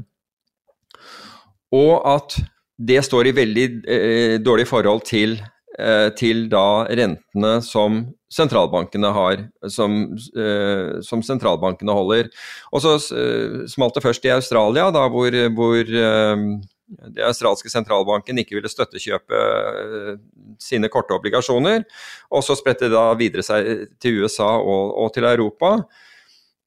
[1.75, 2.35] Og at
[2.79, 5.39] det står i veldig eh, dårlig forhold til,
[5.79, 9.41] eh, til da rentene som sentralbankene har,
[9.73, 10.01] som,
[10.37, 12.29] eh, som sentralbankene holder.
[12.71, 16.45] Og så eh, smalt det først i Australia, da, hvor, hvor eh,
[16.89, 20.13] den australske sentralbanken ikke ville støttekjøpe eh,
[20.61, 21.85] sine korte obligasjoner.
[22.33, 25.75] Og så spredte det da videre seg til USA og, og til Europa.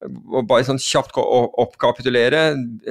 [0.03, 2.43] Og bare sånn kjapt oppkapitulere.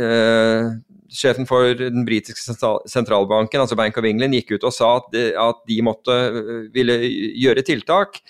[0.04, 0.70] Eh,
[1.12, 2.56] sjefen for den britiske
[2.88, 6.56] sentralbanken, altså Bank of England, gikk ut og sa at de, at de måtte eh,
[6.74, 6.98] ville
[7.42, 8.22] gjøre tiltak.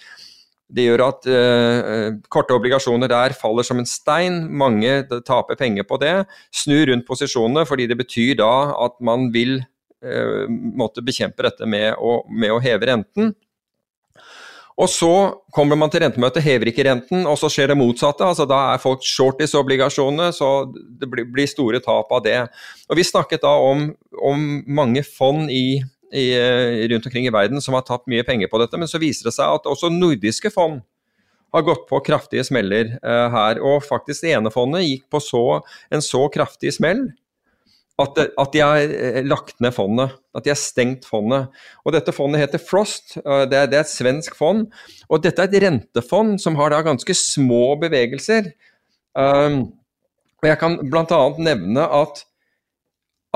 [0.73, 4.47] Det gjør at eh, korte obligasjoner der faller som en stein.
[4.49, 6.14] Mange taper penger på det.
[6.55, 8.53] Snur rundt posisjonene, fordi det betyr da
[8.87, 13.35] at man vil eh, måtte bekjempe dette med å, med å, heve renten.
[14.81, 15.12] Og så
[15.53, 18.25] kommer man til rentemøtet, hever ikke renten, og så skjer det motsatte.
[18.25, 22.39] altså Da er folk short disse obligasjonene, så det blir, blir store tap av det.
[22.89, 27.60] Og Vi snakket da om, om mange fond i i, eh, rundt omkring i verden
[27.64, 30.52] som har tatt mye penger på dette, men så viser det seg at også nordiske
[30.54, 30.82] fond
[31.52, 33.60] har gått på kraftige smeller uh, her.
[33.60, 35.42] Og faktisk det ene fondet gikk på så,
[35.92, 37.10] en så kraftig smell
[38.00, 40.14] at, at, de har eh, lagt ned fondet.
[40.32, 41.52] At de har stengt fondet.
[41.84, 43.18] Og dette fondet heter Frost.
[43.20, 44.64] Uh, det, er, det, er, et svensk fond.
[45.12, 48.48] Og dette er et rentefond som har da ganske små bevegelser.
[49.12, 49.66] Um,
[50.40, 51.20] og jeg kan bl.a.
[51.38, 52.24] nevne at,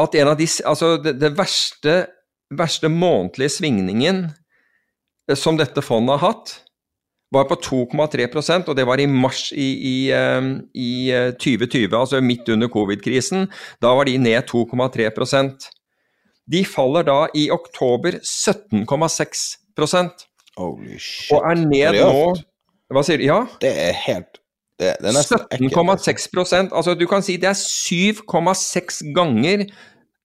[0.00, 1.98] at de, altså det, det verste
[2.55, 4.28] verste månedlige svingningen
[5.30, 6.55] eh, som dette fondet har hatt,
[7.34, 10.42] var på 2,3% og det var i mars i, i, eh,
[10.78, 13.49] i 2020, eh, altså midt under covid-krisen.
[13.82, 15.72] Da var de ned 2,3%
[16.47, 19.57] De faller da i oktober 17,6
[20.57, 21.32] Holy shit.
[21.34, 22.36] Og er ned nå
[22.94, 23.26] Hva sier du?
[23.26, 23.42] Ja?
[23.61, 24.38] Det er helt
[24.78, 29.66] 17,6% Altså du kan si det er 7,6 ganger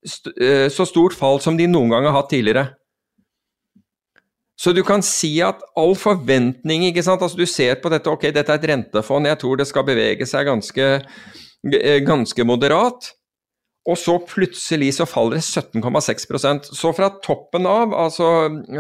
[0.02, 2.72] Eh, så stort fall som de noen gang har hatt tidligere.
[4.62, 7.22] Så du kan si at all forventning ikke sant?
[7.22, 10.28] Altså Du ser på dette, ok, dette er et rentefond, jeg tror det skal bevege
[10.30, 10.90] seg ganske,
[11.74, 13.14] eh, ganske moderat.
[13.90, 18.28] Og så plutselig så faller det 17,6% Så fra toppen av, altså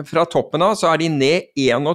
[0.06, 1.90] fra toppen av så er de ned 21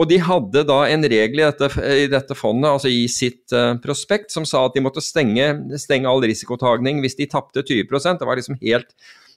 [0.00, 3.74] og de hadde da en regel i dette, i dette fondet, altså i sitt uh,
[3.82, 5.50] prospekt, som sa at de måtte stenge,
[5.82, 8.94] stenge all risikotagning hvis de tapte 20 Det var liksom helt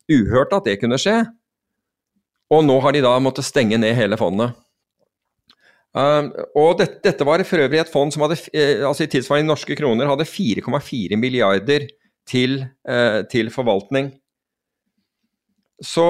[0.07, 1.17] uhørt at det kunne skje.
[2.53, 4.55] Og nå har de da måttet stenge ned hele fondet.
[5.93, 9.51] Uh, og dette, dette var for øvrig et fond som hadde, uh, altså i tilsvarende
[9.51, 11.89] norske kroner hadde 4,4 milliarder
[12.29, 14.13] til, uh, til forvaltning.
[15.83, 16.07] Så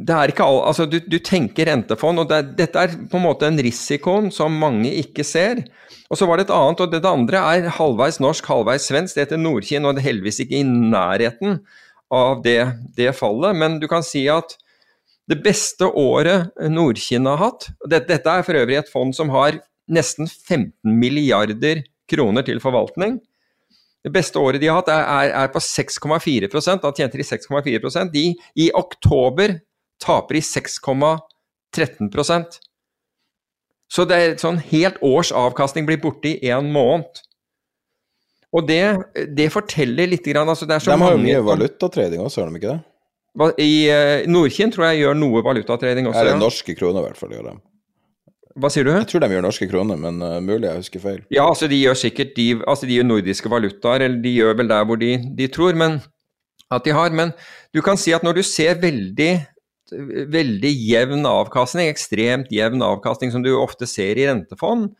[0.00, 3.26] det er ikke all, altså du, du tenker rentefond, og det, dette er på en
[3.26, 5.60] måte en risikoen som mange ikke ser.
[6.08, 9.14] Og så var det et annet, og det, det andre er halvveis norsk, halvveis svensk.
[9.14, 11.60] Det heter Nordkinn, og det er heldigvis ikke i nærheten
[12.16, 12.58] av det,
[12.96, 13.60] det, fallet.
[13.60, 14.56] Men du kan si at
[15.30, 19.60] det beste året Nordkinn har hatt det, Dette er for øvrig et fond som har
[19.90, 23.20] nesten 15 milliarder kroner til forvaltning.
[24.00, 26.48] Det beste året de har hatt, er, er, er på 6,4
[26.80, 29.60] Da tjente de 6,4% I oktober
[30.00, 32.60] taper de 6,13%
[33.90, 37.10] Så det er sånn helt års avkastning blir borte i én måned.
[38.50, 38.82] Og det,
[39.36, 42.58] det, forteller litt grann, altså det så De har jo mye valutatrading også, har de
[42.58, 42.80] ikke det?
[43.62, 46.22] I uh, Nordkinn tror jeg gjør noe valutatrading også.
[46.24, 47.34] Eller norske kroner, i hvert fall.
[47.36, 47.52] gjør de.
[48.60, 48.90] Hva sier du?
[48.90, 51.20] Jeg tror de gjør norske kroner, men uh, mulig jeg husker feil.
[51.30, 54.72] Ja, altså de gjør sikkert de, altså de gjør nordiske valutaer, eller de gjør vel
[54.72, 56.00] der hvor de, de tror men,
[56.74, 57.14] at de har.
[57.14, 57.30] Men
[57.74, 59.32] du kan si at når du ser veldig
[59.90, 64.90] veldig jevn avkastning, ekstremt jevn avkastning som du ofte ser i rentefond,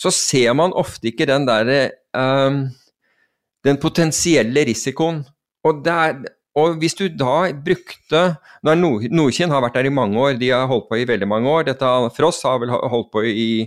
[0.00, 2.68] så ser man ofte ikke den derre um,
[3.60, 5.18] Den potensielle risikoen.
[5.68, 6.14] Og, der,
[6.56, 8.22] og, hvis du da brukte
[8.64, 8.78] når
[9.12, 11.66] Nordkinn har vært der i mange år, de har holdt på i veldig mange år.
[11.68, 13.66] Dette Frost har vel holdt på i,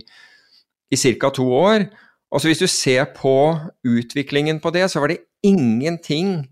[0.90, 1.30] i ca.
[1.30, 1.86] to år.
[2.34, 3.54] Og så Hvis du ser på
[3.86, 6.48] utviklingen på det, så var det ingenting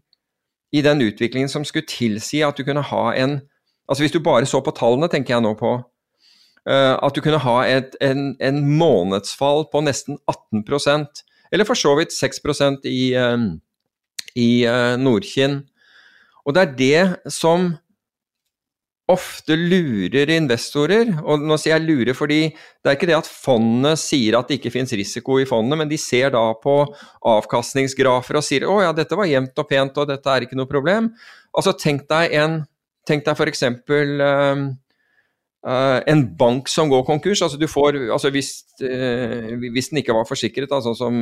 [0.72, 3.40] i den utviklingen som skulle tilsi at du kunne ha en
[3.93, 5.74] Altså Hvis du bare så på tallene, tenker jeg nå på,
[6.64, 11.93] uh, at du kunne ha et, en, en, månedsfall på nesten 18% eller for så
[11.99, 13.36] vidt 6% i, uh,
[14.32, 15.61] i uh, Nordkinn.
[16.49, 17.74] Og det er det som
[19.12, 21.12] ofte lurer investorer.
[21.20, 24.61] Og nå sier jeg lurer fordi det er ikke det at fondet sier at det
[24.61, 26.80] ikke finnes risiko i fondet, men de ser da på
[27.34, 30.70] avkastningsgrafer og sier å ja, dette var jevnt og pent og dette er ikke noe
[30.70, 31.12] problem.
[31.53, 32.62] Altså tenk deg en
[33.09, 33.64] Tenk deg f.eks.
[33.90, 34.70] Uh,
[35.62, 38.48] Uh, en bank som går konkurs, altså du får, altså hvis,
[38.82, 41.20] uh, hvis den ikke var forsikret, da, sånn, som,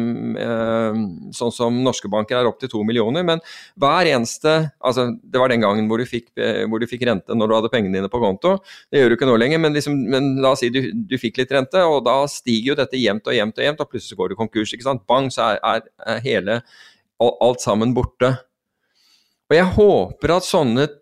[1.36, 3.42] sånn som norske banker er opptil to millioner, men
[3.76, 6.30] hver eneste altså Det var den gangen hvor du, fikk,
[6.72, 8.54] hvor du fikk rente når du hadde pengene dine på konto.
[8.88, 11.42] Det gjør du ikke nå lenger, men, liksom, men la oss si du, du, fikk
[11.42, 14.32] litt rente, og da stiger jo dette jevnt og jevnt og jevnt, og plutselig går
[14.32, 14.72] du konkurs.
[14.72, 15.04] ikke sant?
[15.10, 16.62] Bang, så er, er, hele
[17.20, 18.32] alt sammen borte.
[19.50, 20.99] Og jeg håper at sånne Eh,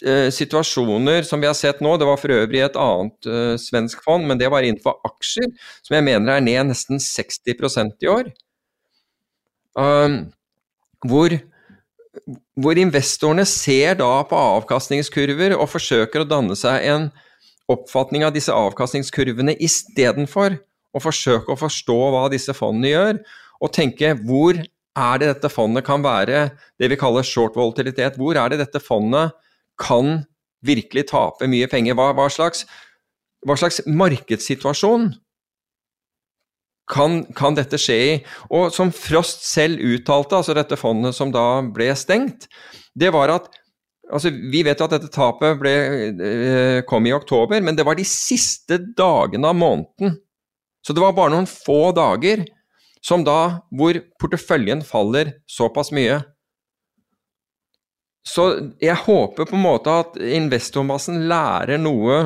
[0.00, 4.24] situasjoner som vi har sett nå, det var for øvrig et annet uh, svensk fond,
[4.24, 5.50] men det var innenfor aksjer,
[5.84, 8.30] som jeg mener er ned nesten 60% i år.
[9.76, 10.16] Um,
[11.06, 11.34] hvor,
[12.58, 17.06] hvor, investorene ser da på avkastningskurver og forsøker å danne seg en
[17.70, 20.58] oppfatning av disse avkastningskurvene istedenfor
[20.90, 23.20] å forsøke å forstå hva disse fondene gjør,
[23.60, 26.48] og tenke hvor er det dette fondet kan være
[26.80, 29.36] det vi kaller short volatilitet, hvor er det dette fondet
[29.80, 30.20] kan
[30.66, 31.96] virkelig tape mye penger.
[31.98, 32.66] Hva, hva, slags,
[33.46, 35.10] hva slags, markedssituasjon
[36.90, 38.12] kan, kan, dette skje i?
[38.56, 42.50] Og som Frost selv uttalte, altså dette fondet som da ble stengt,
[42.98, 43.50] det var at
[44.10, 45.72] altså Vi vet jo at dette tapet ble,
[46.10, 50.16] eh, kom i oktober, men det var de siste dagene av måneden.
[50.82, 52.42] Så det var bare noen få dager
[53.06, 56.18] som da, hvor porteføljen faller såpass mye.
[58.26, 58.46] Så
[58.82, 62.20] jeg håper på en måte at investormassen lærer noe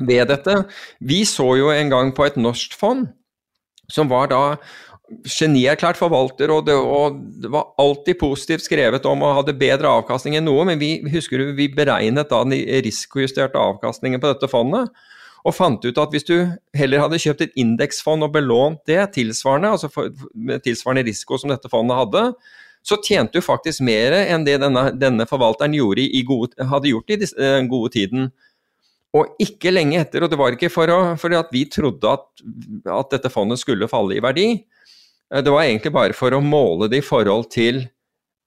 [0.00, 0.54] ved dette.
[1.02, 3.08] Vi så jo en gang på et norsk fond
[3.90, 4.42] som var da
[5.26, 10.36] genierklært forvalter, og det, og det, var alltid positivt skrevet om og hadde bedre avkastning
[10.38, 12.54] enn noe, men vi husker vi beregnet da den
[12.86, 14.92] risikojusterte avkastningen på dette fondet,
[15.40, 16.36] og fant ut at hvis du
[16.76, 20.12] heller hadde kjøpt et indeksfond og belånt det tilsvarende, altså for,
[20.62, 22.24] tilsvarende risiko som dette fondet hadde,
[22.82, 27.34] så tjente du faktisk mer enn det denne, denne forvalteren gode, hadde gjort i den
[27.36, 28.30] eh, gode tiden.
[29.16, 32.28] Og ikke lenge etter, og det var ikke for, å, for at vi trodde at,
[32.86, 36.90] at, dette fondet skulle falle i verdi, eh, det var egentlig bare for å måle
[36.90, 37.84] det i forhold til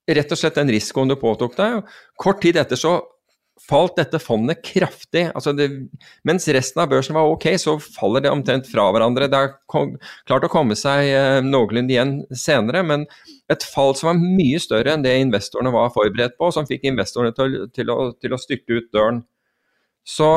[0.04, 1.82] rett og slett den risikoen du påtok deg.
[2.20, 2.98] Kort tid etter så
[3.60, 5.28] falt dette fondet kraftig.
[5.34, 5.68] Altså det,
[6.26, 9.28] mens resten av børsen var ok, så faller det omtrent fra hverandre.
[9.30, 13.06] Det har klart å komme seg eh, noenlunde igjen senere, men
[13.52, 17.34] et fall som var mye større enn det investorene var forberedt på, som fikk investorene
[17.36, 19.20] til, til, å, til å, styrte ut døren.
[20.04, 20.30] Så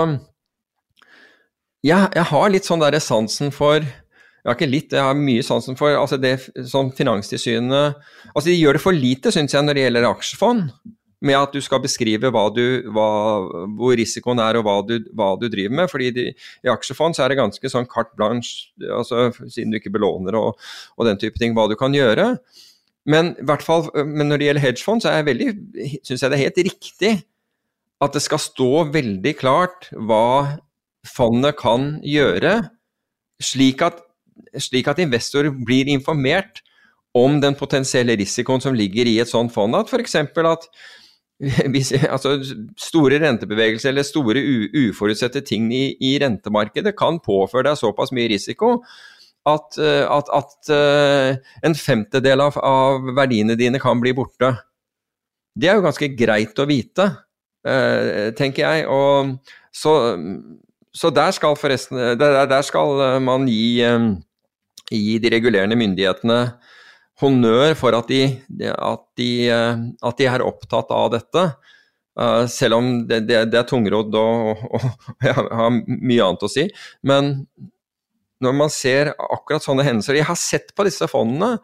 [1.86, 5.44] ja, jeg har litt sånn derre sansen for jeg har ikke litt, jeg har mye
[5.44, 6.38] sansen for altså det
[6.72, 7.98] som Finanstilsynet
[8.32, 10.70] altså De gjør det for lite, syns jeg, når det gjelder aksjefond
[11.26, 13.08] med at du skal beskrive hva du, hva,
[13.78, 15.90] hvor risikoen er og hva du, hva du driver med.
[15.90, 16.26] fordi de,
[16.64, 20.62] I aksjefond så er det ganske sånn carte blanche, altså, siden du ikke belåner og,
[20.96, 22.36] og, den type ting, hva du kan gjøre.
[23.08, 23.34] Men,
[23.64, 25.14] fall, men når det gjelder hedgefond, så
[26.04, 27.12] syns jeg det er helt riktig
[28.04, 30.60] at det skal stå veldig klart hva
[31.08, 32.60] fondet kan gjøre,
[33.42, 34.04] slik at,
[34.60, 36.62] slik at investorer blir informert
[37.18, 39.76] om den potensielle risikoen som ligger i et sånt fond.
[39.78, 40.16] At f.eks.
[40.20, 40.70] at
[41.74, 42.38] hvis, altså,
[42.82, 44.42] store rentebevegelser eller store
[44.88, 48.80] uforutsette ting i, i, rentemarkedet kan påføre deg såpass mye risiko
[49.48, 54.52] at, eh, at, at uh, en femtedel av, av, verdiene dine kan bli borte.
[55.58, 57.08] Det er jo ganske greit å vite,
[57.68, 58.88] uh, tenker jeg.
[58.92, 59.38] Og,
[59.74, 59.94] så,
[60.92, 63.86] så, der skal forresten der, der skal man gi,
[64.90, 66.42] gi de regulerende myndighetene
[67.22, 68.22] honnør for at de,
[68.74, 71.48] at, de, eh, at de, er opptatt av dette.
[72.50, 74.86] Selv om det, det, det er tungrodd og, og, og,
[75.26, 76.66] jeg har mye annet å si.
[77.06, 77.36] Men
[78.44, 81.58] når man ser akkurat sånne hendelser Jeg har sett på disse fondene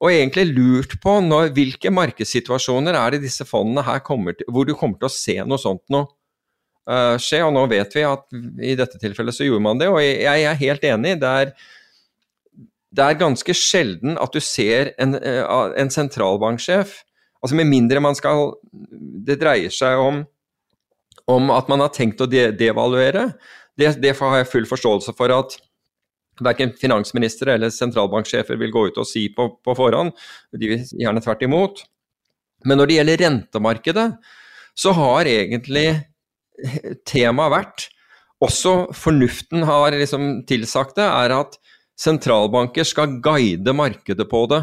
[0.00, 4.64] og egentlig lurt på når, hvilke markedssituasjoner er det disse fondene her kommer til, hvor
[4.64, 6.08] du kommer til å se noe sånt noe
[6.88, 7.42] uh, skje.
[7.44, 8.24] Og nå vet vi at
[8.64, 11.18] i dette tilfellet så gjorde man det, og jeg, jeg er helt enig.
[11.20, 11.52] det er
[12.90, 15.44] det er ganske sjelden at du ser en, eh,
[15.78, 16.96] en sentralbanksjef
[17.40, 18.56] altså Med mindre man skal
[19.26, 20.24] Det dreier seg om,
[21.30, 23.30] om at man har tenkt å de devaluere.
[23.78, 25.54] Det, det, har jeg full forståelse for at
[26.44, 30.12] verken finansministre eller sentralbanksjefer vil gå ut og si på, på forhånd.
[30.56, 31.82] De vil gjerne tvert imot.
[32.68, 34.08] Men når det gjelder rentemarkedet,
[34.76, 35.88] så har egentlig
[37.08, 37.88] temaet vært
[38.40, 41.58] Også fornuften har liksom tilsagt det, er at
[42.00, 44.62] sentralbanker skal guide markedet på det.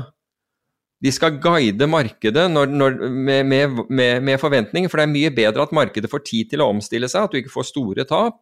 [1.06, 5.68] de skal guide markedet når, når, med, med, med, forventninger, for det er mye bedre
[5.68, 8.40] at markedet får tid til å omstille seg, at du ikke får store tap.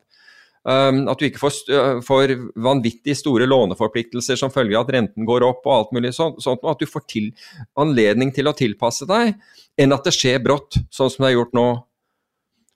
[0.66, 2.32] Um, at du ikke får, uh, får,
[2.66, 6.40] vanvittig store låneforpliktelser som følge av at renten går opp og alt mulig sånt.
[6.42, 7.28] sånt at du får til,
[7.78, 9.36] anledning til å tilpasse deg,
[9.78, 11.68] enn at det skjer brått, sånn som det er gjort nå.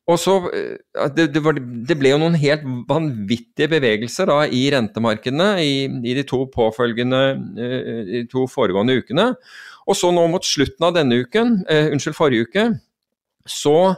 [0.09, 4.67] Og så, uh, det, det, var, det, ble jo noen helt vanvittige bevegelser da, i
[4.75, 7.23] rentemarkedene i, i de to påfølgende,
[7.57, 9.31] de to foregående ukene.
[9.89, 12.71] Og så nå mot slutten av denne uken, uh, unnskyld, forrige uke,
[13.49, 13.95] så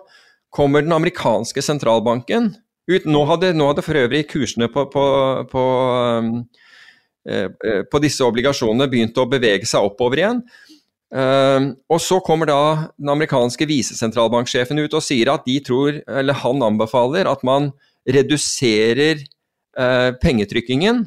[0.48, 2.54] kommer den amerikanske sentralbanken
[2.96, 3.08] ut.
[3.10, 5.06] Nå hadde, nå hadde for øvrig kursene på, på,
[5.52, 5.64] på,
[6.18, 6.34] um,
[7.30, 7.48] uh,
[7.92, 10.44] på, disse obligasjonene begynt å bevege seg oppover igjen.
[11.12, 12.62] Uh, og så kommer da
[12.96, 17.72] den amerikanske visesentralbanksjefen ut og sier at de tror, eller han anbefaler, at man
[18.08, 19.20] reduserer
[19.80, 21.06] uh, pengetrykkingen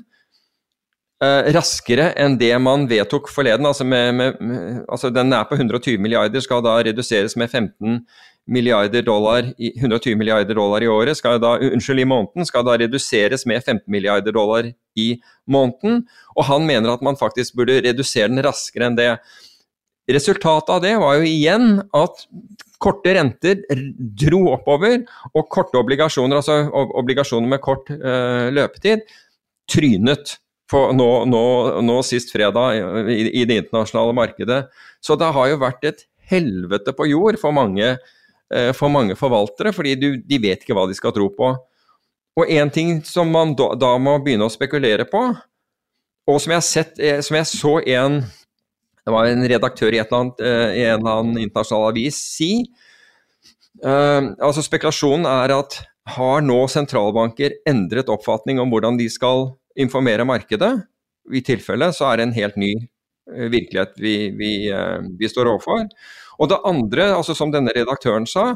[1.25, 3.65] raskere enn det man vedtok forleden.
[3.65, 8.03] Altså, med, med, altså Den er på 120 milliarder, skal da reduseres med 15
[8.47, 13.47] milliarder dollar 120 milliarder dollar i året, skal da, unnskyld, i måneden, skal da reduseres
[13.49, 14.69] med 15 milliarder dollar
[15.01, 15.09] i
[15.51, 16.05] måneden.
[16.37, 19.11] Og han mener at man faktisk burde redusere den raskere enn det.
[20.13, 22.25] Resultatet av det var jo igjen at
[22.85, 23.63] korte renter
[24.25, 25.01] dro oppover,
[25.33, 29.07] og korte obligasjoner, altså obligasjoner med kort uh, løpetid,
[29.71, 30.37] trynet
[30.75, 31.45] nå, nå,
[31.85, 32.77] nå, sist fredag
[33.13, 34.61] i, i, det internasjonale markedet.
[35.05, 37.95] Så det har jo vært et helvete på jord for mange,
[38.77, 41.51] for mange forvaltere, fordi du, de vet ikke hva de skal tro på.
[42.35, 45.23] Og én ting som man da, da, må begynne å spekulere på,
[46.25, 48.23] og som jeg, sett, eh, som jeg så en
[49.05, 52.65] en redaktør i, annet, eh, i en eller annen internasjonal avis si.
[53.85, 55.77] Uh, altså Spekulasjonen er at
[56.15, 59.51] har nå sentralbanker endret oppfatning om hvordan de skal
[59.81, 60.73] informere markedet.
[61.33, 65.49] I tilfelle så er det en helt ny eh, virkelighet vi, vi, eh, vi står
[65.55, 65.87] overfor.
[66.41, 68.55] Og det andre, altså som denne redaktøren sa,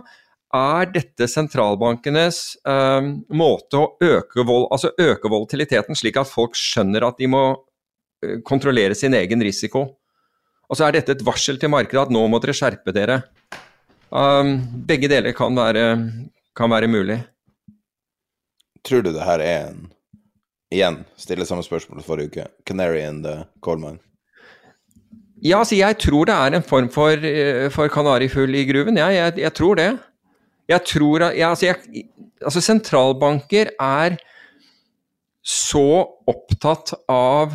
[0.55, 7.05] er dette sentralbankenes eh, måte å øke, vold, altså øke volatiliteten, slik at folk skjønner
[7.05, 7.43] at de må
[8.25, 9.85] eh, kontrollere sin egen risiko.
[10.69, 13.23] Og så er dette et varsel til markedet at nå må dere skjerpe dere.
[14.09, 14.57] Um,
[14.89, 15.85] begge deler kan være,
[16.57, 17.21] kan være mulig.
[18.85, 19.89] Tror du det her er en
[20.73, 22.49] igjen stille samme spørsmål forrige uke.
[22.69, 24.01] Canary in the coal mine.
[25.45, 28.99] Ja, altså jeg tror det er en form for, eh, for kanarifugl i gruven.
[28.99, 29.91] Ja, jeg, jeg, tror det.
[30.69, 32.05] Jeg tror at ja, altså, jeg,
[32.43, 34.19] altså sentralbanker er
[35.47, 37.55] så opptatt av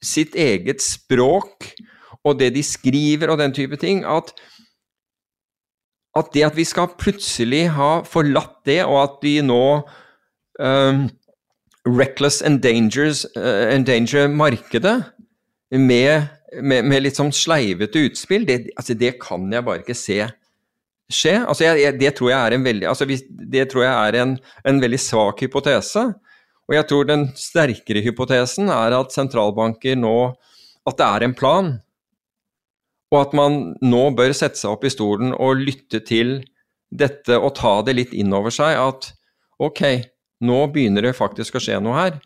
[0.00, 1.72] sitt eget språk
[2.24, 4.32] og det de skriver og den type ting, at,
[6.16, 9.62] at det at vi skal plutselig ha forlatt det, og at de nå
[10.60, 11.06] um,
[11.88, 14.98] reckless endangers, uh, endanger markedet
[15.72, 20.18] med, med, med, litt sånn sleivete utspill, det, altså det, kan jeg bare ikke se
[21.10, 21.36] skje.
[21.42, 23.06] Altså jeg, jeg, det tror jeg er en veldig, altså
[23.54, 24.34] det tror jeg er en,
[24.66, 26.06] en, veldig svak hypotese.
[26.70, 30.36] Og jeg tror den sterkere hypotesen er at sentralbanker nå
[30.86, 31.66] At det er en plan.
[33.10, 36.38] Og at man nå bør sette seg opp i stolen og lytte til
[36.90, 39.10] dette og ta det litt inn over seg at
[39.60, 39.82] ok,
[40.46, 42.16] nå begynner det faktisk å skje noe her.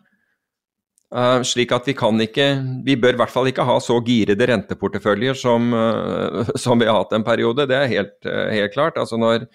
[1.13, 2.45] Uh, slik at vi kan ikke
[2.83, 6.97] Vi bør i hvert fall ikke ha så girede renteporteføljer som, uh, som vi har
[6.97, 7.67] hatt en periode.
[7.69, 8.97] Det er helt, uh, helt, klart.
[8.97, 9.45] Altså når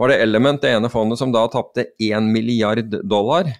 [0.00, 3.50] var det Element, det ene fondet, som da tapte 1 milliard dollar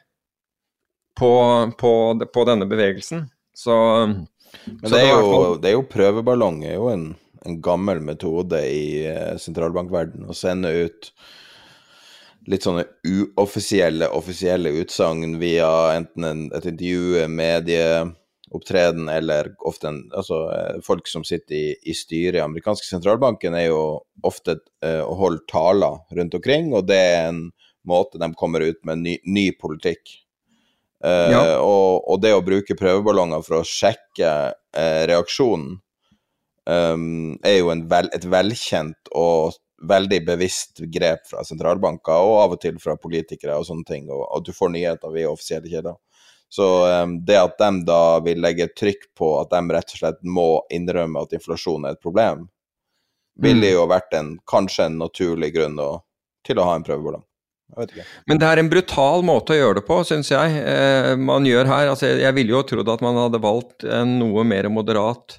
[1.18, 1.32] på,
[1.76, 1.90] på,
[2.32, 3.26] på denne bevegelsen.
[3.52, 3.74] Så,
[4.06, 7.04] Men det, er jo, det, er jo, prøveballong, er jo en,
[7.44, 9.04] en gammel metode i
[9.42, 11.11] sentralbankverden å sende ut
[12.51, 20.42] litt sånne uoffisielle, offisielle utsagn via enten en, et intervju, medieopptreden eller ofte en, altså,
[20.55, 23.82] eh, folk som sitter i, i styret i amerikanske sentralbanken, er jo
[24.26, 27.45] ofte uh, å holde taler rundt omkring, og det er en
[27.88, 30.18] måte de kommer ut med ny, ny politikk.
[31.00, 31.45] Uh, ja.
[31.64, 35.79] og, og, det å bruke prøveballonger for å sjekke uh, reaksjonen
[36.68, 42.61] um, er jo vel, et velkjent og veldig bevisst grep fra sentralbanker, og av og
[42.62, 45.96] til fra politikere og sånne ting, og at du får nyheter via offisielle kjeder.
[46.50, 50.22] Så um, det at de da vil legge trykk på at de rett og slett
[50.26, 52.48] må innrømme at inflasjon er et problem,
[53.40, 53.74] ville mm.
[53.76, 55.92] jo vært en, kanskje en naturlig grunn å,
[56.46, 57.24] til å ha en prøveballong.
[58.26, 60.57] Men det er en brutal måte å gjøre det på, syns jeg.
[60.58, 64.42] Eh, man gjør her altså Jeg ville jo trodd at man hadde valgt en noe
[64.42, 65.38] mer moderat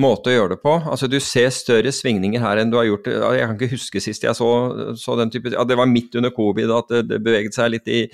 [0.00, 0.74] måte å gjøre det på.
[0.84, 4.26] Altså Du ser større svingninger her enn du har gjort Jeg kan ikke huske sist
[4.26, 4.50] jeg så,
[5.00, 7.88] så den type ja, Det var midt under covid at det, det beveget seg litt
[7.88, 8.04] i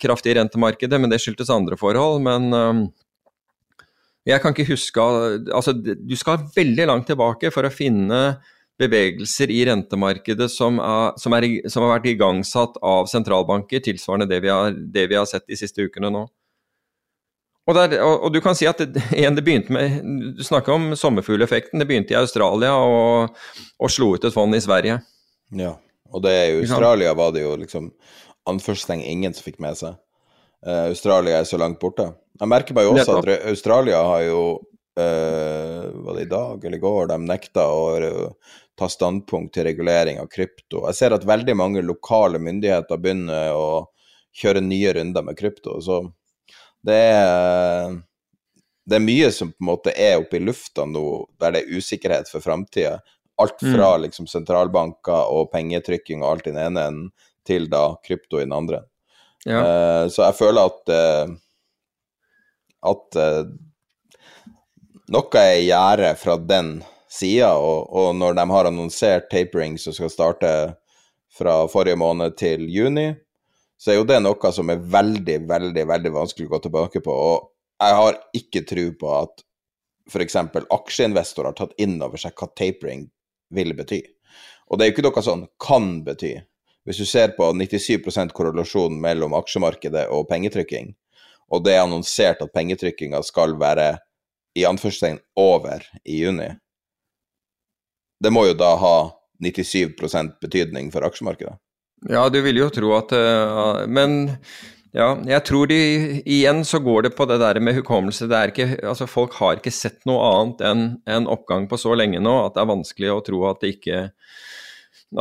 [0.00, 2.22] kraftig rentemarkedet, men det skyldtes andre forhold.
[2.24, 2.84] Men, um,
[4.24, 5.00] Jeg kan ikke huske
[5.52, 8.40] Altså, du skal veldig langt tilbake for å finne
[8.80, 14.40] bevegelser i rentemarkedet som, er, som, er, som har vært igangsatt av sentralbanker, tilsvarende det
[14.42, 16.24] vi, har, det vi har sett de siste ukene nå.
[17.64, 20.00] Og, der, og, og, du kan si at det, igjen, det begynte med
[20.36, 21.80] Du snakker om sommerfugleffekten.
[21.80, 23.38] Det begynte i Australia og,
[23.80, 24.98] og slo ut et fond i Sverige.
[25.54, 25.74] Ja,
[26.12, 27.90] og det i Australia var det jo liksom
[28.50, 29.96] anførselstegn ingen som fikk med seg.
[30.64, 32.10] Uh, Australia er så langt borte.
[32.40, 34.40] Jeg merker meg jo også at Australia har jo
[34.98, 39.68] uh, Var det i dag eller i går de nekta å uh, ta standpunkt til
[39.68, 40.82] regulering av krypto.
[40.88, 43.86] Jeg ser at veldig mange lokale myndigheter begynner å
[44.34, 45.78] kjøre nye runder med krypto.
[45.80, 46.02] så
[46.84, 47.94] det er,
[48.84, 51.04] det er mye som på en måte er oppe i lufta nå,
[51.40, 52.98] der det er usikkerhet for framtida.
[53.40, 53.70] Alt mm.
[53.72, 54.02] fra mm.
[54.04, 57.08] liksom sentralbanker og pengetrykking og alt i den ene enden,
[57.44, 58.84] til da krypto i den andre.
[59.44, 59.60] Ja.
[59.60, 61.34] Uh, så jeg føler at uh,
[62.84, 63.42] at uh,
[65.12, 66.78] noe er i gjære fra den
[67.12, 70.50] sida, og, og, når de har annonsert tapering som skal starte
[71.34, 73.12] fra forrige måned til juni,
[73.84, 77.12] så er jo det noe som er veldig, veldig veldig vanskelig å gå tilbake på.
[77.12, 79.42] Og jeg har ikke tro på at
[80.08, 80.38] f.eks.
[80.72, 83.02] aksjeinvestorer har tatt inn over seg hva tapering
[83.52, 84.00] vil bety.
[84.72, 86.32] Og det er jo ikke noe sånn kan bety.
[86.88, 90.94] Hvis du ser på 97% korrelasjon mellom aksjemarkedet og pengetrykking,
[91.52, 93.98] og det er annonsert at pengetrykkinga skal være
[94.56, 96.48] i anførselstegn over i juni,
[98.16, 98.96] det må jo da ha
[99.44, 101.58] 97% betydning for aksjemarkedet.
[102.10, 104.26] Ja, du vil jo tro at uh, Men
[104.94, 105.78] ja, jeg tror de
[106.22, 108.28] Igjen så går det på det der med hukommelse.
[108.30, 111.96] Det er ikke, altså Folk har ikke sett noe annet enn en oppgang på så
[111.98, 114.04] lenge nå at det er vanskelig å tro at, det ikke,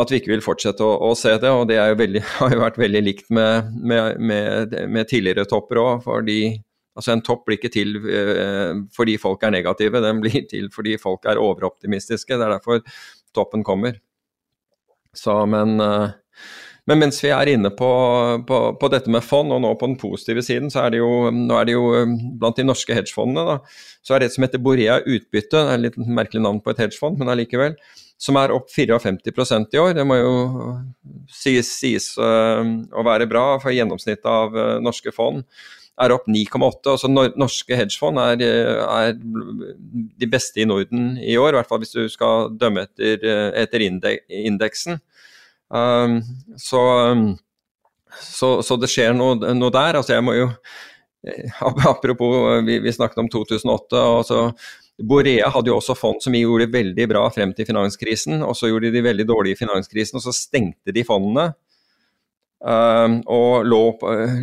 [0.03, 1.49] at vi ikke vil fortsette å, å, se det.
[1.49, 5.81] Og det jo veldig, har jo vært veldig likt med, med, med, med tidligere topper
[5.81, 6.05] òg.
[6.93, 10.99] Altså en topp blir ikke til uh, fordi folk er negative, den blir til fordi
[11.01, 12.37] folk er overoptimistiske.
[12.37, 12.83] Det er derfor
[13.33, 13.97] toppen kommer.
[15.17, 16.13] Så, men uh,
[16.89, 17.89] men mens vi er inne på,
[18.47, 21.11] på, på, dette med fond, og nå på den positive siden, så er det jo,
[21.31, 24.43] nå er det jo um, blant de norske hedgefondene, da, så er det et som
[24.43, 27.77] heter Borea utbytte, det er et litt merkelig navn på et hedgefond, men allikevel,
[28.19, 29.95] som er opp 54% i år.
[29.97, 30.33] Det må jo
[31.31, 32.61] sies, sies uh,
[32.91, 35.43] å være bra, for gjennomsnittet av uh, norske fond
[36.01, 36.89] er opp 9,8.
[36.89, 38.43] Altså norske hedgefond er,
[38.83, 43.23] er, de beste i Norden i år, i hvert fall hvis du skal dømme etter,
[43.23, 44.99] uh, etter indeksen.
[45.73, 46.19] Um,
[46.57, 47.37] så, um,
[48.21, 49.97] så, så, det skjer noe, noe, der.
[49.97, 50.47] Altså jeg må jo
[51.25, 51.49] eh,
[51.89, 53.97] Apropos, vi, vi snakket om 2008.
[53.97, 54.45] altså
[55.01, 58.69] Borea hadde jo også fond som gjorde det veldig bra frem til finanskrisen, og så
[58.69, 61.49] gjorde de veldig dårlig i finanskrisen, og så stengte de fondene.
[62.63, 63.81] Um, og lå,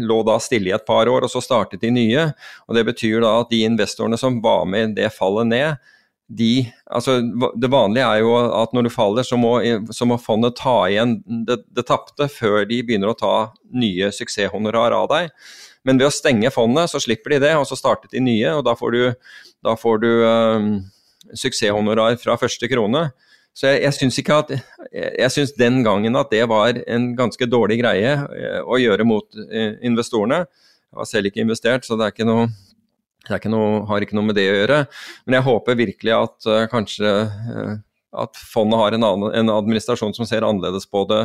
[0.04, 2.26] lå, da stille i et par år, og så startet de nye.
[2.66, 5.94] og Det betyr da at de investorene som var med det fallet ned,
[6.30, 7.18] de Altså,
[7.58, 9.56] det vanlige er jo at når du faller, så må,
[9.94, 13.34] så må fondet ta igjen det, det tapte før de begynner å ta
[13.74, 15.30] nye suksesshonorar av deg.
[15.86, 18.64] Men ved å stenge fondet, så slipper de det, og så startet de nye, og
[18.66, 19.02] da får du,
[19.64, 20.70] da får du um,
[21.38, 23.08] suksesshonorar fra første krone.
[23.56, 24.50] Så jeg, jeg syns ikke at
[24.94, 29.26] Jeg syns den gangen at det var en ganske dårlig greie eh, å gjøre mot
[29.46, 30.44] eh, investorene.
[30.90, 32.48] Jeg har selv ikke investert, så det er ikke noe
[33.28, 34.82] ikke noe, har ikke noe med det å gjøre.
[35.26, 37.74] Men jeg håper virkelig at uh, kanskje uh,
[38.24, 41.20] at fondet har en, annen, en, administrasjon som ser annerledes på det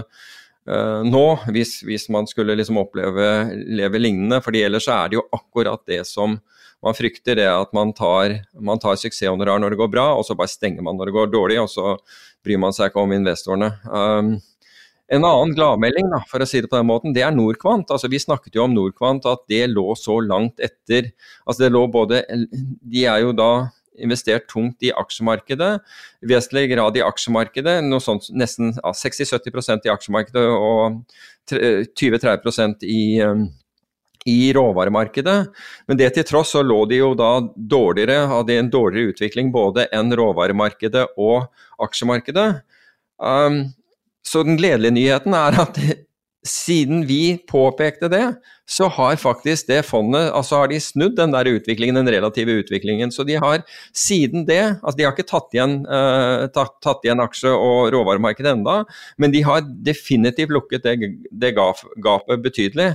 [0.69, 3.29] uh, nå, hvis, hvis, man skulle liksom oppleve
[3.65, 4.41] leve lignende.
[4.45, 6.37] fordi ellers er det jo akkurat det som
[6.85, 10.35] man frykter, det at man tar, man tar suksesshonorar når det går bra, og så
[10.37, 11.95] bare stenger man når det går dårlig, og så
[12.45, 13.71] bryr man seg ikke om investorene.
[13.89, 14.35] Um,
[15.13, 17.91] en annen gladmelding, da, for å si det på den måten, det er Norquant.
[17.93, 21.11] Altså, vi snakket jo om Norquant, at det lå så langt etter.
[21.45, 23.49] Altså, det lå både De er jo da
[24.01, 25.77] investert tungt i aksjemarkedet,
[26.27, 30.97] vesentlig grad i aksjemarkedet, noe sånt nesten ja, 60-70% i aksjemarkedet og
[31.53, 33.45] 20-30 i um,
[34.25, 35.37] i råvaremarkedet.
[35.85, 39.85] Men det til tross så lå de jo da dårligere, hadde en dårligere utvikling både
[39.93, 41.45] enn råvaremarkedet og
[41.85, 42.47] aksjemarkedet.
[43.21, 43.59] Um,
[44.25, 45.79] så den gledelige nyheten er at
[46.45, 48.23] siden vi påpekte det,
[48.69, 53.11] så har faktisk det fondet altså har de snudd den der utviklingen, den relative utviklingen.
[53.13, 57.23] Så de har siden det altså De har ikke tatt igjen, uh, tatt, tatt igjen
[57.23, 58.83] aksje- og råvaremarkedet enda,
[59.17, 62.93] men de har definitivt lukket det, det gapet betydelig.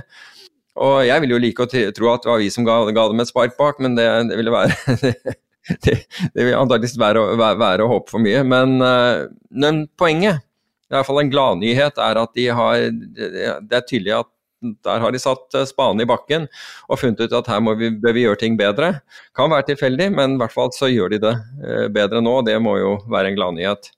[0.81, 3.23] Og jeg vil jo like å tro at det var vi som ga, ga dem
[3.23, 4.95] et spark bak, men det, det ville være
[5.83, 5.97] det,
[6.31, 8.45] det vil antakeligvis være, være, være, å håpe for mye.
[8.47, 10.47] Men, uh, men poenget
[10.91, 14.31] i hvert fall en gladnyhet er at de har Det er tydelig at
[14.61, 16.45] der har de satt eh, spaden i bakken
[16.87, 18.93] og funnet ut at her må vi, bør vi gjøre ting bedre.
[19.37, 21.33] Kan være tilfeldig, men i hvert fall så gjør de det
[21.65, 23.89] eh, bedre nå, og det må jo være en gladnyhet.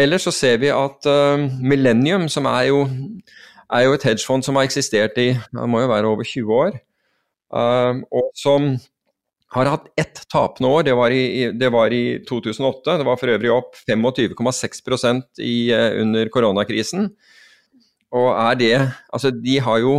[0.00, 2.86] Ellers så ser vi at uh, Millennium, som er jo,
[3.68, 6.78] er jo et hedgefond som har eksistert i det må jo være over 20 år,
[7.52, 8.72] uh, og som
[9.52, 12.96] har hatt ett tapende år, det var, i, det var, i, 2008.
[12.98, 14.80] Det var for øvrig opp 25,6
[16.00, 17.10] under koronakrisen.
[18.12, 18.74] Og er det
[19.12, 19.98] Altså, de har jo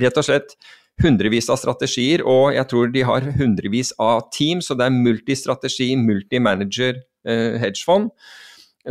[0.00, 0.56] rett og slett
[1.02, 5.90] hundrevis av strategier, og jeg tror de har hundrevis av team, så det er multistrategi,
[5.98, 8.12] multimanager eh, hedgefond.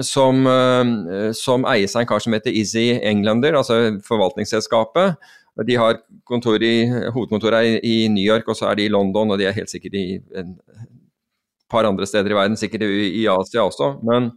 [0.03, 5.15] Som, eh, som eies av en kar som heter Izzy Englander, altså forvaltningsselskapet.
[5.67, 9.37] De har kontor i, hovedkontoret i New York, og så er de i London, og
[9.37, 10.55] de er helt sikkert i et
[11.69, 13.93] par andre steder i verden, sikkert i, i Asia også.
[14.05, 14.31] Men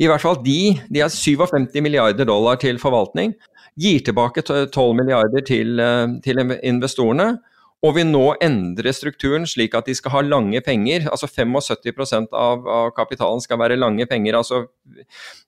[0.00, 3.34] i hvert fall de, de har 57 milliarder dollar til forvaltning,
[3.78, 7.36] gir tilbake 12 milliarder til, eh, til investorene.
[7.82, 11.08] Og vil nå endre strukturen slik at de skal ha lange penger.
[11.10, 14.36] altså 75 av, av kapitalen skal være lange penger.
[14.38, 14.66] altså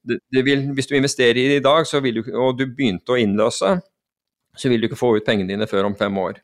[0.02, 3.20] det, det vil, Hvis du investerer i det i dag, du, og du begynte å
[3.22, 3.80] innløse,
[4.56, 6.40] så vil du ikke få ut pengene dine før om fem år.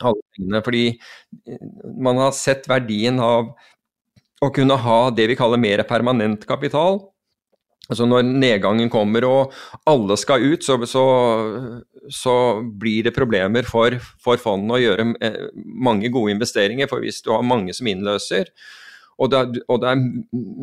[0.00, 1.62] Fordi eh,
[2.00, 3.52] man har sett verdien av
[4.40, 7.02] å kunne ha det vi kaller mer permanent kapital.
[7.90, 9.54] Altså Når nedgangen kommer og
[9.90, 11.04] alle skal ut, så, så,
[12.14, 16.88] så blir det problemer for, for fondene å gjøre eh, mange gode investeringer.
[16.90, 18.52] For hvis du har mange som innløser,
[19.20, 20.04] og det og det er,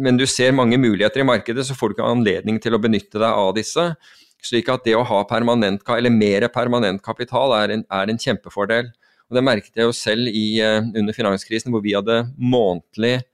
[0.08, 3.20] men du ser mange muligheter i markedet, så får du ikke anledning til å benytte
[3.20, 3.92] deg av disse.
[4.46, 8.92] Slik at det å ha permanent, eller mer permanent kapital er en, er en kjempefordel.
[9.28, 13.26] Og Det merket jeg jo selv i, uh, under finanskrisen, hvor vi hadde månedlig,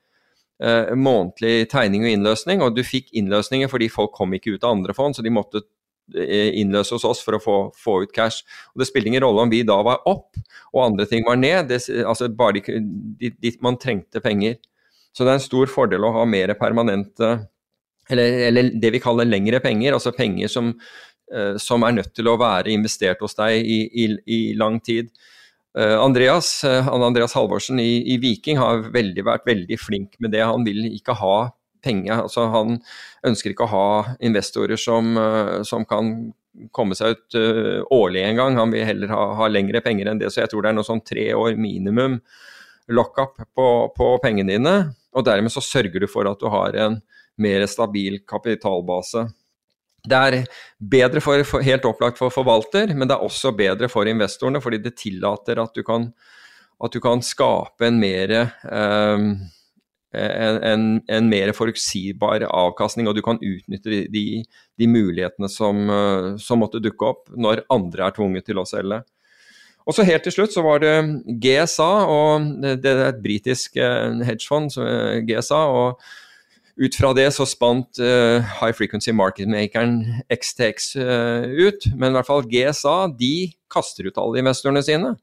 [0.64, 2.64] eh, månedlig tegning og innløsning.
[2.64, 5.62] Og du fikk innløsninger fordi folk kom ikke ut av andre fond, så de måtte
[5.62, 8.42] uh, innløse hos oss for å få, få, ut cash.
[8.74, 10.40] Og Det spilte ingen rolle om vi da var opp
[10.74, 11.70] og andre ting var ned.
[11.70, 14.58] Det, altså bare de, man trengte penger.
[15.14, 17.36] Så det er en stor fordel å ha mer permanente
[18.10, 20.74] eller, eller, det vi kaller lengre penger, altså penger som,
[21.34, 25.12] uh, som, er nødt til å være investert hos deg i, i, i lang tid.
[25.78, 30.44] Uh, Andreas, uh, Andreas Halvorsen i, i, Viking har veldig, vært veldig flink med det.
[30.46, 31.38] Han vil ikke ha
[31.84, 32.26] penger.
[32.26, 32.78] Altså, han
[33.28, 35.18] ønsker ikke å ha investorer som,
[35.68, 36.14] som kan
[36.72, 37.36] komme seg ut
[37.92, 38.56] årlig en gang.
[38.56, 40.30] Han vil heller ha, ha, lengre penger enn det.
[40.32, 42.22] Så jeg tror det er noe sånn tre år minimum
[42.88, 43.68] lockup på,
[43.98, 44.76] på pengene dine.
[45.12, 47.02] Og dermed så sørger du for at du har en
[47.42, 49.28] mer stabil kapitalbase.
[50.04, 50.38] Det er
[50.92, 54.82] bedre for, for, helt opplagt for forvalter, men det er også bedre for investorene, fordi
[54.84, 56.10] det tillater at du kan,
[56.84, 58.34] at du kan skape en mer,
[58.68, 59.30] um,
[60.14, 65.88] en, en, en mer forutsigbar avkastning, og du kan utnytte de, de mulighetene som,
[66.36, 69.00] som, måtte dukke opp når andre er tvunget til å selge.
[69.88, 70.98] Og så Helt til slutt så var det
[71.44, 74.76] GSA, og det, det er et britisk uh, hedgefond,
[75.32, 75.64] GSA.
[75.64, 76.04] og
[76.80, 81.86] ut fra det så spant uh, High Frequency Market-makeren XTX uh, ut.
[81.94, 83.36] Men i hvert fall GSA de
[83.74, 85.14] kaster ut alle investorene sine.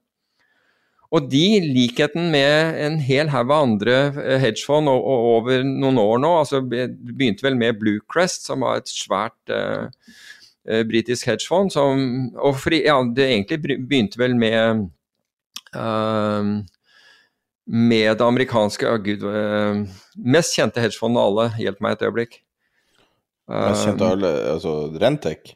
[1.10, 5.98] Og de, likheten med en hel haug av andre eh, hedgefond og, og, over noen
[5.98, 9.90] år nå, altså begynte vel med Bluecrest, som var et svært uh,
[10.86, 11.74] britisk hedgefond.
[11.74, 13.58] Som, og for, ja, det egentlig
[13.88, 14.86] begynte vel med
[15.74, 16.54] uh,
[17.70, 19.84] med det amerikanske oh, Gud, uh,
[20.18, 21.48] mest kjente hedgefondet av alle.
[21.62, 22.40] Hjelp meg et øyeblikk.
[23.50, 25.54] Mest kjente av alle, altså Rentec?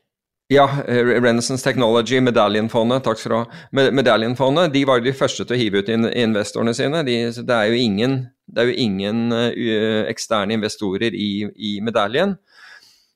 [0.53, 3.05] Ja, Renaissance Technology, Medallion-fondet.
[3.07, 3.62] Takk skal du ha.
[3.97, 7.01] Medallion-fondet de var de første til å hive ut investorene sine.
[7.07, 8.19] De, det er jo ingen,
[8.53, 12.36] er jo ingen uh, eksterne investorer i, i Medallion.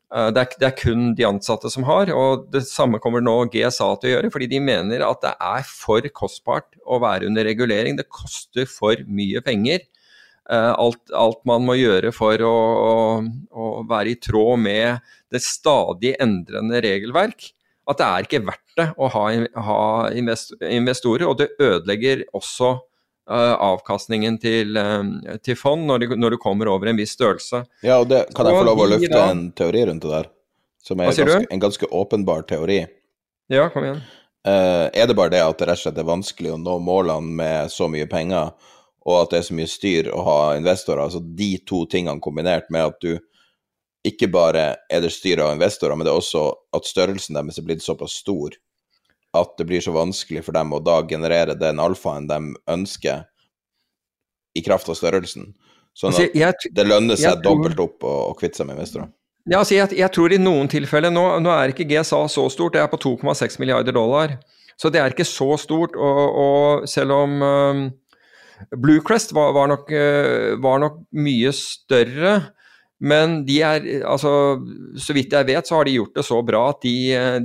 [0.08, 3.36] Eh, det er, det er, kun de ansatte som har, og det samme kommer nå
[3.52, 4.32] GSA til å gjøre.
[4.34, 7.98] Fordi de mener at det er for kostbart å være under regulering.
[7.98, 9.84] Det koster for mye penger.
[10.48, 12.56] Eh, alt, alt man må gjøre for å,
[12.88, 12.96] å,
[13.52, 17.50] å, være i tråd med det stadig endrende regelverk.
[17.88, 19.24] At det er ikke verdt det å ha,
[19.64, 19.82] ha
[20.12, 22.74] investorer, og det ødelegger også
[23.36, 27.64] avkastningen til, eh, til fond når, du, når, du kommer over en viss størrelse.
[27.84, 30.30] Ja, og det, Kan jeg få lov å løfte da, en teori rundt det der?
[30.84, 32.80] Som er ganske, en ganske åpenbar teori.
[33.52, 34.00] Ja, kom igjen.
[34.48, 37.34] Uh, er det bare det at det rett og slett er vanskelig å nå målene
[37.40, 38.54] med så mye penger,
[39.08, 41.02] og at det er så mye styr å ha investorer?
[41.04, 43.18] Altså de to tingene kombinert med at du
[44.08, 46.46] ikke bare er det styr av investorer, men det er også
[46.76, 48.56] at størrelsen deres er blitt såpass stor
[49.40, 52.40] at det blir så vanskelig for dem å da generere den alfaen de
[52.70, 53.26] ønsker,
[54.56, 55.52] i kraft av størrelsen.
[55.98, 59.10] Sånn altså, at det lønner seg dobbelt opp å, å kvitte seg med investorer.
[59.48, 62.74] Ja, altså jeg, jeg, tror i noen tilfeller nå, nå er ikke GSA så stort,
[62.76, 64.36] det er på 2,6 milliarder dollar.
[64.78, 65.96] Så det er ikke så stort.
[65.96, 67.80] Og, og selv om um,
[68.76, 72.34] Bluecrest var, var, nok, uh, var nok mye større,
[72.98, 74.30] men de er, altså,
[74.98, 76.94] så vidt jeg vet, så har de gjort det så bra at de,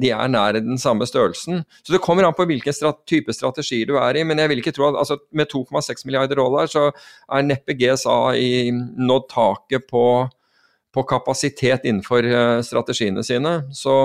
[0.01, 1.61] de er nær den samme størrelsen.
[1.85, 4.63] Så det kommer an på hvilken strat type strategi du er i, men jeg vil
[4.63, 9.85] ikke tro at altså, med 2,6 milliarder dollar så er neppe GSA i nådd taket
[9.91, 10.05] på,
[10.93, 13.59] på, kapasitet innenfor uh, strategiene sine.
[13.77, 13.99] Så,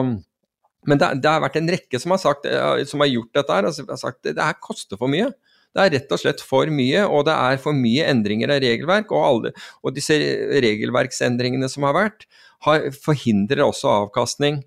[0.84, 3.56] men det, det, har vært en rekke som har, sagt, uh, som har gjort dette
[3.56, 5.32] her, altså, har sagt det her koster for mye.
[5.76, 9.12] Det er rett og slett for mye, og det er for mye endringer av regelverk.
[9.14, 9.52] Og, alle,
[9.84, 10.16] og disse
[10.64, 12.26] regelverksendringene som har vært,
[12.66, 14.62] har, forhindrer også avkastning.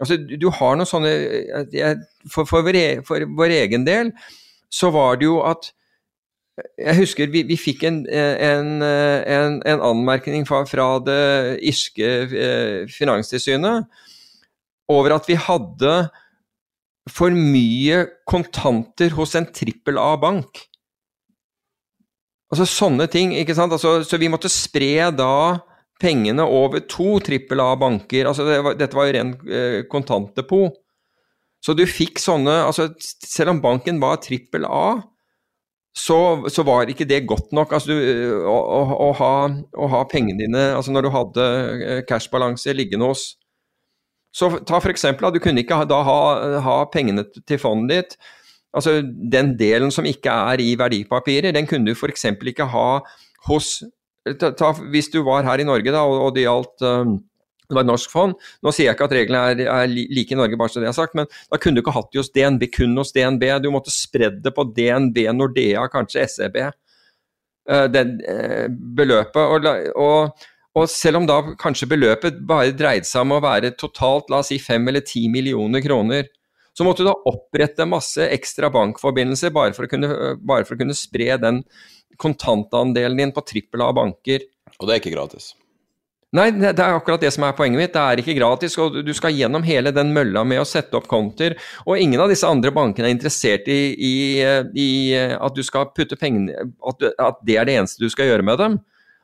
[0.00, 1.10] Altså, du har noen sånne
[2.32, 4.14] For, for, vår, for vår egen del
[4.72, 5.72] så var det jo at
[6.80, 12.90] jeg husker vi, vi fikk en, en, en, en, anmerkning fra, fra det irske eh,
[12.92, 13.88] finanstilsynet
[14.92, 15.94] over at vi hadde
[17.08, 20.66] for mye kontanter hos en trippel A-bank.
[22.50, 23.72] Altså sånne ting, ikke sant.
[23.72, 25.60] Altså, så vi måtte spre da
[26.00, 28.26] pengene over to trippel A-banker.
[28.28, 30.76] Altså det var, dette var jo ren eh, kontantdepot.
[31.60, 35.02] Så du fikk sånne altså Selv om banken var trippel A,
[35.92, 37.74] så, så, var ikke det godt nok.
[37.74, 39.34] Altså, du, å, å, å, ha,
[39.74, 41.46] å, ha, pengene dine altså Når du hadde
[41.84, 43.24] eh, cashbalanse liggende hos
[44.30, 45.04] så ta f.eks.
[45.10, 46.18] at du kunne ikke da ha,
[46.62, 48.36] ha pengene til fondet ditt.
[48.76, 52.28] Altså den delen som ikke er i verdipapirer, den kunne du f.eks.
[52.52, 53.00] ikke ha
[53.48, 53.80] hos
[54.38, 57.16] ta, ta, Hvis du var her i Norge da, og, og det gjaldt um,
[57.70, 58.34] det et norsk fond.
[58.64, 60.96] Nå sier jeg ikke at reglene er, er, like i Norge, bare så det er
[60.96, 63.46] sagt, men da kunne du ikke hatt det hos DNB, kun hos DNB.
[63.62, 66.58] Du måtte spredd det på DNB, Nordea, kanskje SEB.
[67.70, 68.66] Uh, den, uh,
[68.98, 69.42] beløpet.
[69.42, 70.48] Og, og,
[70.78, 74.52] og selv om da kanskje beløpet bare dreide seg om å være totalt la oss
[74.52, 76.28] si fem eller ti millioner kroner,
[76.76, 80.80] så måtte du da opprette masse ekstra bankforbindelser bare for å kunne, bare for å
[80.80, 81.64] kunne spre den
[82.20, 84.46] kontantandelen din på trippel A banker.
[84.78, 85.54] Og det er ikke gratis?
[86.38, 87.92] Nei, det er akkurat det som er poenget mitt.
[87.96, 91.08] Det er ikke gratis, og du skal gjennom hele den mølla med å sette opp
[91.10, 91.56] konter.
[91.88, 94.14] Og ingen av disse andre bankene er interessert i, i,
[94.78, 98.46] i at du skal putte pengene at, at det er det eneste du skal gjøre
[98.46, 98.78] med dem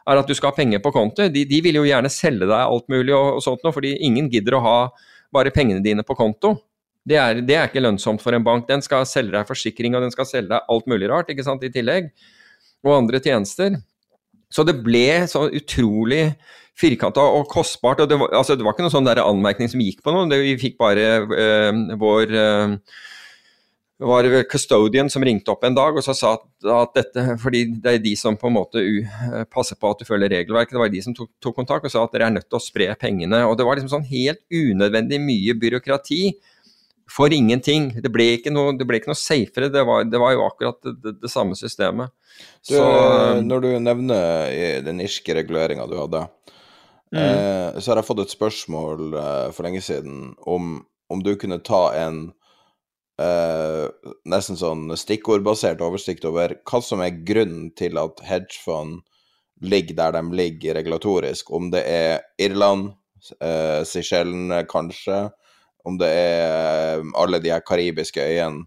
[0.07, 1.27] er at du skal ha penger på konto.
[1.33, 4.31] De, de vil jo gjerne selge deg alt mulig og, og sånt noe, fordi ingen
[4.33, 4.79] gidder å ha
[5.35, 6.55] bare pengene dine på konto.
[7.07, 8.67] Det er, det er, ikke lønnsomt for en bank.
[8.71, 11.63] Den skal selge deg forsikring, og den skal selge deg alt mulig rart ikke sant,
[11.67, 12.11] i tillegg.
[12.87, 13.79] Og andre tjenester.
[14.51, 16.31] Så det ble så utrolig
[16.77, 18.03] firkanta og kostbart.
[18.03, 20.29] og det var, altså, det var ikke noen sånn anmerkning som gikk på noe.
[20.31, 22.75] Det, vi fikk bare øh, vår øh,
[23.97, 27.95] det var custodian som ringte opp en dag og sa at, at, dette, fordi det
[27.95, 30.93] er de som på en måte uh, passer på at du følger regelverket, det var
[30.93, 33.41] de som tok, tok, kontakt og sa at dere er nødt til å spre pengene.
[33.49, 36.21] og Det var liksom sånn helt unødvendig mye byråkrati
[37.09, 37.89] for ingenting.
[38.03, 40.81] Det ble ikke noe, det ble ikke noe safere, det var, det var jo akkurat
[40.85, 42.13] det, det, det samme systemet.
[42.37, 46.27] Du, så, eh, når du nevner den irske reguleringa du hadde,
[47.15, 47.21] mm.
[47.23, 51.65] eh, så har jeg fått et spørsmål eh, for lenge siden om, om du kunne
[51.65, 52.27] ta en
[53.17, 53.89] Uh,
[54.29, 58.99] nesten sånn stikkordbasert oversikt over hva som er grunnen til at hedgefond
[59.65, 61.49] ligger der de ligger regulatorisk.
[61.51, 62.91] Om det er Irland,
[63.41, 65.31] uh, Seychellene kanskje,
[65.89, 68.67] om det er uh, alle de her karibiske øyene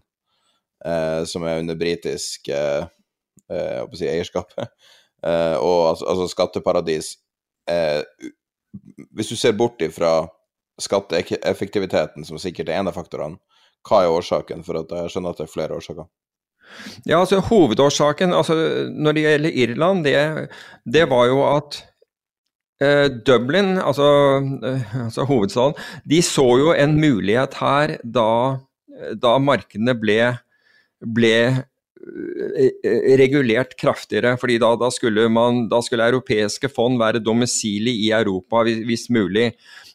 [0.82, 4.52] uh, som er under britisk si, eierskap,
[5.66, 7.16] og altså, altså skatteparadis.
[9.10, 10.28] hvis du ser bort ifra
[10.78, 13.38] skatteeffektiviteten, som sikkert er en av faktorene,
[13.86, 14.64] hva er årsaken?
[14.66, 16.08] For at jeg skjønner at det er flere årsaker.
[17.08, 18.56] Ja, altså Hovedårsaken altså,
[18.94, 20.18] når det gjelder Irland, det,
[20.86, 21.80] det var jo at
[22.82, 24.10] eh, Dublin, altså,
[24.66, 25.74] eh, altså, hovedstaden,
[26.08, 28.30] de så jo en mulighet her da,
[29.18, 30.20] da markedene ble,
[31.18, 34.36] ble eh, regulert kraftigere.
[34.40, 39.08] fordi da, da, skulle man, da, skulle europeiske fond være domisilet i Europa hvis, hvis
[39.10, 39.50] mulig.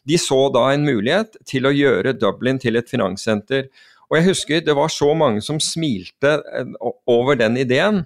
[0.06, 3.68] De så da en mulighet til å gjøre Dublin til et finanssenter.
[4.06, 6.76] Og jeg husker det var så mange som smilte eh,
[7.10, 8.04] over den ideen.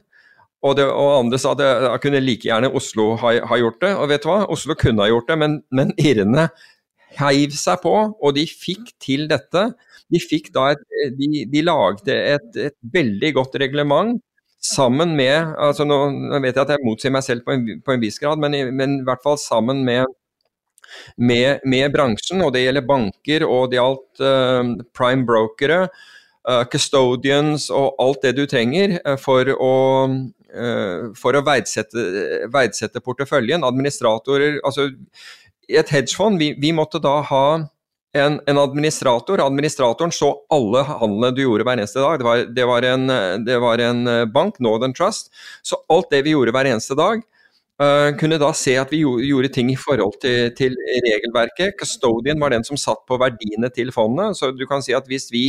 [0.60, 3.94] Og, det, og andre sa at det kunne like gjerne Oslo ha, ha, gjort det.
[3.96, 6.50] Og vet du hva, Oslo kunne ha gjort det, men, men irrene
[7.18, 9.70] heiv seg på, og de fikk til dette.
[10.10, 10.82] De, fikk et,
[11.16, 14.18] de, de lagde et, et, veldig godt reglement
[14.60, 15.96] sammen med altså nå,
[16.42, 18.98] vet jeg at jeg motsier meg selv på en, på en viss grad, men, men,
[19.00, 20.04] i hvert fall sammen med
[21.16, 25.82] med, med, bransjen, og det gjelder banker og det gjaldt uh, prime brokere,
[26.48, 29.74] uh, custodians og alt det du trenger uh, for å,
[31.14, 32.02] for å verdsette,
[32.50, 33.62] verdsette, porteføljen.
[33.62, 34.88] Administratorer altså
[35.70, 37.44] et hedgefond, vi, vi måtte da ha
[38.18, 39.38] en, en, administrator.
[39.44, 42.18] Administratoren så alle handlene du gjorde hver eneste dag.
[42.18, 43.06] Det var, det, var en,
[43.46, 44.02] det var, en,
[44.34, 45.30] bank, Northern Trust.
[45.62, 47.22] Så alt det vi gjorde hver eneste dag,
[47.80, 50.76] uh, kunne da se at vi gjorde, ting i forhold til, til,
[51.06, 51.76] regelverket.
[51.80, 54.36] Custodian var den som satt på verdiene til fondet.
[54.38, 55.46] Så du kan si at hvis vi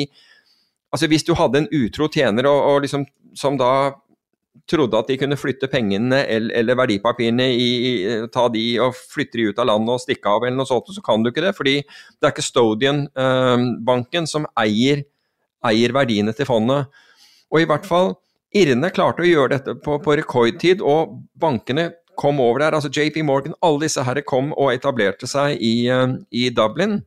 [0.92, 3.94] Altså hvis du hadde en utro tjener og, og liksom, som da
[4.68, 7.70] trodde at de kunne flytte pengene eller verdipapirene, i,
[8.34, 11.04] ta de og flytte de ut av landet og stikke av, eller noe sånt, så
[11.06, 11.54] kan du ikke det.
[11.58, 15.06] Fordi det er Custodian-banken som eier,
[15.68, 16.92] eier, verdiene til fondet.
[17.52, 18.14] Og i hvert fall
[18.52, 21.88] Irne klarte å gjøre dette på, på rekordtid, og bankene
[22.22, 22.78] kom over der.
[22.78, 25.90] altså JP Morgan, alle disse herre kom og etablerte seg i,
[26.32, 27.00] i Dublin.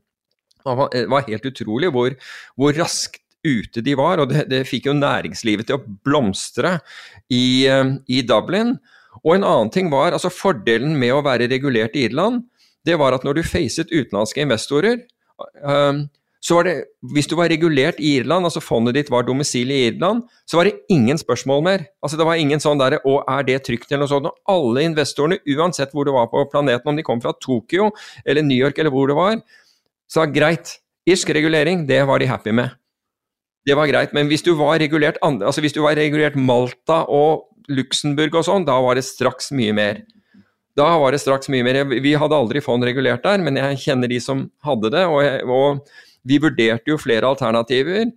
[0.65, 2.17] Det var helt utrolig hvor,
[2.59, 6.79] hvor raskt ute de var, og det, det fikk jo næringslivet til å blomstre
[7.29, 8.75] i, eh, i, Dublin.
[9.23, 12.47] Og en annen ting var, altså Fordelen med å være regulert i Irland,
[12.85, 15.05] det var at når du facet utenlandske investorer
[16.45, 16.75] så var det,
[17.15, 20.69] Hvis du var regulert i Irland, altså fondet ditt var domicil i Irland, så var
[20.69, 21.87] det ingen spørsmål mer.
[22.05, 24.27] Altså Det var ingen sånn derre 'Å, er det trygt?' eller noe sånt.
[24.29, 27.91] Og alle investorene, uansett hvor du var på planeten, om de kom fra Tokyo
[28.27, 29.41] eller New York eller hvor det var,
[30.09, 30.81] sa greit.
[31.07, 32.71] Irsk regulering, det var de happy med.
[33.67, 37.49] Det var greit, men hvis du var regulert, altså hvis du var regulert Malta og
[37.69, 40.03] Luxembourg og sånn, da var det straks mye mer.
[40.77, 41.85] Da var det straks mye mer.
[41.85, 45.05] Vi hadde aldri fond regulert der, men jeg kjenner de som hadde det.
[45.07, 45.81] Og, jeg, og
[46.25, 48.09] vi vurderte jo flere alternativer.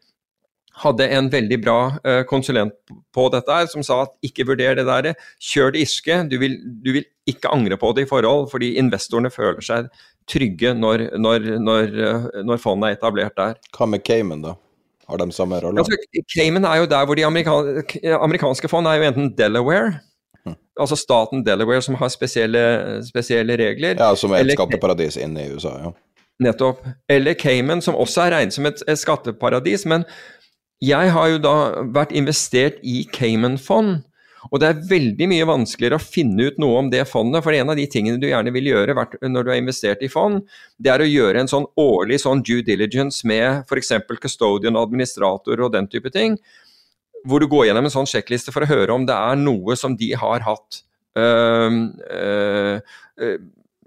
[0.77, 2.75] Hadde en veldig bra uh, konsulent
[3.15, 5.09] på dette her, som sa at ikke vurder det der,
[5.41, 6.19] kjør det irske.
[6.29, 9.89] Du vil, du vil, ikke angre på det i forhold, fordi investorene føler seg
[10.31, 13.57] trygge når, når, når, uh, når fondet er etablert der.
[13.75, 14.55] Hva med Cayman, da?
[15.07, 15.81] Har de samme rolle?
[15.81, 17.83] Altså, Cayman er jo der hvor de amerikan
[18.19, 19.99] amerikanske fond er jo enten Delaware,
[20.43, 20.55] hm.
[20.79, 22.63] altså staten Delaware som har spesielle,
[23.07, 23.95] spesielle regler.
[23.95, 25.93] Ja, Som er et skatteparadis inne i USA, ja.
[26.43, 26.83] Nettopp.
[27.09, 29.85] Eller Cayman, som også er regnet som et, et skatteparadis.
[29.89, 30.05] Men
[30.83, 31.55] jeg har jo da
[31.95, 34.03] vært investert i Cayman-fond.
[34.51, 37.43] Og det er veldig mye vanskeligere å finne ut noe om det fondet.
[37.43, 38.95] For en av de tingene du gjerne vil gjøre
[39.27, 40.43] når du har investert i fond,
[40.77, 43.95] det er å gjøre en sånn årlig sånn due diligence med f.eks.
[44.21, 46.37] custodian, administrator og den type ting.
[47.27, 49.97] Hvor du går gjennom en sånn sjekkliste for å høre om det er noe som
[49.99, 50.81] de har hatt
[51.17, 51.81] øh,
[52.13, 52.97] øh,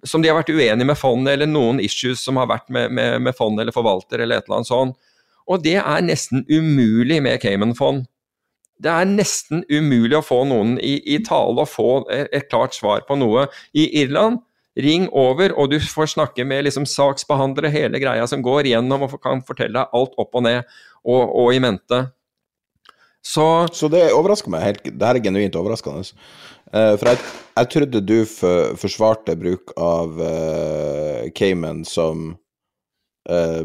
[0.07, 3.19] Som de har vært uenige med fondet, eller noen issues som har vært med, med,
[3.27, 4.97] med fondet eller forvalter, eller et eller annet sånt.
[5.51, 8.07] Og det er nesten umulig med Cayman-fond
[8.81, 13.05] det er nesten umulig å få noen i, i tale og få et, klart svar
[13.09, 13.47] på noe.
[13.77, 14.41] I Irland,
[14.81, 19.19] ring over, og du får snakke med liksom, saksbehandlere, hele greia som går gjennom og
[19.23, 20.63] kan fortelle deg alt opp og ned
[21.05, 22.07] og, og i mente.
[23.27, 24.87] Så, Så det overrasker meg helt.
[24.89, 26.05] Det her er genuint overraskende.
[26.71, 27.21] Uh, for jeg,
[27.57, 32.31] jeg, trodde du for, forsvarte bruk av uh, Cayman som,
[33.29, 33.65] uh,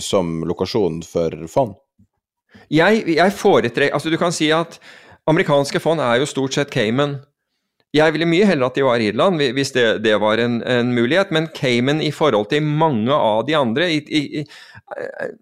[0.00, 1.74] som lokasjon for fond.
[2.70, 4.78] Jeg, jeg foretrekker Altså, du kan si at
[5.26, 7.18] amerikanske fond er jo stort sett Cayman.
[7.94, 10.88] Jeg ville mye heller at de var i Irland, hvis det, det var en, en,
[10.96, 14.42] mulighet, men Cayman i forhold til mange av de andre i, i,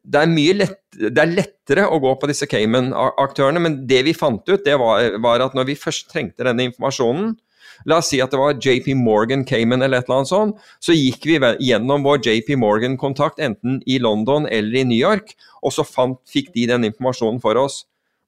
[0.04, 4.44] det, er lett, det er lettere å gå på disse Cayman-aktørene, men det vi fant
[4.52, 7.32] ut, det var, var, at når vi først trengte denne informasjonen,
[7.88, 10.58] La oss si at det var JP Morgan Cayman eller et eller annet sånt.
[10.82, 15.74] Så gikk vi gjennom vår JP Morgan-kontakt enten i London eller i New York, og
[15.74, 17.82] så fant, fikk de den informasjonen for oss.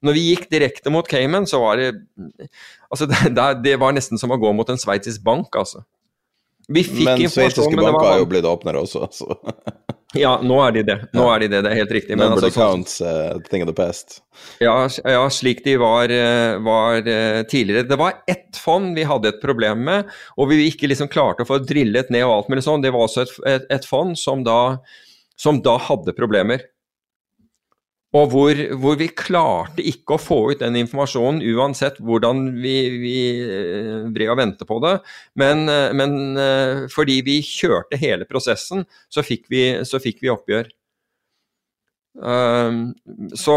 [0.05, 1.93] Når vi gikk direkte mot Cayman, så var det
[2.93, 5.85] Altså, det, det var nesten som å gå mot en sveitsisk bank, altså.
[6.69, 9.37] Vi fikk men sveitsiske banker har jo blitt åpnere også, altså.
[10.25, 10.97] ja, nå er de det.
[11.17, 12.17] Nå er de det, det er helt riktig.
[12.17, 14.23] Men Number altså, counts, uh, thing of the past.
[14.63, 17.85] Ja, ja slik de var, eh, var, eh, tidligere.
[17.89, 21.51] Det var ett fond vi hadde et problem med, og vi ikke liksom klarte å
[21.51, 22.85] få drillet ned og alt mulig sånn.
[22.85, 24.79] Det var også et, et, et fond som da,
[25.37, 26.65] som da hadde problemer.
[28.15, 33.17] Og hvor, hvor, vi klarte ikke å få ut den informasjonen uansett hvordan vi, vi
[34.15, 34.95] vred og vendte på det.
[35.41, 35.67] Men,
[35.99, 40.71] men, eh, fordi vi kjørte hele prosessen, så fikk vi, så fikk vi oppgjør.
[42.15, 42.95] Um,
[43.35, 43.57] så,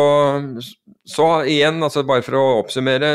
[1.05, 3.11] så, igjen, altså bare for å oppsummere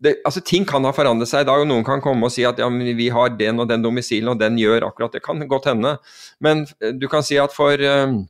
[0.00, 2.44] det, altså Ting kan ha forandret seg i dag, og noen kan komme og si
[2.48, 5.22] at ja, vi har den og den domisilen, og den gjør akkurat det.
[5.24, 5.96] kan godt hende.
[6.40, 6.66] Men
[7.00, 8.22] du kan si at for um,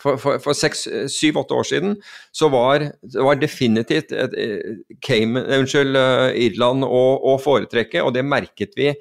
[0.00, 1.96] for, for, for seks, syv-åtte år siden
[2.34, 7.02] så var, det var definitivt et, et Cayman, unnskyld, uh, Irland å,
[7.32, 8.92] å, foretrekke, og det merket vi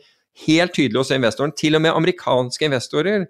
[0.45, 1.55] helt tydelig hos investoren.
[1.57, 3.27] Til og med amerikanske investorer,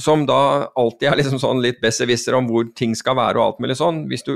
[0.00, 3.62] som da alltid er liksom sånn litt besserwisser om hvor ting skal være og alt
[3.64, 4.04] mulig sånn.
[4.10, 4.34] Hvis du,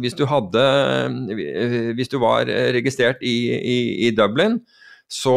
[0.00, 0.62] hvis du, hadde
[1.96, 3.78] Hvis du var registrert i, i,
[4.08, 4.62] i Dublin,
[5.08, 5.36] så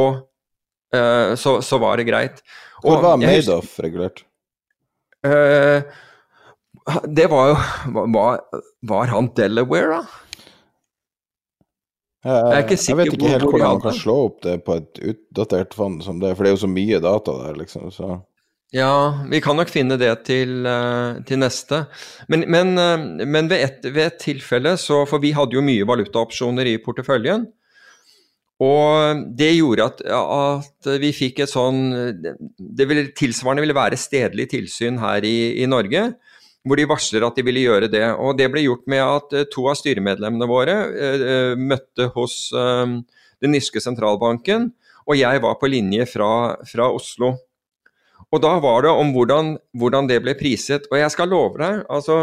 [0.96, 2.40] eh, så, så var det greit.
[2.84, 4.24] Hvor var Madoff regulert?
[5.28, 5.84] Eh,
[7.06, 7.56] det var jo
[8.14, 8.42] var,
[8.82, 10.22] var han Delaware, da?
[12.22, 15.00] Jeg, jeg, ikke jeg vet ikke helt hvordan man kan slå opp det på et
[15.10, 17.88] utdatert fond som det, for det er jo så mye data der, liksom.
[17.94, 18.20] Så.
[18.72, 21.86] Ja, vi kan nok finne det til, eh, til neste.
[22.32, 25.88] Men, men, eh, men ved, et, ved et tilfelle så For vi hadde jo mye
[25.88, 27.50] valutaopsjoner i porteføljen.
[28.62, 31.80] Og det gjorde at, at vi fikk et sånn
[32.14, 36.12] Det ville, tilsvarende ville være stedlig tilsyn her i, i Norge.
[36.68, 38.04] Hvor de varsler at de ville gjøre det.
[38.22, 42.52] Og det ble gjort med at eh, to av styremedlemmene våre eh, eh, møtte hos
[42.54, 43.00] eh,
[43.42, 44.70] den norske sentralbanken,
[45.10, 46.30] og jeg var på linje fra,
[46.70, 47.34] fra Oslo.
[48.32, 50.88] Og da var det om hvordan, hvordan det ble priset.
[50.92, 52.22] Og jeg skal love deg, altså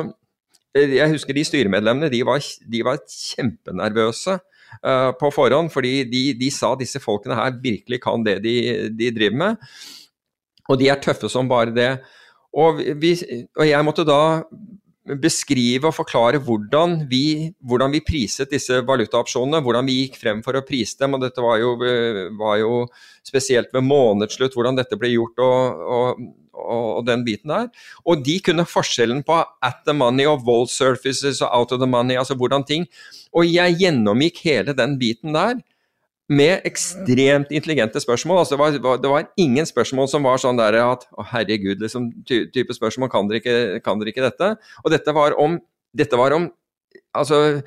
[0.76, 5.72] eh, Jeg husker de styremedlemmene, de var, de var kjempenervøse uh, på forhånd.
[5.74, 8.56] Fordi de, de sa disse folkene her virkelig kan det de,
[8.94, 9.68] de driver med.
[10.68, 11.90] Og de er tøffe som bare det.
[12.56, 13.12] Og, vi,
[13.58, 14.20] og jeg måtte da
[15.16, 20.58] beskrive og forklare hvordan vi, hvordan vi priset disse valutaopsjonene, hvordan vi gikk frem for
[20.58, 21.16] å prise dem.
[21.16, 21.76] og Dette var jo,
[22.38, 22.82] var jo
[23.26, 26.26] spesielt ved månedsslutt, hvordan dette ble gjort og, og,
[26.58, 27.70] og, den biten der.
[28.04, 31.88] Og de kunne forskjellen på at the money og wall surfaces og out of the
[31.88, 32.86] money, altså hvordan ting
[33.32, 35.58] Og jeg gjennomgikk hele den biten der
[36.28, 38.42] med ekstremt intelligente spørsmål.
[38.42, 42.10] Altså, det, var, det var ingen spørsmål som var sånn der at å herregud, liksom,
[42.28, 44.54] ty, type spørsmål, kan dere, ikke, kan dere ikke dette?
[44.84, 45.56] Og dette var om,
[45.96, 46.50] dette var om
[47.16, 47.62] altså,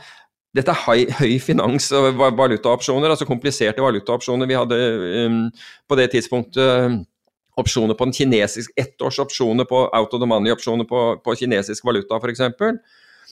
[0.56, 4.50] dette er høy, høy finans og valutaopsjoner, altså kompliserte valutaopsjoner.
[4.50, 4.80] Vi hadde
[5.26, 5.42] um,
[5.90, 7.00] på det tidspunktet um,
[7.62, 12.44] opsjoner på den kinesiske, ettårsopsjoner på out of the money-opsjoner på, på kinesisk valuta f.eks.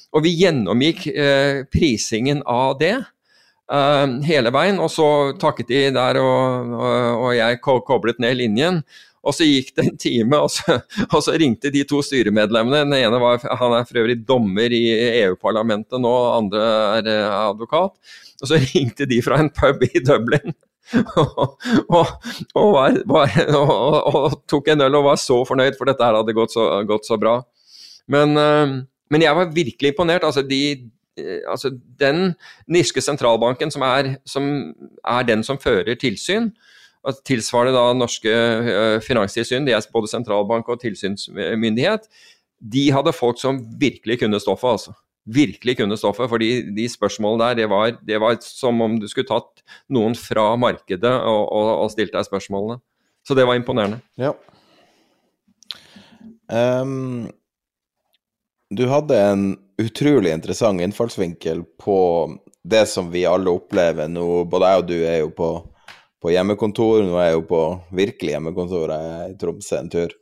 [0.10, 2.96] Og vi gjennomgikk eh, prisingen av det.
[3.72, 5.10] Eh, hele veien, og så
[5.42, 8.84] takket de der, og, og, og jeg koblet ned linjen.
[9.20, 10.80] Og så gikk det en time, og så,
[11.14, 12.86] og så ringte de to styremedlemmene.
[12.86, 14.84] Den ene var, han er for øvrig dommer i
[15.26, 16.66] EU-parlamentet nå, andre
[17.00, 17.96] er eh, advokat.
[18.40, 20.56] Og så ringte de fra en pub i Dublin.
[21.22, 21.58] og,
[21.94, 26.34] og, var, var, og, tok en øl og var så fornøyd, for dette her hadde
[26.34, 27.42] gått så, gått så bra.
[28.10, 28.80] Men, eh,
[29.10, 30.26] men jeg var virkelig imponert.
[30.26, 30.64] Altså, de,
[31.50, 32.34] altså den
[32.68, 34.50] norske sentralbanken, som er, som
[35.04, 36.52] er den som fører tilsyn,
[37.26, 42.10] tilsvarende da norske eh, finanstilsyn, de er både sentralbank og tilsynsmyndighet,
[42.60, 44.96] de hadde folk som virkelig kunne stoffet, altså.
[45.30, 49.08] Virkelig kunne stoffet, for de, de spørsmålene der, det var, det var som om du
[49.08, 49.62] skulle tatt
[49.94, 52.80] noen fra markedet og, og, og stilt deg spørsmålene.
[53.28, 54.00] Så det var imponerende.
[54.18, 54.34] Ja.
[56.50, 57.30] Um,
[58.74, 59.44] du hadde en
[59.80, 62.00] utrolig interessant innfallsvinkel på
[62.64, 64.44] det som vi alle opplever nå.
[64.52, 65.50] Både jeg og du er jo på,
[66.22, 67.62] på hjemmekontor, nå er jeg jo på
[68.02, 70.16] virkelig hjemmekontor, jeg er i Tromsø en tur.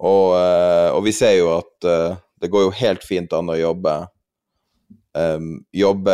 [0.00, 3.60] Og, eh, og vi ser jo at eh, det går jo helt fint an å
[3.60, 4.00] jobbe
[5.10, 6.12] Um, jobbe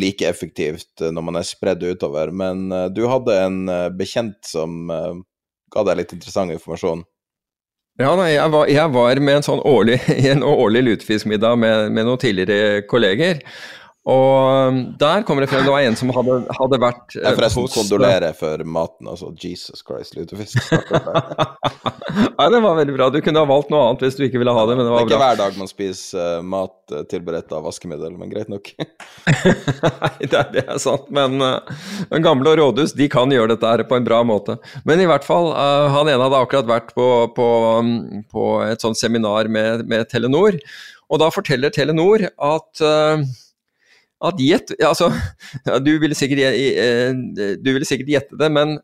[0.00, 2.30] like effektivt når man er spredd utover.
[2.32, 3.58] Men du hadde en
[3.98, 7.02] bekjent som ga deg litt interessant informasjon.
[7.98, 9.96] Ja, nei, jeg var, jeg var med en sånn årlig,
[10.46, 13.40] årlig lutefiskmiddag med, med noen tidligere kolleger.
[14.08, 17.36] Og um, der kommer det frem det var en som hadde, hadde vært eh, Jeg
[17.36, 19.28] forresten hos- kondolerer for maten, altså.
[19.42, 20.56] Jesus Christ, lutefisk.
[22.38, 23.08] Nei, det var veldig bra.
[23.12, 25.02] Du kunne ha valgt noe annet hvis du ikke ville ha det, men det var
[25.02, 25.08] bra.
[25.08, 25.28] Det er ikke bra.
[25.28, 28.70] hver dag man spiser eh, mat eh, tilberedt av vaskemiddel, men greit nok.
[29.28, 33.68] Nei, det, er- det er sant, men den gamle og rådhus de kan gjøre dette
[33.74, 34.56] her på en bra måte.
[34.88, 35.50] Men i hvert fall,
[35.92, 37.48] han ene hadde akkurat vært på, på,
[37.82, 37.92] um,
[38.32, 40.56] på et sånt seminar med, med Telenor,
[41.08, 42.82] og da forteller Telenor at
[44.18, 45.12] at gjett, altså,
[45.86, 47.12] du ville sikkert, eh,
[47.58, 48.78] du ville sikkert gjette det, men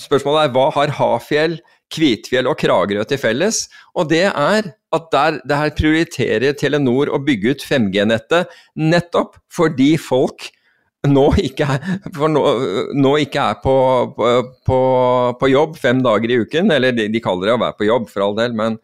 [0.00, 1.58] spørsmålet er hva har Hafjell,
[1.92, 3.64] Kvitfjell og Kragerø til felles?
[3.96, 10.50] Og det er at der, der prioriterer Telenor å bygge ut 5G-nettet nettopp fordi folk
[11.06, 11.84] nå ikke er,
[12.32, 12.42] nå,
[12.98, 13.76] nå ikke er på,
[14.16, 14.32] på,
[14.66, 14.80] på,
[15.38, 18.10] på jobb fem dager i uken, eller de, de kaller det å være på jobb
[18.10, 18.80] for all del, men,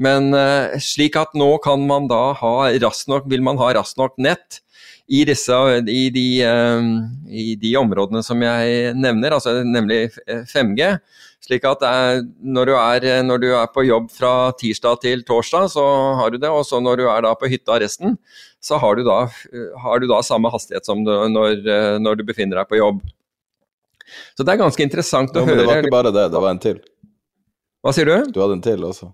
[0.00, 4.00] men eh, slik at nå kan man da ha raskt nok, vil man ha raskt
[4.00, 4.62] nok nett
[5.10, 5.56] i, disse,
[5.90, 6.90] i, de, eh,
[7.26, 10.04] i de områdene som jeg nevner, altså nemlig
[10.52, 10.94] 5G.
[11.40, 15.70] Slik at er, når, du er, når du er på jobb fra tirsdag til torsdag,
[15.72, 15.84] så
[16.20, 16.50] har du det.
[16.52, 18.18] Og så når du er på hytta resten,
[18.62, 19.22] så har du da,
[19.84, 23.00] har du da samme hastighet som du, når, eh, når du befinner deg på jobb.
[24.36, 25.56] Så det er ganske interessant å høre.
[25.56, 26.78] men det var ikke bare det, det var en til.
[27.80, 28.30] Hva sier du?
[28.34, 29.10] Du hadde en til også.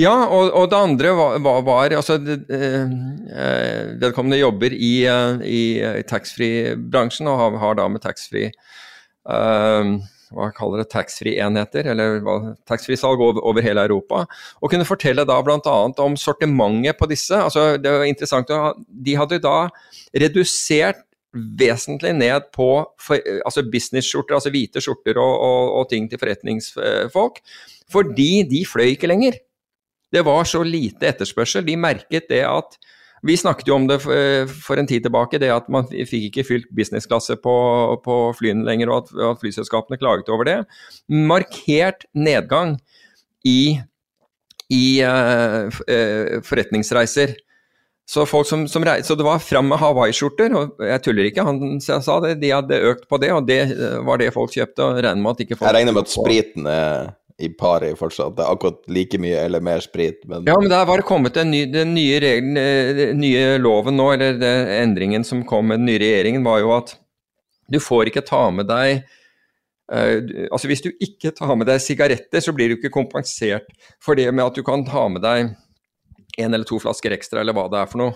[0.00, 2.84] Ja, og, og det andre var, var, altså eh,
[3.30, 5.64] eh, Vedkommende jobber i, eh, i,
[6.00, 8.52] i taxfree-bransjen og har, har da med taxfree
[9.28, 9.98] uh,
[10.34, 12.18] hva kaller det, taxfree-enheter, eller
[12.68, 14.26] taxfree-salg over, over, hele Europa.
[14.60, 15.76] Og kunne fortelle da bl.a.
[16.04, 17.32] om sortimentet på disse.
[17.32, 18.52] altså det var interessant,
[18.88, 19.70] De hadde da
[20.12, 22.68] redusert vesentlig ned på
[23.44, 27.42] altså business-skjorter, altså hvite skjorter og, og, og, ting til forretningsfolk,
[27.92, 29.36] fordi de fløy ikke lenger.
[30.12, 31.66] Det var så lite etterspørsel.
[31.66, 32.78] De merket det at
[33.26, 36.68] vi snakket jo om det for en tid tilbake, det at man fikk ikke fylt
[36.74, 37.54] businessklasse på,
[38.04, 40.56] på flyene lenger, og at, at, flyselskapene klaget over det.
[41.10, 42.76] Markert nedgang
[43.46, 43.80] i,
[44.70, 45.66] i uh,
[46.46, 47.34] forretningsreiser.
[48.08, 52.14] Så, som, som så, det var fram med hawaiiskjorter, og jeg tuller ikke, han sa
[52.24, 54.80] det, de hadde økt på det, og det eh, var det folk kjøpte.
[54.80, 55.66] og regner med at ikke folk...
[55.68, 59.62] Jeg regner med at spriten er i pari fortsatt, det er akkurat like mye eller
[59.62, 63.12] mer sprit, men Ja, men der var det kommet den nye, den nye, reglen, eh,
[63.14, 66.96] nye loven nå, eller den endringen som kom med den nye regjeringen, var jo at
[67.70, 69.06] du får ikke ta med deg
[69.88, 70.20] Uh,
[70.52, 73.70] altså Hvis du ikke tar med deg sigaretter, så blir du ikke kompensert
[74.04, 75.54] for det med at du kan ta med deg
[76.38, 78.12] en eller to flasker ekstra, eller hva det er for noe.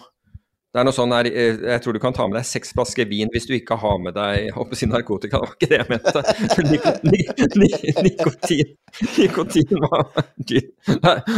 [0.72, 3.04] Det er noe sånn her, eh, Jeg tror du kan ta med deg seks flasker
[3.04, 5.36] vin hvis du ikke har med deg håper si narkotika.
[5.36, 6.20] Det var ikke det jeg mente.
[8.08, 8.70] nikotin
[9.18, 10.04] Nikotin var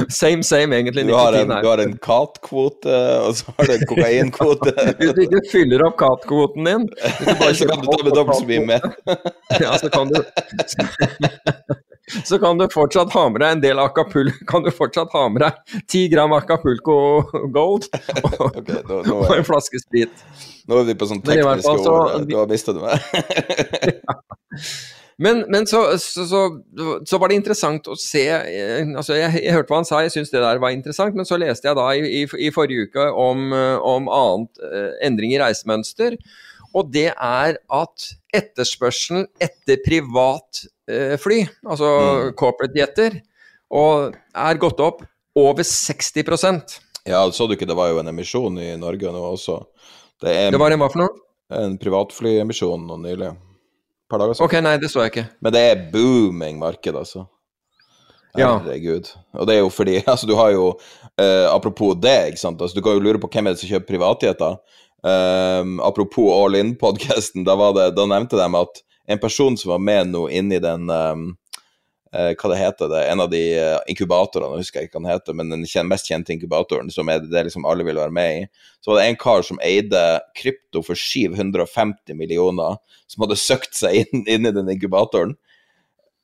[0.09, 1.07] Same, same, egentlig.
[1.09, 2.95] Du har en, du har en katkvote,
[3.27, 4.75] og så har du en kokainkvote.
[5.03, 6.87] du, du, fyller opp katkvoten din.
[7.59, 8.81] Så kan du ta med dobbelt så mye med.
[9.61, 10.23] ja, så kan du
[12.25, 15.45] så kan du fortsatt ha med deg en del Acapulco Kan du fortsatt ha med
[15.45, 16.97] deg ti gram Acapulco
[17.55, 17.89] Gold
[18.25, 20.27] og, okay, nå, nå og, en flaske sprit.
[20.69, 21.85] Nå er vi på sånn tekniske ord.
[21.85, 23.01] Så, da mista du meg.
[25.23, 29.71] Men, men så, så, så, var det interessant å se eh, altså jeg, jeg hørte
[29.71, 32.03] hva han sa, jeg syntes det der var interessant, men så leste jeg da i,
[32.03, 36.19] i, i forrige uke om, om annet eh, endring i reisemønster.
[36.75, 42.33] Og det er at etterspørselen etter privat Eh, fly, altså mm.
[42.37, 43.17] corporate-jetter,
[43.75, 45.01] er gått opp
[45.35, 46.75] over 60%
[47.09, 49.63] Ja, så du ikke det var jo en emisjon i Norge nå også?
[50.21, 51.15] Det, er, det var en hva for noe?
[51.55, 53.33] En privatflyemisjon nå nylig.
[53.33, 54.47] Et par dager siden.
[54.47, 55.25] Ok, nei, det så jeg ikke.
[55.45, 57.25] Men det er booming marked, altså.
[58.37, 59.09] Herregud.
[59.09, 59.41] Ja.
[59.41, 60.73] Og det er jo fordi Altså, du har jo
[61.21, 62.61] eh, Apropos det, ikke sant.
[62.61, 64.57] Altså, du kan jo lure på hvem er det som kjøper privatjeter.
[65.05, 70.23] Um, apropos All In-podkasten, da, da, nevnte de at en person som var med nå
[70.33, 71.27] inni den um,
[72.15, 73.03] uh, Hva det heter det?
[73.13, 76.09] En av de uh, inkubatorene, jeg husker jeg ikke hva den heter, men den mest
[76.09, 78.47] kjente inkubatoren, som er det liksom alle vil være med i.
[78.81, 80.05] Så var det en kar som eide
[80.41, 85.37] krypto for 750 millioner, som hadde søkt seg inn, i den inkubatoren.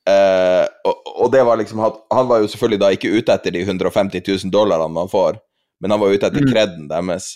[0.09, 3.61] Uh, og, og, det var liksom Han var jo selvfølgelig da ikke ute etter de
[3.61, 5.37] 150 000 dollarene man får,
[5.77, 6.91] men han var ute etter kreden mm.
[6.95, 7.35] deres.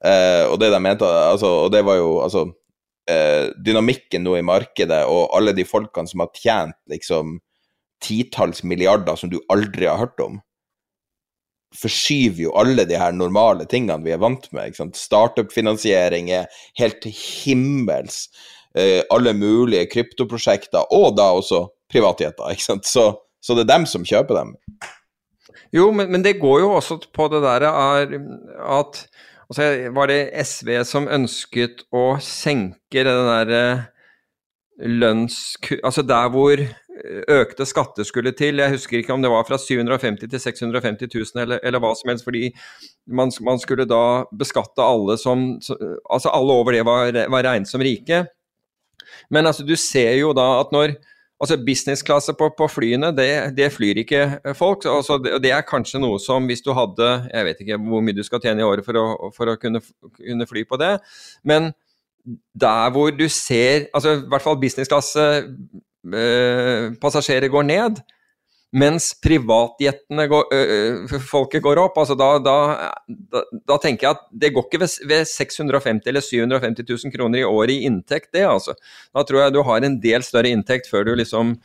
[0.00, 2.46] Uh, og det de mente altså, Og det var jo altså
[3.10, 7.38] eh, dynamikken nå i markedet, og alle de folkene som har tjent liksom
[8.00, 10.38] titalls milliarder som du aldri har hørt om,
[11.76, 14.78] forskyver jo alle de her normale tingene vi er vant med.
[14.96, 16.48] Startup-finansiering er
[16.80, 18.24] helt himmels.
[18.74, 22.54] Eh, alle mulige kryptoprosjekter, og da også privatjeter.
[22.54, 22.88] ikke sant?
[22.88, 23.12] Så,
[23.42, 24.56] så, det er dem som kjøper dem.
[25.74, 29.04] Jo, men, men det går jo også på det derre at
[29.50, 33.64] og så var det SV som ønsket å senke den derre
[34.78, 35.56] lønns...
[35.82, 36.62] Altså der hvor
[37.30, 38.60] økte skatter skulle til.
[38.62, 42.12] Jeg husker ikke om det var fra 750 til 650 000 eller, eller hva som
[42.12, 42.26] helst.
[42.26, 42.50] Fordi
[43.10, 45.48] man, man, skulle da beskatte alle som
[46.10, 48.24] Altså alle over det var, var regnet som rike.
[49.30, 50.94] Men altså du ser jo da at når
[51.40, 54.24] Altså Businessklasse på, på, flyene, det, det, flyr ikke
[54.58, 54.84] folk.
[54.84, 58.16] Altså, det, det, er kanskje noe som hvis du hadde Jeg vet ikke hvor mye
[58.16, 59.80] du skal tjene i året for å, for å kunne,
[60.18, 60.98] kunne, fly på det,
[61.48, 61.70] men
[62.52, 68.02] der hvor du ser altså I hvert fall businessklasse eh, passasjerer går ned,
[68.70, 71.98] mens privatjetene går, øh, folket går opp.
[71.98, 72.56] altså da, da,
[73.08, 77.42] da, da, tenker jeg at det går ikke ved, ved 650 eller 750 000 kroner
[77.42, 78.76] i året i inntekt, det altså.
[79.14, 81.56] Da tror jeg du har en del større inntekt før du liksom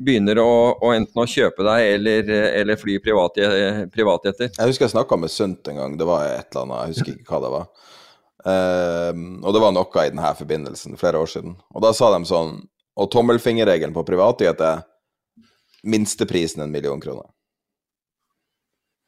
[0.00, 0.50] begynner å,
[0.80, 2.30] å enten å kjøpe deg eller,
[2.62, 4.52] eller fly privatjeter.
[4.52, 7.16] Jeg husker jeg snakka med Sundt en gang, det var et eller annet, jeg husker
[7.16, 7.70] ikke hva det var.
[8.40, 9.12] Uh,
[9.44, 11.58] og det var noe i denne forbindelsen flere år siden.
[11.76, 12.54] Og da sa de sånn
[13.00, 14.80] Og tommelfingerregelen på privatjet er
[15.82, 17.26] minsteprisen en million kroner.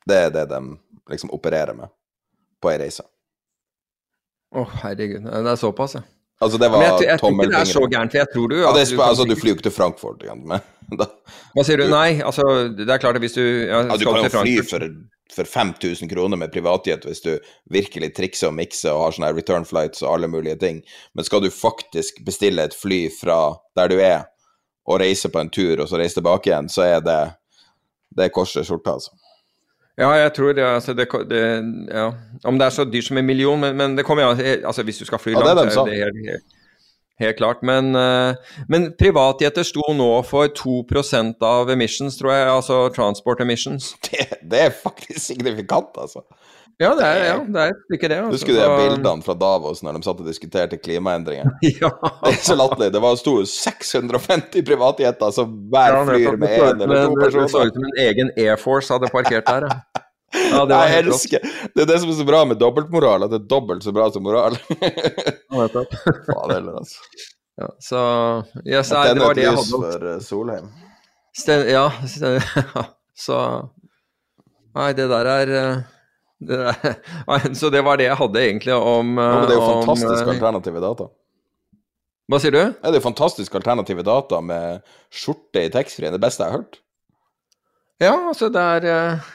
[0.07, 0.63] Det er det de
[1.11, 1.93] liksom opererer med
[2.63, 3.05] på ei reise.
[4.53, 5.25] Å, oh, herregud.
[5.25, 6.03] Det er såpass, ja.
[6.43, 8.49] Altså, det var Men jeg, jeg tror ikke det er så gærent, for jeg tror
[8.51, 10.43] du ja, det, du Altså, du flyr jo ikke til Frankfurt igjen.
[11.55, 11.85] Hva sier du?
[11.93, 14.89] Nei, altså, det er klart at hvis du ja, ja, Du kan jo fly for
[15.33, 17.31] for 5000 kroner med privatjet hvis du
[17.73, 20.83] virkelig trikser og mikser og har sånne return flights og alle mulige ting.
[21.17, 23.39] Men skal du faktisk bestille et fly fra
[23.79, 24.27] der du er,
[24.87, 27.21] og reise på en tur, og så reise tilbake igjen, så er det
[28.19, 29.15] det korset skjorta, altså.
[30.01, 31.43] Ja, jeg tror det, altså det, det
[31.93, 32.07] ja.
[32.49, 34.31] Om det er så dyrt som en million, men, men det kommer jo
[34.67, 36.55] altså Hvis du skal fly Ja, det er dem, så er det helt, helt,
[37.21, 37.61] helt klart.
[37.63, 42.49] Men, eh, men privatjeter sto nå for 2% av emissions, tror jeg.
[42.55, 43.93] Altså transport emissions.
[44.09, 46.25] Det, det er faktisk signifikant, altså.
[46.81, 48.19] Ja, det er, ja, det er ikke det.
[48.19, 48.33] Altså.
[48.37, 51.51] Husker du de bildene fra Davos når de satt og diskuterte klimaendringer?
[51.83, 51.91] Ja.
[52.23, 52.93] Det er så latterlig.
[52.95, 57.45] Det var sto 650 privatjeter som hver Ja, flyr med én eller to personer.
[57.45, 60.07] Det så ut som en egen Air Force hadde parkert der, ja.
[60.55, 63.43] ja det Jeg elsker Det er det som er så bra med dobbeltmoral, at det
[63.43, 64.59] er dobbelt så bra som moral.
[65.53, 67.29] Faen heller, altså.
[67.61, 68.01] Ja, så
[68.65, 69.81] yes, nei, det var det jeg et hadde.
[69.85, 70.69] for eh, Solheim.
[71.37, 72.85] Sten, ja, sten, ja,
[73.17, 73.39] så
[74.73, 75.51] Nei, det der er
[76.51, 79.83] eh, Så det var det jeg hadde egentlig om Ja, men det er jo om,
[79.83, 81.09] fantastisk eh, alternative data.
[82.31, 82.61] Hva sier du?
[82.63, 84.81] Ja, det er jo fantastisk alternative data med
[85.13, 86.15] skjorte i taxfree-en.
[86.15, 86.79] Det beste jeg har hørt.
[88.03, 89.31] Ja, altså det er eh,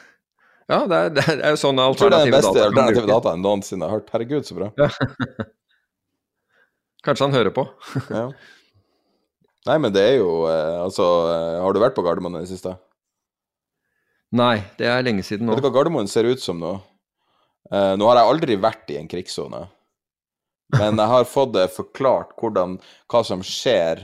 [0.68, 2.66] Ja, det er, det er jo sånne Jeg tror det er den beste data.
[2.72, 3.16] alternative brukes.
[3.16, 4.10] data jeg noensinne har hørt.
[4.16, 4.72] Herregud, så bra.
[7.08, 7.68] Kanskje han hører på.
[8.20, 8.28] Ja.
[9.68, 12.54] Nei, men det er jo eh, Altså, eh, har du vært på Gardermoen i det
[12.54, 12.72] siste?
[14.38, 15.56] Nei, det er lenge siden nå.
[15.56, 16.74] Vet du hva Gardermoen ser ut som nå?
[17.72, 19.65] Eh, nå har jeg aldri vært i en krigssone,
[20.77, 22.77] men jeg har fått det forklart hvordan,
[23.11, 24.02] hva som skjer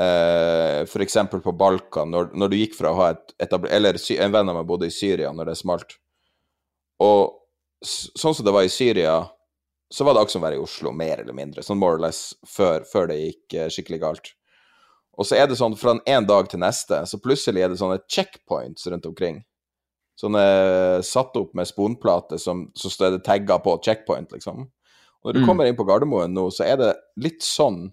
[0.00, 1.16] uh, f.eks.
[1.32, 4.56] på Balkan, når, når du gikk fra å ha et etablert Eller en venn av
[4.56, 5.98] meg bodde i Syria når det smalt.
[7.04, 7.36] Og
[7.84, 9.20] sånn som det var i Syria,
[9.92, 11.64] så var det akkurat som å være i Oslo, mer eller mindre.
[11.64, 14.32] Sånn more or less før, før det gikk eh, skikkelig galt.
[15.18, 18.00] Og så er det sånn fra en dag til neste, så plutselig er det sånne
[18.10, 19.40] checkpoints rundt omkring.
[20.18, 24.64] Sånne satt opp med sponplate som så står det tagga på checkpoint, liksom.
[25.22, 25.46] Og når du Mm.
[25.46, 27.92] kommer inn på Gardermoen nå, så er det litt sånn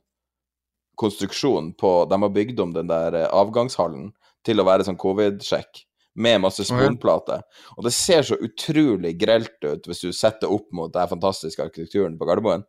[0.97, 4.11] konstruksjon på De har bygd om den der eh, avgangshallen
[4.45, 5.83] til å være sånn covid-sjekk,
[6.15, 7.41] med masse sponplater.
[7.77, 12.17] Og det ser så utrolig grelt ut hvis du setter opp mot den fantastiske arkitekturen
[12.17, 12.63] på Gardermoen.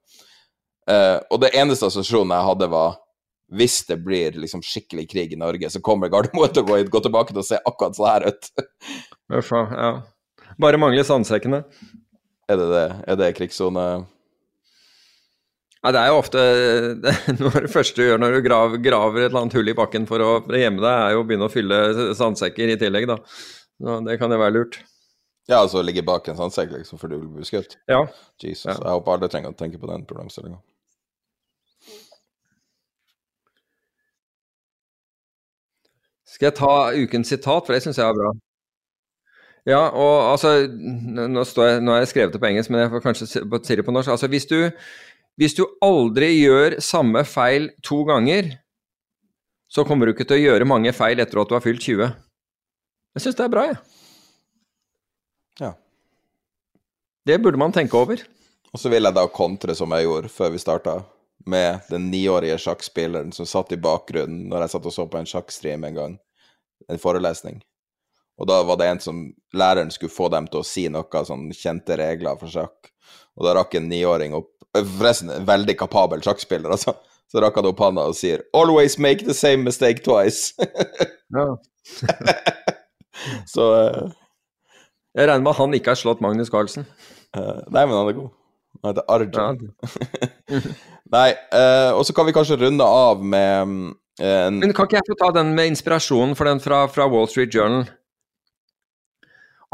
[0.91, 2.97] Uh, og det eneste assosiasjonen jeg hadde, var
[3.53, 7.01] hvis det blir liksom skikkelig krig i Norge, så kommer Gardermoen til å gå, gå
[7.05, 8.49] tilbake til å se akkurat sånn her ut.
[9.39, 9.93] Uff, ja.
[10.59, 11.63] Bare mangler sandsekkene.
[12.51, 12.85] er det det?
[13.07, 13.87] Er det krigssone?
[15.85, 16.41] Ja, det er jo ofte
[17.39, 19.77] Noe av det første du gjør når du graver, graver et eller annet hull i
[19.79, 21.79] bakken for å gjemme deg, er jo å begynne å fylle
[22.19, 23.19] sandsekker i tillegg, da.
[23.77, 24.81] Så det kan jo være lurt.
[25.47, 27.77] Ja, altså ligge bak en sandsekk liksom, for du vil bli skutt?
[27.87, 28.01] Ja.
[28.43, 28.75] Jesus, Ja.
[28.81, 30.59] jeg håper alle trenger å tenke på den problemstillinga.
[36.37, 38.35] Skal jeg ta ukens sitat, for det syns jeg er bra.
[39.67, 43.03] Ja, og altså Nå, jeg, nå har jeg skrevet det på engelsk, men jeg får
[43.07, 44.13] kanskje si det på norsk.
[44.13, 44.59] Altså, hvis du,
[45.41, 48.53] hvis du aldri gjør samme feil to ganger,
[49.73, 52.13] så kommer du ikke til å gjøre mange feil etter at du har fylt 20.
[53.17, 53.81] Jeg syns det er bra, jeg.
[55.65, 55.73] Ja.
[57.27, 58.21] Det burde man tenke over.
[58.77, 61.01] Og så vil jeg da kontre som jeg gjorde før vi starta,
[61.47, 65.29] med den niårige sjakkspilleren som satt i bakgrunnen når jeg satt og så på en
[65.31, 66.17] sjakkstream en gang,
[66.91, 67.63] en forelesning.
[68.37, 69.23] Og da var det en som
[69.57, 72.93] læreren skulle få dem til å si noe sånn kjente regler for sjakk.
[73.37, 76.97] Og da rakk en niåring opp eh, Forresten, en veldig kapabel sjakkspiller, altså.
[77.33, 80.55] Så rakk han opp handa og sier 'Always make the same mistake twice'.
[83.53, 84.13] Så uh...
[85.17, 86.85] Jeg regner med at han ikke har slått Magnus Carlsen.
[87.33, 88.31] Uh, Nei, men han er god.
[88.83, 89.33] Han heter Arjun.
[89.33, 90.61] Ja.
[91.17, 95.09] Nei, uh, og så kan vi kanskje runde av med mm, Men kan ikke jeg
[95.11, 97.87] få ta den med inspirasjonen for den fra, fra Wall Street Journal?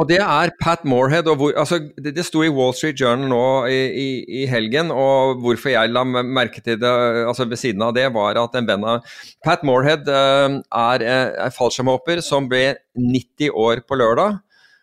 [0.00, 1.28] Og det er Pat Moorhead.
[1.28, 4.06] Hvor, altså, det, det sto i Wall Street Journal nå i, i,
[4.42, 6.92] i helgen, og hvorfor jeg la merke til det
[7.28, 9.04] altså ved siden av det, var at en venn av
[9.44, 14.40] Pat Moorhead eh, er, eh, er fallskjermhopper som ble 90 år på lørdag.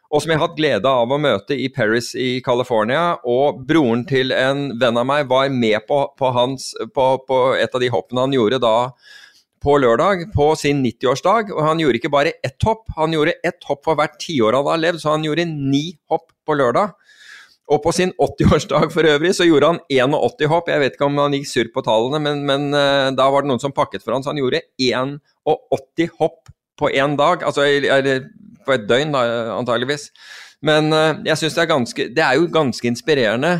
[0.10, 3.19] Og som jeg har hatt glede av å møte i Paris i California.
[3.30, 7.76] Og broren til en venn av meg var med på, på, hans, på, på et
[7.76, 8.77] av de hoppene han gjorde da
[9.64, 11.53] på lørdag på sin 90-årsdag.
[11.56, 14.68] Og han gjorde ikke bare ett hopp, han gjorde ett hopp for hvert tiår han
[14.69, 16.95] har levd, så han gjorde ni hopp på lørdag.
[17.69, 20.72] Og på sin 80-årsdag for øvrig så gjorde han 81 hopp.
[20.73, 23.52] Jeg vet ikke om han gikk surr på tallene, men, men uh, da var det
[23.52, 25.19] noen som pakket for han, så han gjorde 81
[26.18, 26.49] hopp
[26.80, 27.45] på én dag.
[27.45, 28.26] Altså eller
[28.65, 29.26] på et døgn, da,
[29.60, 30.10] antageligvis.
[30.65, 33.53] Men uh, jeg syns det er ganske Det er jo ganske inspirerende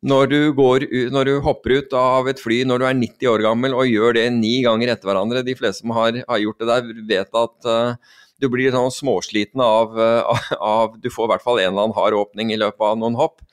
[0.00, 3.42] når du, går, når du hopper ut av et fly når du er 90 år
[3.44, 5.44] gammel og gjør det ni ganger etter hverandre.
[5.44, 9.60] De fleste som har, har gjort det der, vet at uh, du blir sånn småsliten
[9.60, 12.86] av, uh, av Du får i hvert fall en eller annen hard åpning i løpet
[12.86, 13.44] av noen hopp.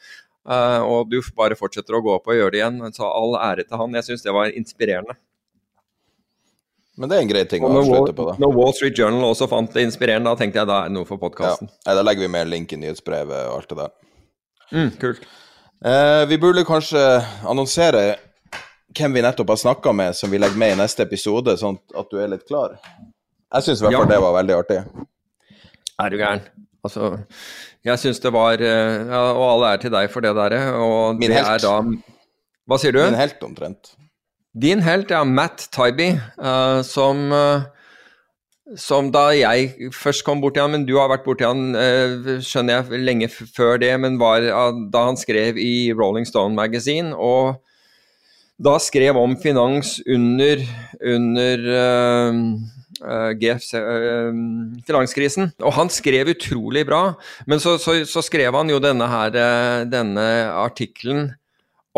[0.47, 2.79] Uh, og du bare fortsetter å gå opp og gjøre det igjen.
[2.95, 3.97] Så all ære til han.
[3.99, 5.17] Jeg syns det var inspirerende.
[6.97, 8.37] Men det er en grei ting å avslutte på, da.
[8.41, 11.05] når Wall Street Journal også fant det inspirerende, da tenkte jeg da er det noe
[11.05, 11.23] for Ja.
[11.27, 11.69] podkasten.
[11.85, 11.93] Ja.
[11.93, 13.91] Da legger vi med en link i nyhetsbrevet og alt det der.
[14.71, 15.27] Mm, kult.
[15.85, 17.01] Eh, vi burde kanskje
[17.45, 18.15] annonsere
[18.97, 22.07] hvem vi nettopp har snakka med, som vi legger med i neste episode, sånn at
[22.09, 22.77] du er litt klar.
[23.53, 24.13] Jeg syns i hvert fall Ja.
[24.15, 24.79] det var veldig artig.
[26.01, 26.41] Er du gæren?
[26.85, 27.11] Altså,
[27.85, 30.59] jeg syns det var eh, ja, Og alle er til deg for det derre.
[30.81, 31.47] Og Min det helt.
[31.47, 31.81] er da
[32.67, 33.03] Hva sier du?
[33.05, 33.93] Min helt omtrent.
[34.57, 35.23] Din helt, ja.
[35.23, 37.61] Matt Tybee, uh, som eh,
[38.75, 42.81] som da jeg først kom borti han, men du har vært borti han, eh, skjønner
[42.81, 44.43] jeg, lenge før det, men var
[44.91, 47.61] da han skrev i Rolling Stone Magazine, og
[48.57, 50.63] da skrev om finans under,
[51.05, 52.39] under uh,
[53.05, 54.31] uh, GFC, uh,
[54.87, 55.51] finanskrisen.
[55.61, 57.11] Og han skrev utrolig bra,
[57.45, 60.25] men så, så, så skrev han jo denne her, eh, denne
[60.57, 61.29] artikkelen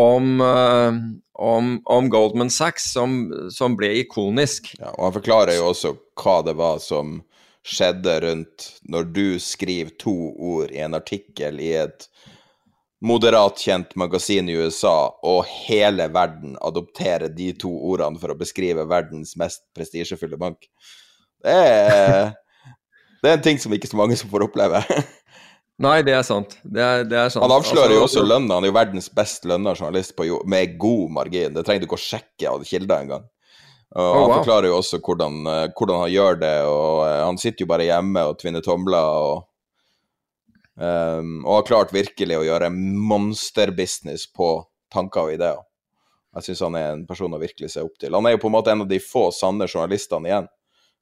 [0.00, 1.00] om, eh,
[1.42, 3.22] om, om Goldman Sachs, som,
[3.52, 4.72] som ble ikonisk.
[4.78, 7.20] Ja, og han forklarer jo også hva det var som
[7.66, 12.08] skjedde rundt når du skriver to ord i en artikkel i et
[13.00, 18.84] moderat kjent magasin i USA, og hele verden adopterer de to ordene for å beskrive
[18.88, 20.68] verdens mest prestisjefulle bank.
[21.40, 22.34] Det er,
[23.22, 24.82] det er en ting som ikke så mange som får oppleve.
[25.80, 26.58] Nei, det er sant.
[26.60, 27.44] Det er, det er sant.
[27.46, 28.58] Han avslører jo Altså, også lønna.
[28.58, 31.54] Han er jo verdens best lønna journalist på jo, med god margin.
[31.56, 33.24] Det trenger du ikke å sjekke av kilder engang.
[33.24, 34.36] Og Oh, han wow.
[34.38, 37.88] forklarer jo også hvordan, eh, hvordan han gjør det, og eh, han sitter jo bare
[37.88, 39.32] hjemme og tvinner tomler og
[40.78, 44.52] um, Og har klart virkelig å gjøre monsterbusiness på
[44.94, 45.58] tanker og ideer.
[46.36, 48.14] Jeg syns han er en person å virkelig se opp til.
[48.14, 50.50] Han er jo på en måte en av de få sanne journalistene igjen.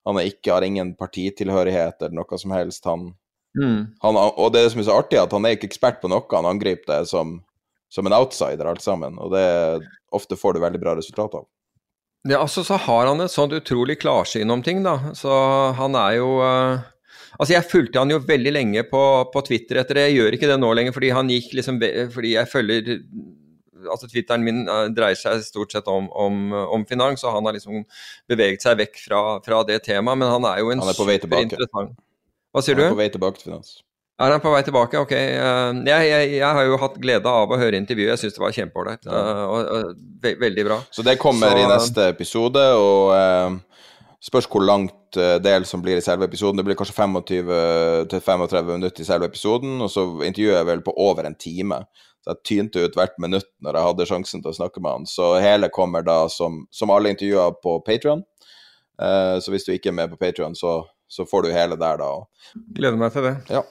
[0.09, 2.88] Han ikke, har ingen partitilhørighet eller noe som helst.
[2.88, 3.10] Han,
[3.57, 3.81] mm.
[4.05, 6.27] han, og det som er så artig, er at han er ikke ekspert på noe,
[6.35, 7.39] han angriper det som,
[7.93, 9.47] som en outsider alt sammen, og det
[10.15, 11.49] ofte får du veldig bra resultat av.
[12.29, 15.15] Ja, altså så har han et sånt utrolig klarsyn om ting, da.
[15.16, 15.33] Så
[15.79, 16.87] han er jo uh,
[17.39, 19.01] Altså, jeg fulgte han jo veldig lenge på,
[19.31, 20.07] på Twitter etter det.
[20.09, 21.77] Jeg gjør ikke det nå lenger, fordi han gikk liksom
[22.15, 22.89] Fordi jeg følger
[23.93, 27.55] Altså, Twitteren min eh, dreier seg stort sett om, om, om finans, og han har
[27.55, 27.85] liksom
[28.29, 31.95] beveget seg vekk fra, fra det temaet, men han er jo en er superinteressant
[32.59, 33.76] Hva sier Han er på vei tilbake til finans.
[34.18, 34.98] Er han på vei tilbake?
[34.98, 35.12] Ok.
[35.14, 38.10] eh, jeg, jeg, jeg har jo hatt glede av å høre intervjuet.
[38.16, 39.06] Jeg syns det var kjempeålreit.
[39.06, 39.93] eh, og
[40.24, 40.80] ve veldig bra.
[40.90, 43.59] Så det kommer Så- i neste episode, og eh,
[44.26, 46.59] spørs hvor langt eh, del som blir i selve episoden.
[46.59, 51.28] Det blir kanskje 25-35 minutter i selve episoden, og så intervjuer jeg vel på over
[51.28, 51.78] en time.
[52.24, 55.06] Så jeg tynte ut hvert minutt når jeg hadde sjansen til å snakke med han.
[55.06, 58.24] Så hele kommer da som, som alle intervjuer på Patrion.
[59.01, 62.01] Eh, så hvis du ikke er med på Patrion, så, så får du hele der,
[62.01, 62.12] da.
[62.76, 63.35] Gleder meg til det.
[63.52, 63.64] Ja.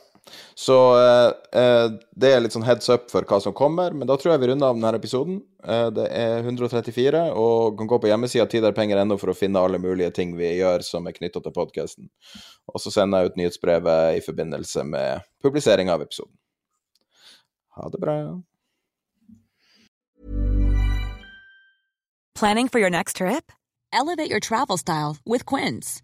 [0.56, 4.18] Så eh, eh, det er litt sånn heads up for hva som kommer, men da
[4.20, 5.40] tror jeg vi runder av denne episoden.
[5.64, 10.12] Eh, det er 134, og kan gå på hjemmesida tiderpenger.no for å finne alle mulige
[10.18, 12.10] ting vi gjør som er knytta til podkasten.
[12.74, 16.36] Og så sender jeg ut nyhetsbrevet i forbindelse med publisering av episoden.
[17.78, 18.18] Ha det bra.
[22.38, 23.52] Planning for your next trip?
[23.92, 26.04] Elevate your travel style with Quince.